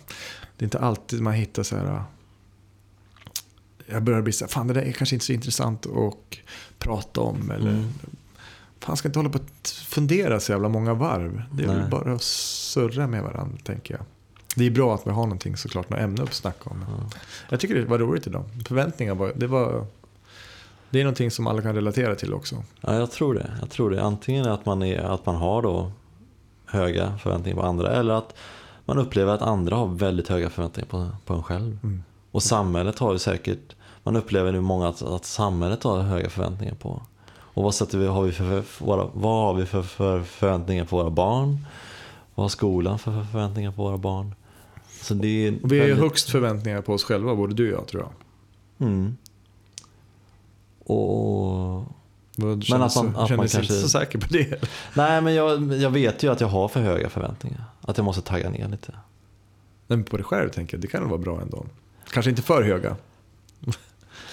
det 0.58 0.64
är 0.64 0.66
inte 0.66 0.80
alltid 0.80 1.22
man 1.22 1.34
hittar 1.34 1.64
så 1.64 1.76
här, 1.76 2.04
jag 3.86 4.04
börjar 4.04 4.22
bli 4.22 4.34
så 4.34 4.45
här, 4.45 4.49
fan 4.49 4.68
det 4.68 4.74
där 4.74 4.82
är 4.82 4.91
kanske 4.91 5.16
inte 5.16 5.26
så 5.26 5.34
intressant 5.34 5.86
att 5.86 6.38
prata 6.80 7.22
om. 7.22 7.52
Eller, 7.52 7.70
Mm. 7.70 7.89
Fan 8.82 8.98
ska 8.98 9.08
inte 9.08 9.20
hålla 9.20 9.30
på 9.30 9.38
att 9.38 9.70
fundera 9.70 10.40
så 10.40 10.52
jävla 10.52 10.70
många 10.70 10.94
varv. 10.94 11.44
Det 11.52 11.64
är 11.64 11.68
Nej. 11.68 11.76
väl 11.76 11.90
bara 11.90 12.14
att 12.14 12.22
surra 12.24 13.08
med 13.08 13.24
varandra, 13.24 13.58
tänker 13.64 13.94
jag. 13.94 14.04
Det 14.56 14.66
är 14.66 14.72
bra 14.72 14.96
att 14.96 15.08
vi 15.08 15.12
har 15.12 15.24
någonting 15.24 15.58
såklart, 15.58 15.90
något 15.90 16.00
ämne 16.00 16.24
att 16.24 16.34
snacka 16.34 16.70
om. 16.70 16.86
Ja. 16.88 17.20
Jag 17.50 17.60
tycker 17.60 17.76
det 17.76 17.86
var 17.86 18.00
roligt 18.00 18.28
idag. 18.28 18.44
Förväntningar 18.68 19.16
var, 19.16 19.34
det 19.36 19.48
var, 19.48 19.86
det 20.90 21.00
är 21.00 21.04
någonting 21.04 21.32
som 21.32 21.48
alla 21.48 21.62
kan 21.62 21.76
relatera 21.76 22.16
till 22.16 22.34
också. 22.34 22.64
Ja, 22.82 22.96
jag 22.96 23.12
tror 23.12 23.34
det. 23.34 23.52
Jag 23.60 23.70
tror 23.70 23.90
det. 23.90 24.04
Antingen 24.04 24.46
att 24.46 24.66
man, 24.66 24.84
är, 24.84 25.00
att 25.00 25.26
man 25.26 25.36
har 25.36 25.62
då 25.62 25.92
höga 26.66 27.18
förväntningar 27.18 27.58
på 27.58 27.64
andra 27.64 27.90
eller 27.90 28.14
att 28.14 28.36
man 28.86 28.98
upplever 28.98 29.34
att 29.34 29.42
andra 29.42 29.76
har 29.76 29.88
väldigt 29.88 30.28
höga 30.28 30.50
förväntningar 30.50 30.88
på, 30.88 31.10
på 31.26 31.34
en 31.34 31.44
själv. 31.44 31.78
Mm. 31.84 32.04
Och 32.32 32.44
samhället 32.44 33.00
har 33.00 33.14
ju 33.14 33.20
säkert, 33.20 33.76
man 34.04 34.16
upplever 34.16 34.52
nu 34.52 34.62
många 34.62 34.88
att, 34.88 35.02
att 35.02 35.26
samhället 35.26 35.84
har 35.84 36.02
höga 36.02 36.30
förväntningar 36.30 36.76
på. 36.76 37.02
Och 37.54 37.64
vad, 37.64 37.76
sätter 37.76 37.97
vi, 37.97 38.08
har 38.08 38.24
vi 38.24 38.32
för, 38.32 38.62
för 38.62 38.86
våra, 38.86 39.10
vad 39.14 39.45
har 39.45 39.54
vi 39.54 39.66
för, 39.66 39.82
för 39.84 40.24
förväntningar 40.24 40.86
på 40.86 40.97
våra 40.97 41.10
barn? 41.10 41.66
Vad 42.36 42.43
har 42.43 42.49
skolan 42.49 42.99
för, 42.99 43.12
för 43.12 43.24
förväntningar 43.32 43.72
på 43.72 43.84
våra 43.84 43.97
barn? 43.97 44.36
Så 45.02 45.14
det 45.14 45.28
är 45.47 45.64
Och 45.64 45.72
vi 45.72 45.80
har 45.80 45.86
väldigt- 45.88 46.04
högst 46.04 46.30
förväntningar 46.30 46.82
på 46.82 46.93
oss 46.93 47.04
själva, 47.04 47.36
både 47.36 47.54
du 47.54 47.74
och 47.74 47.80
jag 47.82 47.88
tror 47.88 48.04
jag. 48.04 48.12
Mm. 48.88 49.18
Och... 50.86 51.84
Men 52.36 52.62
Men 52.70 52.82
att 52.82 52.95
man- 52.95 53.08
att 53.08 53.16
man 53.16 53.28
kanske- 53.28 53.62
inte 53.62 53.74
så 53.82 53.89
säker 53.89 54.20
på 54.20 54.28
det. 54.30 54.64
Nej, 54.95 55.22
men 55.22 55.34
jag, 55.34 55.74
jag 55.74 55.89
vet 55.89 56.24
ju 56.24 56.32
att 56.32 56.41
jag 56.41 56.47
har 56.47 56.68
för 56.68 56.82
höga 56.82 57.10
förväntningar. 57.10 57.64
Att 57.82 57.97
jag 57.97 58.04
måste 58.04 58.22
tagga 58.22 58.49
ner 58.49 58.68
lite. 58.68 58.93
Men 59.88 60.04
på 60.04 60.18
dig 60.18 60.24
själv 60.24 60.49
tänker 60.49 60.78
jag, 60.78 60.82
det 60.82 60.88
kan 60.88 61.02
nog 61.02 61.10
vara 61.10 61.22
bra 61.22 61.41
ändå. 61.41 61.66
Kanske 62.12 62.30
inte 62.30 62.41
för 62.41 62.64
höga. 62.64 62.95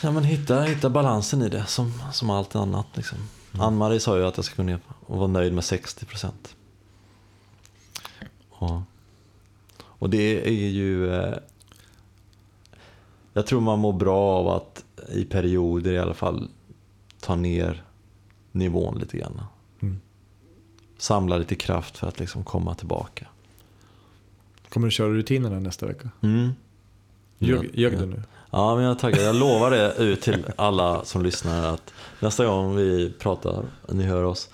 Ja, 0.02 0.12
men 0.12 0.24
hitta, 0.24 0.62
hitta 0.62 0.90
balansen 0.90 1.42
i 1.42 1.48
det, 1.48 1.66
som, 1.66 1.92
som 2.12 2.30
allt 2.30 2.56
annat. 2.56 2.86
Liksom. 2.94 3.18
Ann-Marie 3.52 4.00
sa 4.00 4.18
ju 4.18 4.26
att 4.26 4.36
jag 4.36 4.44
ska 4.44 4.56
gå 4.56 4.62
ner 4.62 4.80
och 5.06 5.18
vara 5.18 5.26
nöjd 5.26 5.52
med 5.52 5.64
60 5.64 6.06
procent. 6.06 6.56
Och, 8.50 8.80
och 9.80 10.10
det 10.10 10.46
är 10.48 10.68
ju... 10.68 11.14
Eh, 11.14 11.34
jag 13.32 13.46
tror 13.46 13.60
man 13.60 13.78
mår 13.78 13.92
bra 13.92 14.20
av 14.20 14.48
att 14.48 14.84
i 15.08 15.24
perioder 15.24 15.92
i 15.92 15.98
alla 15.98 16.14
fall 16.14 16.48
ta 17.20 17.36
ner 17.36 17.82
nivån 18.52 18.98
lite 18.98 19.18
grann. 19.18 19.40
Mm. 19.80 20.00
samla 20.98 21.36
lite 21.36 21.54
kraft 21.54 21.98
för 21.98 22.08
att 22.08 22.20
liksom 22.20 22.44
komma 22.44 22.74
tillbaka. 22.74 23.26
Kommer 24.68 24.86
du 24.86 24.90
köra 24.90 25.08
rutinerna 25.08 25.60
nästa 25.60 25.86
vecka? 25.86 26.10
Mm. 26.20 26.50
Ljög, 27.38 27.70
ljög 27.74 27.98
du 27.98 28.06
nu? 28.06 28.22
Ja, 28.50 28.74
men 28.76 28.84
jag 28.84 28.98
tackar. 28.98 29.20
Jag 29.20 29.36
lovar 29.36 29.70
det 29.70 29.94
ut 29.98 30.20
till 30.20 30.46
alla 30.56 31.04
som 31.04 31.22
lyssnar 31.22 31.74
att 31.74 31.92
nästa 32.20 32.46
gång 32.46 32.76
vi 32.76 33.12
pratar, 33.18 33.64
ni 33.88 34.04
hör 34.04 34.22
oss, 34.24 34.48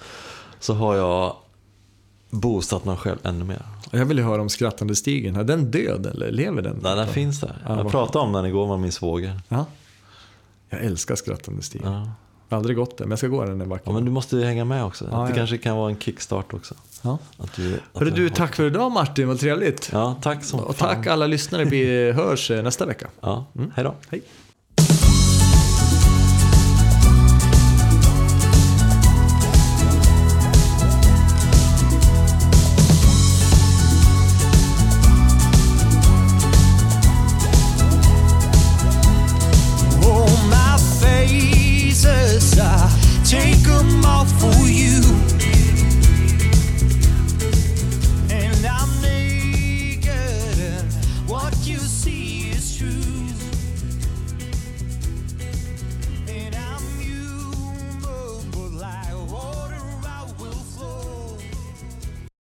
så 0.60 0.74
har 0.74 0.94
jag 0.94 1.36
boostat 2.30 2.84
mig 2.84 2.96
själv 2.96 3.18
ännu 3.22 3.44
mer. 3.44 3.62
Jag 3.90 4.04
vill 4.04 4.18
ju 4.18 4.24
höra 4.24 4.42
om 4.42 4.48
skrattande 4.48 4.94
stigen. 4.96 5.36
Är 5.36 5.44
den 5.44 5.70
död 5.70 6.06
eller 6.06 6.30
lever 6.32 6.62
den? 6.62 6.78
Nej, 6.82 6.96
den 6.96 7.08
finns 7.08 7.40
där. 7.40 7.62
Ja, 7.68 7.76
Jag 7.76 7.90
pratade 7.90 8.24
om 8.24 8.32
den 8.32 8.46
igår 8.46 8.66
med 8.66 8.78
min 8.80 8.92
svåger. 8.92 9.40
Ja. 9.48 9.66
Jag 10.70 10.80
älskar 10.84 11.14
skrattande 11.14 11.62
stigen. 11.62 11.92
Ja. 11.92 12.10
Jag 12.54 12.56
har 12.56 12.60
aldrig 12.60 12.76
gått 12.76 12.98
den, 12.98 13.08
men 13.08 13.10
jag 13.10 13.18
ska 13.18 13.28
gå 13.28 13.44
den 13.44 13.60
en 13.60 13.68
vacker 13.68 13.84
ja, 13.86 13.92
men 13.92 14.04
du 14.04 14.10
måste 14.10 14.36
ju 14.36 14.44
hänga 14.44 14.64
med 14.64 14.84
också. 14.84 15.04
Ja, 15.10 15.18
det 15.22 15.28
ja. 15.28 15.34
kanske 15.34 15.58
kan 15.58 15.76
vara 15.76 15.90
en 15.90 15.98
kickstart 15.98 16.54
också. 16.54 16.74
ja. 17.02 17.18
Att 17.38 17.54
du, 17.56 17.74
att 17.74 18.00
Hörru 18.00 18.10
du, 18.10 18.28
tack 18.28 18.56
för 18.56 18.66
idag 18.66 18.92
Martin, 18.92 19.28
vad 19.28 19.40
trevligt. 19.40 19.90
Ja, 19.92 20.16
tack 20.22 20.44
som 20.44 20.60
Och 20.60 20.76
fan. 20.76 20.94
tack 20.96 21.06
alla 21.06 21.26
lyssnare, 21.26 21.64
vi 21.64 22.12
hörs 22.16 22.50
eh, 22.50 22.62
nästa 22.62 22.86
vecka. 22.86 23.06
Ja, 23.20 23.44
hej 23.74 23.84
då. 23.84 23.94
Hej. 24.10 24.22